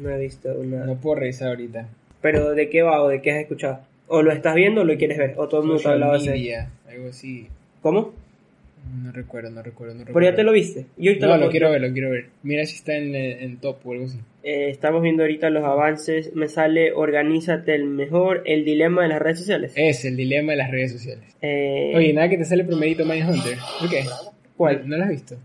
no 0.00 0.10
he 0.10 0.18
visto 0.20 0.52
nada. 0.64 0.86
No 0.86 0.96
puedo 1.00 1.16
revisar 1.16 1.48
ahorita. 1.48 1.88
Pero 2.20 2.50
¿de 2.54 2.68
qué 2.68 2.82
va 2.82 3.02
o 3.02 3.08
de 3.08 3.22
qué 3.22 3.30
has 3.32 3.40
escuchado? 3.40 3.80
¿O 4.08 4.22
lo 4.22 4.32
estás 4.32 4.54
viendo 4.54 4.82
o 4.82 4.84
lo 4.84 4.96
quieres 4.96 5.18
ver? 5.18 5.34
¿O 5.36 5.48
todo 5.48 5.62
el 5.62 5.66
mundo 5.66 5.82
te 5.82 5.88
ha 5.88 5.92
Social 5.92 6.02
hablado 6.02 6.12
de 6.12 6.18
ese? 6.18 6.30
media, 6.30 6.70
algo 6.88 7.08
así. 7.08 7.48
¿Cómo? 7.82 8.14
No 9.02 9.10
recuerdo, 9.10 9.50
no 9.50 9.62
recuerdo, 9.62 9.94
no 9.94 10.00
recuerdo. 10.04 10.14
Pero 10.20 10.30
ya 10.30 10.36
te 10.36 10.42
lo 10.44 10.52
viste. 10.52 10.86
Yo 10.96 11.10
ahorita 11.10 11.26
No, 11.26 11.36
lo, 11.36 11.44
lo 11.46 11.50
quiero 11.50 11.70
ver, 11.72 11.80
lo 11.80 11.92
quiero 11.92 12.10
ver. 12.10 12.26
Mira 12.44 12.64
si 12.66 12.76
está 12.76 12.94
en, 12.96 13.14
en 13.16 13.56
top 13.56 13.78
o 13.84 13.92
algo 13.92 14.04
así. 14.04 14.18
Eh, 14.44 14.70
estamos 14.70 15.02
viendo 15.02 15.24
ahorita 15.24 15.50
los 15.50 15.64
avances. 15.64 16.32
Me 16.36 16.46
sale 16.48 16.92
Organízate 16.92 17.74
el 17.74 17.84
mejor, 17.86 18.42
el 18.46 18.64
dilema 18.64 19.02
de 19.02 19.08
las 19.08 19.18
redes 19.20 19.40
sociales. 19.40 19.72
Es 19.74 20.04
el 20.04 20.16
dilema 20.16 20.52
de 20.52 20.58
las 20.58 20.70
redes 20.70 20.92
sociales. 20.92 21.24
Eh, 21.42 21.92
Oye, 21.96 22.12
nada 22.12 22.28
que 22.28 22.38
te 22.38 22.44
sale 22.44 22.62
primerito 22.62 23.04
Mindhunter. 23.04 23.58
¿Por 23.80 23.90
qué? 23.90 24.04
¿Cuál? 24.56 24.88
¿No 24.88 24.96
la 24.96 25.04
has 25.06 25.10
visto? 25.10 25.36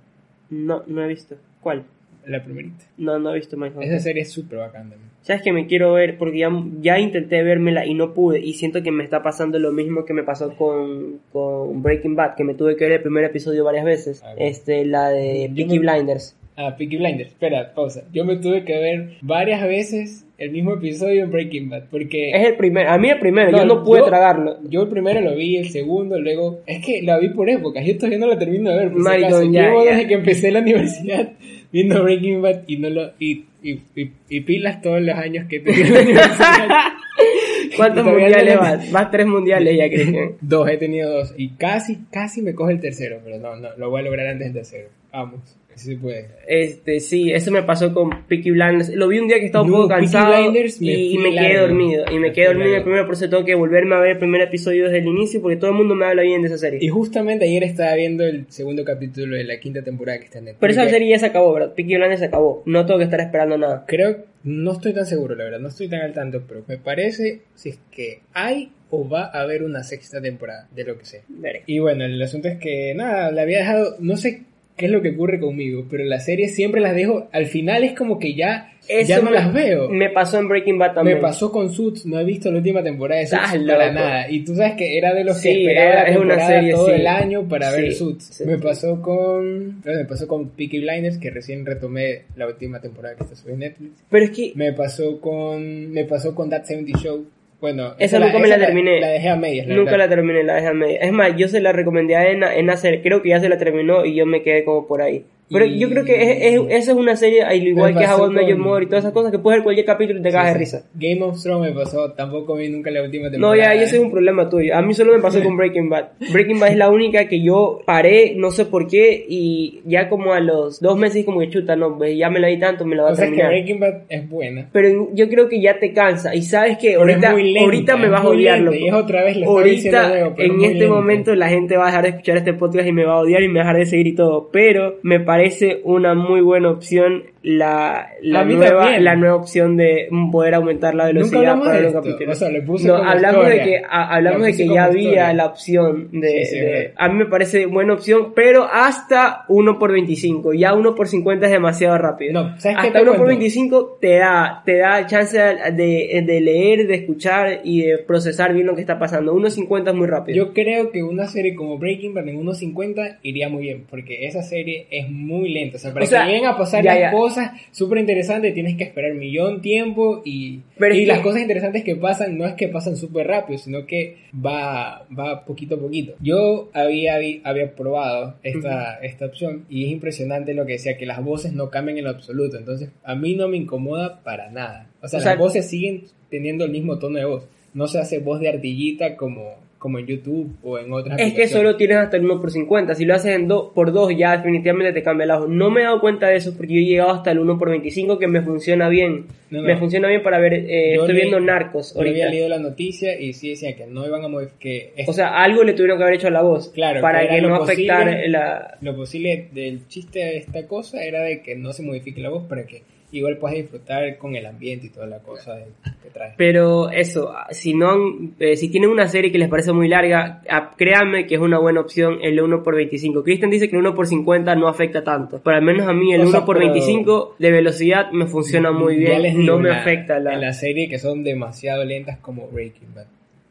No, 0.51 0.83
no 0.85 1.03
he 1.03 1.07
visto. 1.07 1.35
¿Cuál? 1.61 1.83
La 2.25 2.43
primerita. 2.43 2.85
No, 2.97 3.17
no 3.19 3.31
he 3.31 3.35
visto 3.35 3.57
Mindhunter. 3.57 3.89
Esa 3.91 3.99
serie 4.03 4.21
es 4.23 4.31
súper 4.31 4.59
bacán 4.59 4.89
también. 4.89 5.09
Sabes 5.21 5.41
que 5.43 5.51
me 5.53 5.67
quiero 5.67 5.93
ver 5.93 6.17
porque 6.17 6.39
ya, 6.39 6.49
ya 6.81 6.99
intenté 6.99 7.43
vérmela 7.43 7.85
y 7.85 7.93
no 7.93 8.13
pude 8.13 8.39
y 8.39 8.53
siento 8.53 8.81
que 8.81 8.91
me 8.91 9.03
está 9.03 9.21
pasando 9.21 9.59
lo 9.59 9.71
mismo 9.71 10.03
que 10.05 10.13
me 10.13 10.23
pasó 10.23 10.55
con, 10.55 11.19
con 11.31 11.81
Breaking 11.83 12.15
Bad, 12.15 12.35
que 12.35 12.43
me 12.43 12.53
tuve 12.55 12.75
que 12.75 12.85
ver 12.85 12.93
el 12.93 13.01
primer 13.01 13.23
episodio 13.25 13.63
varias 13.63 13.85
veces. 13.85 14.21
Ah, 14.25 14.33
Este, 14.37 14.85
la 14.85 15.09
de 15.09 15.51
Peaky 15.55 15.79
me- 15.79 15.91
Blinders. 15.91 16.35
Ah, 16.57 16.75
Peaky 16.77 16.97
Blinders. 16.97 17.29
Espera, 17.29 17.73
pausa. 17.73 18.03
Yo 18.11 18.25
me 18.25 18.35
tuve 18.37 18.65
que 18.65 18.77
ver 18.77 19.11
varias 19.21 19.63
veces 19.63 20.25
el 20.37 20.51
mismo 20.51 20.73
episodio 20.73 21.23
en 21.23 21.31
Breaking 21.31 21.69
Bad. 21.69 21.83
Porque. 21.89 22.31
Es 22.31 22.45
el 22.47 22.55
primero, 22.55 22.89
a 22.89 22.97
mí 22.97 23.09
el 23.09 23.19
primero, 23.19 23.51
yo 23.51 23.65
no 23.65 23.83
pude 23.83 23.99
yo- 23.99 24.05
tragarlo. 24.05 24.57
Yo 24.69 24.83
el 24.83 24.89
primero 24.89 25.21
lo 25.21 25.35
vi, 25.35 25.57
el 25.57 25.69
segundo, 25.69 26.19
luego. 26.19 26.59
Es 26.65 26.83
que 26.85 27.01
la 27.03 27.19
vi 27.19 27.29
por 27.29 27.49
épocas. 27.49 27.85
Yo 27.85 27.95
todavía 27.95 28.17
no 28.19 28.27
la 28.27 28.37
termino 28.37 28.69
de 28.71 28.75
ver. 28.77 28.91
Por 28.91 29.01
si 29.01 29.07
acaso. 29.23 29.39
desde 29.49 30.07
que 30.07 30.13
empecé 30.15 30.51
la 30.51 30.59
universidad 30.59 31.29
viendo 31.71 32.03
Breaking 32.03 32.41
Bad 32.41 32.61
y 32.67 32.77
no 32.77 32.89
lo. 32.89 33.11
Y, 33.19 33.45
y, 33.63 33.81
y, 33.95 34.11
y 34.29 34.41
pilas 34.41 34.81
todos 34.81 35.01
los 35.01 35.15
años 35.15 35.45
que 35.49 35.57
he 35.57 35.59
tenido 35.59 35.85
en 35.87 35.93
la 35.93 36.01
universidad. 36.01 36.67
¿Cuántos 37.77 38.05
mundiales 38.05 38.55
no- 38.55 38.61
vas? 38.61 38.91
Vas 38.91 39.11
tres 39.11 39.27
mundiales 39.27 39.77
ya, 39.77 39.87
Cristian. 39.89 40.31
Dos, 40.41 40.67
he 40.69 40.77
tenido 40.77 41.09
dos. 41.11 41.33
Y 41.37 41.49
casi, 41.51 41.99
casi 42.11 42.41
me 42.41 42.53
coge 42.53 42.73
el 42.73 42.79
tercero. 42.81 43.19
Pero 43.23 43.37
no, 43.39 43.55
no, 43.55 43.69
lo 43.77 43.89
voy 43.89 44.01
a 44.01 44.03
lograr 44.03 44.27
antes 44.27 44.47
del 44.47 44.53
tercero. 44.53 44.89
Vamos, 45.11 45.39
así 45.75 45.93
se 45.93 45.97
puede. 45.97 46.27
Este, 46.47 46.99
sí, 46.99 47.31
eso 47.31 47.51
me 47.51 47.63
pasó 47.63 47.93
con 47.93 48.09
Peaky 48.27 48.51
Blinders. 48.51 48.89
Lo 48.89 49.07
vi 49.07 49.19
un 49.19 49.27
día 49.27 49.39
que 49.39 49.47
estaba 49.47 49.63
un 49.63 49.71
poco 49.71 49.87
cansado 49.87 50.51
me 50.51 50.59
y, 50.79 51.17
me 51.17 51.31
quedé 51.31 51.53
largo. 51.53 51.67
dormido. 51.67 52.05
Y 52.11 52.13
me 52.15 52.19
Me 52.19 52.33
quedé 52.33 52.45
dormido 52.47 52.65
en 52.65 52.67
el 52.67 52.71
largo. 52.73 52.85
primero, 52.85 53.05
por 53.05 53.15
eso 53.15 53.29
tengo 53.29 53.45
que 53.45 53.55
volverme 53.55 53.95
a 53.95 53.99
ver 53.99 54.11
el 54.11 54.17
primer 54.17 54.41
episodio 54.41 54.85
desde 54.85 54.99
el 54.99 55.07
inicio 55.07 55.41
porque 55.41 55.57
todo 55.57 55.71
el 55.71 55.77
mundo 55.77 55.95
me 55.95 56.05
habla 56.05 56.23
bien 56.23 56.41
de 56.41 56.47
esa 56.47 56.57
serie. 56.57 56.79
Y 56.81 56.87
justamente 56.89 57.45
ayer 57.45 57.63
estaba 57.63 57.95
viendo 57.95 58.23
el 58.23 58.45
segundo 58.49 58.83
capítulo 58.83 59.35
de 59.35 59.43
la 59.43 59.59
quinta 59.59 59.81
temporada 59.81 60.19
que 60.19 60.25
está 60.25 60.39
en 60.39 60.45
Netflix. 60.45 60.59
Pero 60.61 60.73
esa 60.73 60.89
serie 60.89 61.09
ya 61.09 61.19
se 61.19 61.25
acabó, 61.27 61.53
¿verdad? 61.53 61.73
Peaky 61.73 61.95
Blinders 61.95 62.19
se 62.19 62.25
acabó. 62.25 62.63
No 62.65 62.85
tengo 62.85 62.99
que 62.99 63.05
estar 63.05 63.19
esperando 63.19 63.57
nada. 63.57 63.85
Creo, 63.87 64.25
no 64.43 64.71
estoy 64.73 64.93
tan 64.93 65.05
seguro, 65.05 65.35
la 65.35 65.43
verdad, 65.43 65.59
no 65.59 65.67
estoy 65.67 65.87
tan 65.87 66.01
al 66.01 66.13
tanto, 66.13 66.43
pero 66.47 66.63
me 66.67 66.77
parece 66.77 67.41
si 67.55 67.69
es 67.69 67.79
que 67.91 68.21
hay 68.33 68.71
o 68.91 69.07
va 69.07 69.25
a 69.25 69.41
haber 69.41 69.63
una 69.63 69.83
sexta 69.83 70.21
temporada, 70.21 70.67
de 70.75 70.83
lo 70.83 70.97
que 70.97 71.05
sé. 71.05 71.23
Y 71.65 71.79
bueno, 71.79 72.03
el 72.05 72.21
asunto 72.21 72.49
es 72.49 72.59
que, 72.59 72.93
nada, 72.93 73.31
la 73.31 73.43
había 73.43 73.59
dejado, 73.59 73.95
no 73.99 74.17
sé 74.17 74.43
qué 74.81 74.87
es 74.87 74.91
lo 74.91 75.01
que 75.01 75.11
ocurre 75.11 75.39
conmigo, 75.39 75.85
pero 75.89 76.03
las 76.03 76.25
series 76.25 76.53
siempre 76.55 76.81
las 76.81 76.95
dejo, 76.95 77.29
al 77.31 77.45
final 77.45 77.83
es 77.83 77.93
como 77.93 78.17
que 78.19 78.33
ya, 78.33 78.73
ya 79.07 79.19
no 79.19 79.29
me- 79.29 79.31
las 79.31 79.53
veo. 79.53 79.87
Me 79.89 80.09
pasó 80.09 80.39
en 80.39 80.47
Breaking 80.49 80.77
Bad 80.79 80.95
también. 80.95 81.17
Me 81.17 81.21
pasó 81.21 81.51
con 81.51 81.71
Suits, 81.71 82.05
no 82.07 82.19
he 82.19 82.23
visto 82.25 82.49
la 82.51 82.57
última 82.57 82.81
temporada 82.83 83.21
de 83.21 83.27
Suits 83.27 83.43
Estás 83.43 83.63
para 83.65 83.85
loco. 83.87 83.99
nada. 83.99 84.29
Y 84.29 84.43
tú 84.43 84.55
sabes 84.55 84.73
que 84.73 84.97
era 84.97 85.13
de 85.13 85.23
los 85.23 85.37
Sí, 85.37 85.49
que 85.49 85.59
esperaba 85.67 85.91
era- 85.91 86.03
la 86.09 86.13
temporada 86.17 86.47
serie, 86.47 86.71
todo 86.73 86.85
sí. 86.87 86.91
el 86.93 87.07
año 87.07 87.47
para 87.47 87.71
ver 87.71 87.93
Suits. 87.93 88.43
Me 88.45 88.57
pasó 88.57 89.01
con 89.01 89.81
bueno, 89.83 89.99
me 89.99 90.05
pasó 90.05 90.27
con 90.27 90.49
Peaky 90.49 90.79
Blinders, 90.79 91.17
que 91.19 91.29
recién 91.29 91.65
retomé 91.65 92.23
la 92.35 92.47
última 92.47 92.81
temporada 92.81 93.15
que 93.15 93.23
está 93.23 93.49
en 93.51 93.59
Netflix. 93.59 94.03
Pero 94.09 94.25
es 94.25 94.31
que 94.31 94.51
Me 94.55 94.73
pasó 94.73 95.21
con 95.21 95.91
me 95.91 96.05
pasó 96.05 96.33
con 96.35 96.49
That 96.49 96.63
70 96.65 96.97
Show. 96.99 97.25
Bueno, 97.61 97.93
Esa 97.99 98.19
nunca 98.19 98.39
me 98.39 98.47
la 98.47 98.57
terminé. 98.57 98.99
La 98.99 99.09
dejé 99.09 99.29
a 99.29 99.35
medias, 99.35 99.67
la 99.67 99.75
nunca 99.75 99.91
verdad. 99.91 100.05
la 100.05 100.15
terminé, 100.15 100.43
la 100.43 100.55
dejé 100.55 100.67
a 100.67 100.73
media. 100.73 100.99
Es 100.99 101.11
más, 101.11 101.35
yo 101.37 101.47
se 101.47 101.61
la 101.61 101.71
recomendé 101.71 102.15
a 102.15 102.27
Ena, 102.27 102.55
Ena 102.55 102.75
se- 102.75 103.01
creo 103.01 103.21
que 103.21 103.29
ya 103.29 103.39
se 103.39 103.49
la 103.49 103.57
terminó 103.59 104.03
y 104.03 104.15
yo 104.15 104.25
me 104.25 104.41
quedé 104.41 104.63
como 104.65 104.87
por 104.87 105.01
ahí. 105.03 105.23
Pero 105.51 105.65
Y- 105.65 105.79
yo 105.79 105.89
creo 105.89 106.05
que 106.05 106.15
es, 106.15 106.53
es- 106.53 106.61
esa 106.69 106.91
es 106.91 106.97
una 106.97 107.15
serie, 107.15 107.43
al 107.43 107.61
igual 107.65 107.97
que 107.97 108.05
How 108.05 108.31
I 108.31 108.33
Met 108.33 108.47
Your 108.47 108.57
Mother 108.57 108.83
y 108.83 108.85
todas 108.87 109.03
esas 109.03 109.13
cosas, 109.13 109.31
que 109.31 109.39
puedes 109.39 109.57
ver 109.59 109.63
cualquier 109.63 109.85
capítulo 109.85 110.19
y 110.19 110.23
te 110.23 110.31
cagas 110.31 110.53
de 110.53 110.59
risa. 110.59 110.83
Game 110.95 111.21
of 111.23 111.41
Thrones 111.41 111.73
me 111.73 111.79
pasó, 111.79 112.11
tampoco 112.13 112.55
vi 112.55 112.69
nunca 112.69 112.89
la 112.91 113.03
última 113.03 113.25
No, 113.25 113.31
temporada. 113.31 113.75
ya, 113.75 113.81
yo 113.81 113.87
soy 113.87 113.99
un 113.99 114.11
problema 114.11 114.49
tuyo. 114.49 114.75
A 114.75 114.81
mí 114.81 114.93
solo 114.93 115.13
me 115.13 115.19
pasó 115.21 115.41
con 115.43 115.57
Breaking 115.57 115.89
Bad. 115.89 116.05
Breaking 116.31 116.59
Bad 116.59 116.69
es 116.71 116.77
la 116.77 116.89
única 116.89 117.27
que 117.27 117.41
yo 117.43 117.81
paré, 117.85 118.33
no 118.37 118.51
sé 118.51 118.65
por 118.65 118.87
qué, 118.87 119.25
y 119.27 119.81
ya 119.85 120.07
como 120.09 120.33
a 120.33 120.39
los 120.39 120.79
dos 120.79 120.97
meses 120.97 121.25
como 121.25 121.39
que 121.39 121.49
chuta, 121.49 121.75
no, 121.75 121.97
pues 121.97 122.17
ya 122.17 122.29
me 122.29 122.39
la 122.39 122.47
di 122.47 122.57
tanto, 122.59 122.85
me 122.85 122.95
la 122.95 123.03
voy 123.03 123.09
O 123.11 123.13
a 123.13 123.15
sea, 123.15 123.25
es 123.25 123.31
que 123.31 123.37
terminar. 123.37 123.51
Breaking 123.63 123.79
Bad 123.79 123.93
es 124.09 124.29
buena. 124.29 124.69
Pero 124.71 125.09
yo 125.13 125.27
creo 125.29 125.49
que 125.49 125.61
ya 125.61 125.79
te 125.79 125.91
cansa. 125.93 126.33
Y 126.35 126.41
sabes 126.43 126.77
que 126.77 126.91
es 126.91 126.97
ahorita, 126.97 127.33
lenta, 127.33 127.61
ahorita 127.61 127.97
me 127.97 128.05
es 128.05 128.11
vas 128.11 128.21
a 128.21 128.23
muy 128.23 128.37
odiar, 128.37 128.55
lenta, 128.59 128.71
loco. 128.71 128.85
y 128.85 128.87
es 128.87 128.93
otra 128.93 129.23
vez, 129.23 129.37
Ahorita, 129.43 130.19
es 130.19 130.33
en 130.39 130.55
muy 130.55 130.65
este 130.65 130.79
lenta. 130.79 130.93
momento, 130.95 131.35
la 131.35 131.49
gente 131.49 131.77
va 131.77 131.83
a 131.83 131.87
dejar 131.87 132.03
de 132.03 132.09
escuchar 132.09 132.37
este 132.37 132.53
podcast 132.53 132.87
y 132.87 132.91
me 132.91 133.05
va 133.05 133.13
a 133.15 133.19
odiar 133.19 133.43
y 133.43 133.47
me 133.47 133.55
va 133.55 133.61
a 133.61 133.67
dejar 133.67 133.77
de 133.79 133.85
seguir 133.85 134.07
y 134.07 134.15
todo. 134.15 134.49
Pero 134.51 134.95
me 135.03 135.19
parece 135.19 135.40
una 135.83 136.13
muy 136.13 136.41
buena 136.41 136.69
opción 136.69 137.23
la, 137.43 138.09
la 138.21 138.45
nueva 138.45 138.81
también. 138.83 139.03
la 139.03 139.15
nueva 139.15 139.35
opción 139.35 139.75
de 139.77 140.07
poder 140.31 140.53
aumentar 140.53 140.93
la 140.93 141.05
velocidad 141.07 141.57
para 141.59 141.77
de 141.77 141.81
los 141.83 141.93
capítulos. 141.93 142.35
O 142.37 142.39
sea, 142.39 142.49
le 142.49 142.61
puse 142.61 142.87
no, 142.87 142.95
hablamos 142.97 143.45
de 143.47 143.55
historia. 143.55 143.63
que 143.79 143.85
a- 143.89 144.13
hablamos 144.15 144.41
La 144.41 144.45
de 144.47 144.51
que 144.53 144.57
ya 144.59 144.63
historia. 144.63 144.83
había 144.85 145.33
la 145.33 145.45
opción 145.47 146.09
de, 146.11 146.45
Sí, 146.45 146.45
sí, 146.45 146.59
de- 146.59 146.93
a 146.95 147.09
mí 147.09 147.15
me 147.15 147.25
parece 147.25 147.65
buena 147.65 147.93
opción, 147.93 148.33
pero 148.35 148.65
hasta 148.71 149.45
1 149.47 149.79
por 149.79 149.91
25, 149.91 150.53
ya 150.53 150.75
1 150.75 150.93
por 150.93 151.07
50 151.07 151.47
es 151.47 151.51
demasiado 151.51 151.97
rápido. 151.97 152.33
No, 152.33 152.59
¿sabes 152.59 152.77
qué 152.77 152.87
hasta 152.87 152.99
te 152.99 153.01
1 153.01 153.11
por 153.13 153.25
cuento? 153.25 153.25
25 153.39 153.97
te 153.99 154.17
da 154.17 154.61
te 154.63 154.77
da 154.77 155.05
chance 155.07 155.37
de, 155.39 156.23
de 156.25 156.41
leer, 156.41 156.85
de 156.87 156.95
escuchar 156.95 157.61
y 157.63 157.81
de 157.81 157.97
procesar 157.97 158.53
bien 158.53 158.67
lo 158.67 158.75
que 158.75 158.81
está 158.81 158.99
pasando. 158.99 159.33
1.50 159.33 159.89
es 159.89 159.95
muy 159.95 160.07
rápido. 160.07 160.35
Yo 160.37 160.53
creo 160.53 160.91
que 160.91 161.01
una 161.01 161.25
serie 161.25 161.55
como 161.55 161.79
Breaking 161.79 162.13
Bad 162.13 162.27
en 162.27 162.37
1.50 162.45 163.17
iría 163.23 163.49
muy 163.49 163.63
bien, 163.63 163.85
porque 163.89 164.27
esa 164.27 164.43
serie 164.43 164.85
es 164.91 165.09
muy 165.09 165.49
lenta. 165.51 165.77
O 165.77 165.79
sea, 165.79 165.91
para 165.91 166.05
O 166.05 166.07
sea, 166.07 166.21
que 166.25 166.31
lleguen 166.33 166.45
a 166.45 166.55
pasar 166.57 166.83
ya, 166.83 166.91
las 166.93 167.01
ya. 167.01 167.11
cosas 167.11 167.30
súper 167.71 167.99
interesantes, 167.99 168.53
tienes 168.53 168.77
que 168.77 168.83
esperar 168.83 169.13
millón 169.13 169.61
tiempo 169.61 170.21
y, 170.25 170.61
Pero 170.77 170.95
y 170.95 171.05
las 171.05 171.19
cosas 171.19 171.41
interesantes 171.41 171.83
que 171.83 171.95
pasan 171.95 172.37
no 172.37 172.45
es 172.45 172.53
que 172.53 172.67
pasan 172.67 172.95
súper 172.97 173.27
rápido, 173.27 173.59
sino 173.59 173.85
que 173.85 174.17
va, 174.33 175.05
va 175.17 175.45
poquito 175.45 175.75
a 175.75 175.79
poquito. 175.79 176.13
Yo 176.19 176.69
había, 176.73 177.15
había 177.43 177.75
probado 177.75 178.35
esta, 178.43 178.95
esta 178.95 179.25
opción 179.25 179.65
y 179.69 179.85
es 179.85 179.91
impresionante 179.91 180.53
lo 180.53 180.65
que 180.65 180.73
decía, 180.73 180.97
que 180.97 181.05
las 181.05 181.23
voces 181.23 181.53
no 181.53 181.69
cambian 181.69 181.97
en 181.97 182.05
lo 182.05 182.09
absoluto. 182.11 182.57
Entonces, 182.57 182.89
a 183.03 183.15
mí 183.15 183.35
no 183.35 183.47
me 183.47 183.57
incomoda 183.57 184.21
para 184.23 184.49
nada. 184.49 184.89
O 185.01 185.07
sea, 185.07 185.19
O 185.19 185.21
sea, 185.21 185.31
las 185.31 185.39
voces 185.39 185.69
siguen 185.69 186.03
teniendo 186.29 186.65
el 186.65 186.71
mismo 186.71 186.99
tono 186.99 187.19
de 187.19 187.25
voz. 187.25 187.47
No 187.73 187.87
se 187.87 187.99
hace 187.99 188.19
voz 188.19 188.39
de 188.39 188.49
ardillita 188.49 189.15
como, 189.15 189.55
como 189.81 189.97
en 189.97 190.05
YouTube 190.05 190.55
o 190.61 190.77
en 190.77 190.93
otras 190.93 191.19
Es 191.19 191.33
que 191.33 191.47
solo 191.47 191.75
tienes 191.75 191.97
hasta 191.97 192.15
el 192.15 192.23
1 192.25 192.39
por 192.39 192.51
50. 192.51 192.93
Si 192.93 193.03
lo 193.03 193.15
haces 193.15 193.35
en 193.35 193.47
2 193.47 193.71
por 193.73 193.91
2 193.91 194.15
ya 194.15 194.37
definitivamente 194.37 194.93
te 194.93 195.01
cambia 195.01 195.23
el 195.23 195.31
ojo. 195.31 195.47
No 195.47 195.71
me 195.71 195.81
he 195.81 195.83
dado 195.85 195.99
cuenta 195.99 196.27
de 196.27 196.35
eso 196.35 196.55
porque 196.55 196.73
yo 196.75 196.79
he 196.81 196.85
llegado 196.85 197.09
hasta 197.09 197.31
el 197.31 197.39
1 197.39 197.57
por 197.57 197.71
25 197.71 198.19
que 198.19 198.27
me 198.27 198.43
funciona 198.43 198.89
bien. 198.89 199.25
No, 199.49 199.61
no. 199.61 199.67
Me 199.67 199.75
funciona 199.77 200.07
bien 200.07 200.21
para 200.21 200.37
ver, 200.37 200.53
eh, 200.53 200.93
estoy 200.93 201.15
viendo 201.15 201.39
Narcos 201.39 201.95
Yo 201.95 202.01
había 202.01 202.11
ahorita. 202.11 202.29
leído 202.29 202.47
la 202.49 202.59
noticia 202.59 203.19
y 203.19 203.33
sí 203.33 203.49
decían 203.49 203.73
que 203.75 203.87
no 203.87 204.05
iban 204.05 204.23
a 204.23 204.27
modificar. 204.27 204.59
Que 204.59 204.93
es- 204.97 205.09
O 205.09 205.13
sea, 205.13 205.41
algo 205.43 205.63
le 205.63 205.73
tuvieron 205.73 205.97
que 205.97 206.03
haber 206.03 206.15
hecho 206.15 206.27
a 206.27 206.31
la 206.31 206.43
voz. 206.43 206.69
Claro, 206.69 207.01
para 207.01 207.27
que 207.27 207.41
no 207.41 207.55
afectara 207.55 208.27
la... 208.27 208.77
lo 208.81 208.95
posible 208.95 209.47
del 209.51 209.87
chiste 209.87 210.19
de 210.19 210.37
esta 210.37 210.67
cosa 210.67 211.03
era 211.03 211.21
de 211.21 211.41
que 211.41 211.55
no 211.55 211.73
se 211.73 211.81
modifique 211.81 212.21
la 212.21 212.29
voz 212.29 212.43
para 212.47 212.67
que 212.67 212.83
igual 213.11 213.37
puedas 213.37 213.57
disfrutar 213.57 214.17
con 214.17 214.35
el 214.35 214.45
ambiente 214.45 214.87
y 214.87 214.89
toda 214.89 215.05
la 215.07 215.19
cosa 215.19 215.55
de- 215.55 215.65
que 216.03 216.09
trae. 216.09 216.33
Pero 216.37 216.89
eso, 216.89 217.33
si 217.49 217.73
no, 217.73 217.95
eh, 218.39 218.55
si 218.55 218.69
tienen 218.69 218.89
una 218.89 219.07
serie 219.07 219.31
que 219.31 219.37
les 219.37 219.49
parece 219.49 219.73
muy 219.73 219.87
larga, 219.87 220.41
ah, 220.49 220.71
créanme 220.77 221.27
que 221.27 221.35
es 221.35 221.41
una 221.41 221.59
buena 221.59 221.81
opción 221.81 222.19
el 222.21 222.39
1 222.41 222.63
por 222.63 222.75
25. 222.75 223.23
Christian 223.23 223.49
dice 223.51 223.69
que 223.69 223.75
el 223.75 223.81
1 223.81 223.93
por 223.95 224.07
50 224.07 224.55
no 224.55 224.67
afecta 224.67 225.03
tanto, 225.03 225.41
pero 225.43 225.57
al 225.57 225.63
menos 225.63 225.87
a 225.87 225.93
mí 225.93 226.13
el 226.13 226.21
O 226.21 226.23
1 226.23 226.31
sea, 226.31 226.45
por 226.45 226.57
pero- 226.57 226.71
25 226.71 227.35
de 227.37 227.51
velocidad 227.51 228.11
me 228.11 228.25
funciona 228.27 228.71
muy 228.71 228.95
bien, 228.95 229.21
les 229.21 229.35
no 229.35 229.59
me 229.59 229.69
la- 229.69 229.79
afecta 229.81 230.19
la... 230.19 230.33
En 230.33 230.41
la 230.41 230.53
serie 230.53 230.87
que 230.89 230.97
son 230.99 231.23
demasiado 231.23 231.83
lentas 231.83 232.17
como 232.19 232.47
Breaking 232.47 232.93
Bad. 232.95 233.05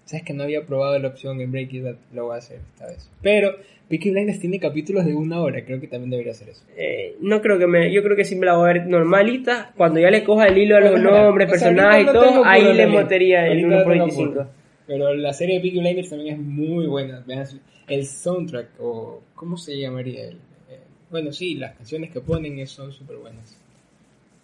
¿Sabes 0.04 0.24
que 0.24 0.32
no 0.32 0.42
había 0.42 0.62
probado 0.66 0.98
la 0.98 1.06
opción 1.08 1.40
en 1.40 1.52
Breaking 1.52 1.84
Bad? 1.84 1.94
Lo 2.12 2.24
voy 2.26 2.34
a 2.34 2.38
hacer 2.38 2.58
esta 2.74 2.86
vez. 2.86 3.08
Pero 3.22 3.54
Peaky 3.90 4.12
Blinders 4.12 4.38
tiene 4.38 4.60
capítulos 4.60 5.04
de 5.04 5.14
una 5.14 5.40
hora. 5.40 5.64
Creo 5.64 5.80
que 5.80 5.88
también 5.88 6.10
debería 6.10 6.30
hacer 6.30 6.50
eso. 6.50 6.62
Eh, 6.76 7.16
no 7.20 7.42
creo 7.42 7.58
que 7.58 7.66
me, 7.66 7.92
yo 7.92 8.04
creo 8.04 8.14
que 8.16 8.24
sí 8.24 8.36
me 8.36 8.46
la 8.46 8.54
voy 8.54 8.70
a 8.70 8.72
ver 8.72 8.86
normalita. 8.86 9.72
Cuando 9.76 9.98
ya 9.98 10.12
le 10.12 10.22
coja 10.22 10.46
el 10.46 10.56
hilo 10.56 10.76
a 10.76 10.80
los 10.80 10.92
Bueno, 10.92 11.10
nombres, 11.10 11.48
o 11.48 11.58
sea, 11.58 11.68
personajes 11.70 12.02
y 12.02 12.06
no 12.06 12.12
todo, 12.12 12.44
ahí 12.44 12.72
le 12.72 12.86
metería 12.86 13.48
el 13.48 13.64
Ahorita 13.64 13.66
1 13.66 13.76
no 13.76 13.82
por 13.82 13.92
tengo 13.92 14.04
25. 14.06 14.30
apuro. 14.30 14.48
Pero 14.86 15.14
la 15.14 15.32
serie 15.32 15.56
de 15.56 15.60
Peaky 15.62 15.80
Blinders 15.80 16.08
también 16.08 16.34
es 16.36 16.40
muy 16.40 16.86
buena. 16.86 17.24
El 17.88 18.06
soundtrack, 18.06 18.68
o 18.78 19.22
¿cómo 19.34 19.56
se 19.56 19.76
llamaría? 19.76 20.26
El, 20.28 20.34
eh, 20.34 20.78
bueno, 21.10 21.32
sí, 21.32 21.56
las 21.56 21.74
canciones 21.76 22.12
que 22.12 22.20
ponen 22.20 22.64
son 22.68 22.92
súper 22.92 23.16
buenas. 23.16 23.60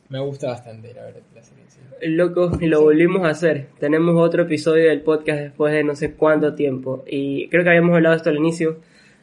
Me 0.08 0.18
gusta 0.18 0.48
bastante, 0.48 0.92
la 0.92 1.02
verdad, 1.04 1.20
la 1.36 1.42
serie 1.44 1.64
sí. 1.68 1.78
Loco, 2.08 2.50
lo 2.60 2.82
volvimos 2.82 3.22
a 3.24 3.28
hacer. 3.28 3.66
Tenemos 3.78 4.16
otro 4.16 4.42
episodio 4.42 4.88
del 4.88 5.02
podcast 5.02 5.40
después 5.40 5.72
de 5.72 5.84
no 5.84 5.94
sé 5.94 6.14
cuánto 6.14 6.54
tiempo. 6.54 7.04
Y 7.06 7.46
creo 7.48 7.62
que 7.62 7.70
habíamos 7.70 7.94
hablado 7.94 8.14
de 8.14 8.16
esto 8.16 8.30
al 8.30 8.36
inicio. 8.36 8.78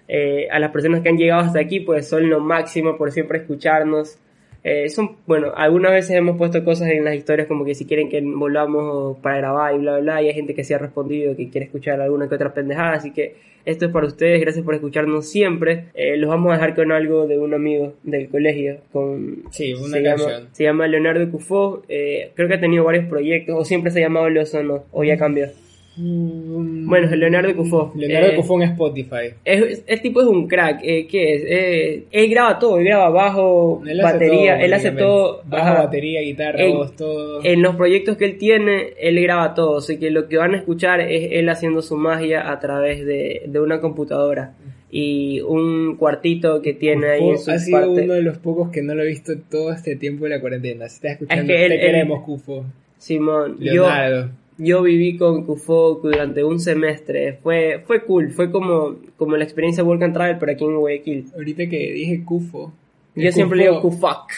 Eh, 0.07 0.47
a 0.51 0.59
las 0.59 0.71
personas 0.71 1.01
que 1.01 1.09
han 1.09 1.17
llegado 1.17 1.41
hasta 1.41 1.59
aquí, 1.59 1.79
pues 1.79 2.07
son 2.07 2.29
lo 2.29 2.39
máximo 2.39 2.97
por 2.97 3.11
siempre 3.11 3.39
escucharnos. 3.39 4.17
Eh, 4.65 4.87
son, 4.89 5.17
bueno, 5.27 5.51
algunas 5.55 5.91
veces 5.91 6.11
hemos 6.11 6.37
puesto 6.37 6.63
cosas 6.63 6.87
en 6.89 7.03
las 7.03 7.15
historias 7.15 7.47
como 7.49 7.65
que 7.65 7.75
si 7.75 7.85
quieren 7.85 8.07
que 8.09 8.21
volvamos 8.21 9.17
para 9.19 9.37
grabar 9.37 9.75
y 9.75 9.79
bla, 9.79 9.93
bla, 9.93 10.01
bla. 10.01 10.21
Y 10.21 10.27
hay 10.27 10.33
gente 10.33 10.53
que 10.55 10.63
se 10.63 10.73
ha 10.73 10.77
respondido 10.77 11.35
que 11.35 11.49
quiere 11.49 11.65
escuchar 11.65 11.99
alguna 11.99 12.29
que 12.29 12.35
otra 12.35 12.53
pendejada. 12.53 12.93
Así 12.93 13.11
que 13.11 13.35
esto 13.65 13.85
es 13.87 13.91
para 13.91 14.07
ustedes. 14.07 14.39
Gracias 14.39 14.63
por 14.63 14.73
escucharnos 14.73 15.27
siempre. 15.27 15.85
Eh, 15.93 16.15
los 16.15 16.29
vamos 16.29 16.51
a 16.51 16.55
dejar 16.55 16.75
con 16.75 16.91
algo 16.93 17.27
de 17.27 17.37
un 17.39 17.53
amigo 17.53 17.93
del 18.03 18.29
colegio. 18.29 18.77
Con, 18.93 19.43
Sí, 19.51 19.73
una 19.73 19.97
se 19.97 20.03
canción. 20.03 20.31
Llama, 20.31 20.49
se 20.53 20.63
llama 20.63 20.87
Leonardo 20.87 21.29
Cufó. 21.29 21.83
eh, 21.89 22.31
creo 22.33 22.47
que 22.47 22.53
ha 22.55 22.59
tenido 22.61 22.85
varios 22.85 23.05
proyectos. 23.05 23.55
O 23.57 23.65
siempre 23.65 23.91
se 23.91 23.99
ha 23.99 24.03
llamado 24.03 24.29
Leo 24.29 24.45
Sono. 24.45 24.83
O 24.93 25.03
ya 25.03 25.17
cambió. 25.17 25.47
Bueno, 25.95 27.15
Leonardo 27.15 27.55
Cufó. 27.55 27.91
Leonardo 27.95 28.29
Eh, 28.31 28.35
Cufón 28.35 28.61
en 28.63 28.69
Spotify. 28.69 29.33
es, 29.45 29.83
el 29.85 30.01
tipo 30.01 30.21
es 30.21 30.27
un 30.27 30.47
crack. 30.47 30.79
Eh, 30.83 31.07
¿Qué 31.07 31.35
es? 31.35 31.43
Eh, 31.47 32.03
él 32.11 32.29
graba 32.29 32.57
todo. 32.59 32.79
Él 32.79 32.85
graba 32.85 33.09
bajo, 33.09 33.81
Él 33.87 34.01
batería. 34.01 34.55
todo, 34.55 34.65
él 34.65 34.73
hace 34.73 34.91
todo. 34.91 35.41
Bajo, 35.45 35.63
ajá. 35.67 35.83
batería, 35.85 36.21
guitarra, 36.21 36.65
voz, 36.67 36.95
todo. 36.95 37.43
En 37.43 37.61
los 37.61 37.75
proyectos 37.75 38.17
que 38.17 38.25
él 38.25 38.37
tiene, 38.37 38.93
él 38.99 39.21
graba 39.21 39.53
todo. 39.53 39.77
Así 39.77 39.97
que 39.99 40.09
lo 40.09 40.27
que 40.27 40.37
van 40.37 40.53
a 40.55 40.57
escuchar 40.57 40.99
es 41.01 41.29
él 41.33 41.47
haciendo 41.49 41.81
su 41.81 41.95
magia 41.95 42.51
a 42.51 42.59
través 42.59 43.05
de, 43.05 43.43
de 43.47 43.59
una 43.59 43.79
computadora. 43.79 44.53
Y 44.95 45.41
un 45.41 45.95
cuartito 45.97 46.61
que 46.61 46.73
tiene 46.73 47.07
ahí 47.09 47.29
en 47.29 47.37
su 47.39 47.49
ha 47.51 47.57
sido 47.57 47.79
parte. 47.79 48.01
uno 48.03 48.13
de 48.13 48.21
los 48.21 48.37
pocos 48.37 48.69
que 48.69 48.83
no 48.83 48.93
lo 48.93 49.01
he 49.03 49.07
visto 49.07 49.33
todo 49.49 49.71
este 49.71 49.95
tiempo 49.95 50.25
de 50.25 50.29
la 50.31 50.39
cuarentena. 50.41 50.87
Si 50.87 50.95
estás 50.97 51.13
escuchando, 51.13 51.47
que 51.51 51.63
él- 51.65 51.69
te 51.69 51.75
él- 51.75 51.81
queremos, 51.81 52.23
Cufo. 52.23 52.63
Simón, 52.97 53.57
Leonardo. 53.59 54.25
yo 54.27 54.31
viví 54.57 55.17
con 55.17 55.45
Kufo 55.45 55.99
durante 56.01 56.43
un 56.43 56.59
semestre. 56.59 57.39
Fue, 57.41 57.83
fue 57.85 58.03
cool. 58.03 58.31
Fue 58.31 58.51
como, 58.51 58.95
como 59.17 59.37
la 59.37 59.43
experiencia 59.43 59.83
Work 59.83 60.03
and 60.03 60.13
Travel, 60.13 60.37
pero 60.39 60.51
aquí 60.51 60.63
en 60.63 60.77
Guayaquil. 60.77 61.25
Ahorita 61.35 61.67
que 61.69 61.91
dije 61.93 62.23
Cufo. 62.23 62.73
Yo 63.15 63.27
el 63.27 63.33
siempre 63.33 63.57
le 63.57 63.63
digo 63.65 63.81
Kufak. 63.81 64.31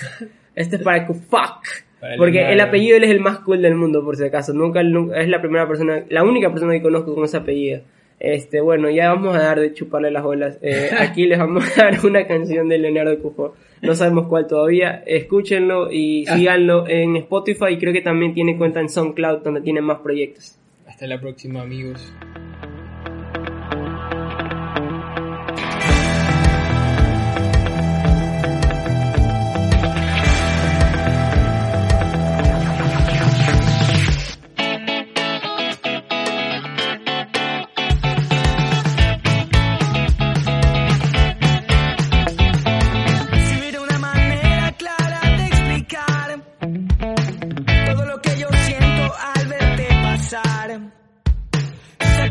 Este 0.56 0.78
es 0.78 0.82
para 0.82 1.06
Kufak. 1.08 1.86
Para 2.00 2.16
Porque 2.18 2.52
el 2.52 2.60
apellido 2.60 2.98
él 2.98 3.04
es 3.06 3.12
el 3.12 3.20
más 3.20 3.40
cool 3.40 3.62
del 3.62 3.76
mundo, 3.76 4.04
por 4.04 4.16
si 4.18 4.24
acaso. 4.24 4.54
Nunca, 4.54 4.84
nunca- 4.84 5.20
es 5.22 5.30
la 5.30 5.42
primera 5.42 5.68
persona, 5.68 6.04
la 6.10 6.24
única 6.24 6.50
persona 6.52 6.74
que 6.74 6.82
conozco 6.82 7.16
con 7.16 7.24
ese 7.26 7.38
apellido. 7.38 7.82
Este, 8.20 8.62
bueno, 8.62 8.90
ya 8.90 9.14
vamos 9.14 9.36
a 9.36 9.40
dar 9.40 9.60
de 9.60 9.74
chuparle 9.74 10.12
las 10.12 10.24
olas. 10.24 10.58
Eh, 10.62 10.90
aquí 11.00 11.26
les 11.26 11.40
vamos 11.40 11.66
a 11.78 11.84
dar 11.86 12.06
una 12.06 12.28
canción 12.28 12.70
de 12.70 12.78
Leonardo 12.78 13.20
Cufo. 13.20 13.56
No 13.86 13.96
sabemos 13.96 14.28
cuál 14.28 14.48
todavía. 14.48 15.04
Escúchenlo 15.06 15.92
y 15.92 16.26
Ah. 16.28 16.38
síganlo 16.38 16.88
en 16.88 17.16
Spotify. 17.18 17.66
Y 17.72 17.78
creo 17.78 17.94
que 17.94 18.02
también 18.02 18.34
tiene 18.34 18.58
cuenta 18.58 18.80
en 18.80 18.90
SoundCloud, 18.90 19.44
donde 19.44 19.62
tiene 19.62 19.82
más 19.82 20.00
proyectos. 20.00 20.58
Hasta 20.88 21.08
la 21.08 21.20
próxima, 21.20 21.62
amigos. 21.62 22.14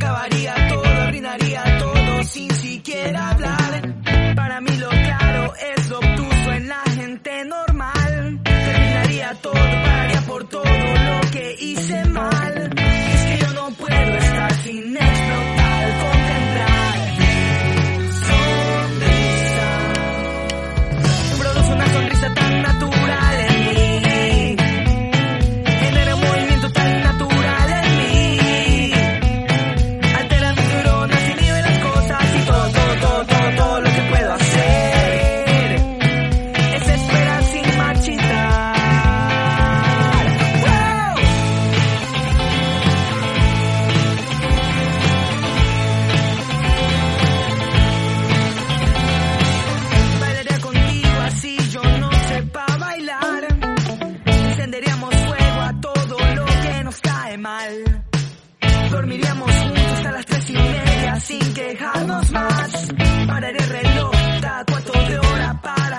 acabaría, 0.05 0.55
todo 0.69 0.85
arruinaría, 0.85 1.79
todo 1.79 2.23
sin 2.25 2.51
siquiera 2.55 3.31
hablar. 3.31 3.95
Para 4.37 4.61
mí 4.61 4.77
lo 4.77 4.89
claro 4.89 5.53
es 5.57 5.89
lo 5.89 5.99
obtuso 5.99 6.53
en 6.53 6.69
la 6.69 6.83
gente 6.95 7.45
normal. 7.47 8.41
Terminaría 8.45 9.35
todo, 9.41 9.55
pagaría 9.55 10.21
por 10.23 10.45
todo 10.49 10.65
lo 10.65 11.31
que 11.33 11.57
hice 11.59 12.05
mal. 12.07 12.71
Y 12.77 13.15
es 13.15 13.23
que 13.23 13.39
yo 13.47 13.53
no 13.55 13.71
puedo 13.71 14.17
estar 14.17 14.53
sin 14.63 14.97
él. 14.97 15.04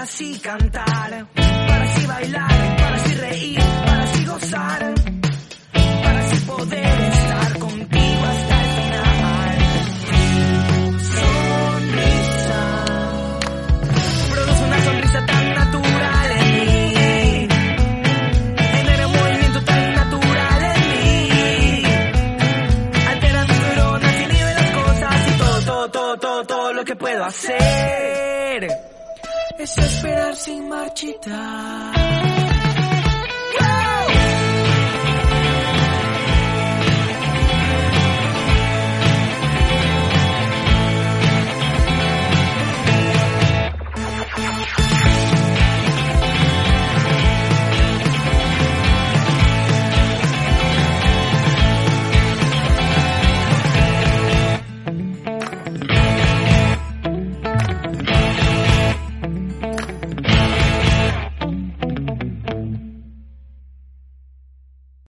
Así 0.05 0.37
cantar, 0.39 1.25
para 1.33 1.83
así 1.83 2.05
bailar, 2.05 2.75
para 2.77 2.95
así 2.95 3.15
reír, 3.15 3.59
para 3.85 4.03
así 4.03 4.25
gozar, 4.25 4.93
para 6.03 6.19
así 6.19 6.37
poder 6.45 7.01
estar 7.11 7.57
contigo 7.57 8.23
hasta 8.33 8.61
el 8.61 8.69
final. 8.77 9.57
Sonrisa, 11.15 12.61
produce 14.29 14.63
una 14.63 14.79
sonrisa 14.83 15.25
tan 15.25 15.55
natural 15.55 16.31
en 16.39 16.45
mí. 16.53 17.47
Genera 18.75 19.07
un 19.07 19.13
movimiento 19.13 19.61
tan 19.63 19.93
natural 19.95 20.63
en 20.75 20.81
mí. 20.91 21.83
Altera 23.09 23.45
mis 23.47 23.59
neuronas 23.59 24.15
y 24.21 24.25
las 24.59 24.69
cosas 24.69 25.15
y 25.27 25.37
todo, 25.39 25.61
todo, 25.61 25.89
todo, 25.89 26.17
todo, 26.19 26.45
todo 26.45 26.73
lo 26.73 26.85
que 26.85 26.95
puedo 26.95 27.25
hacer 27.25 28.94
es 29.65 29.77
esperar 29.79 30.35
sin 30.35 30.69
marchitar. 30.69 32.24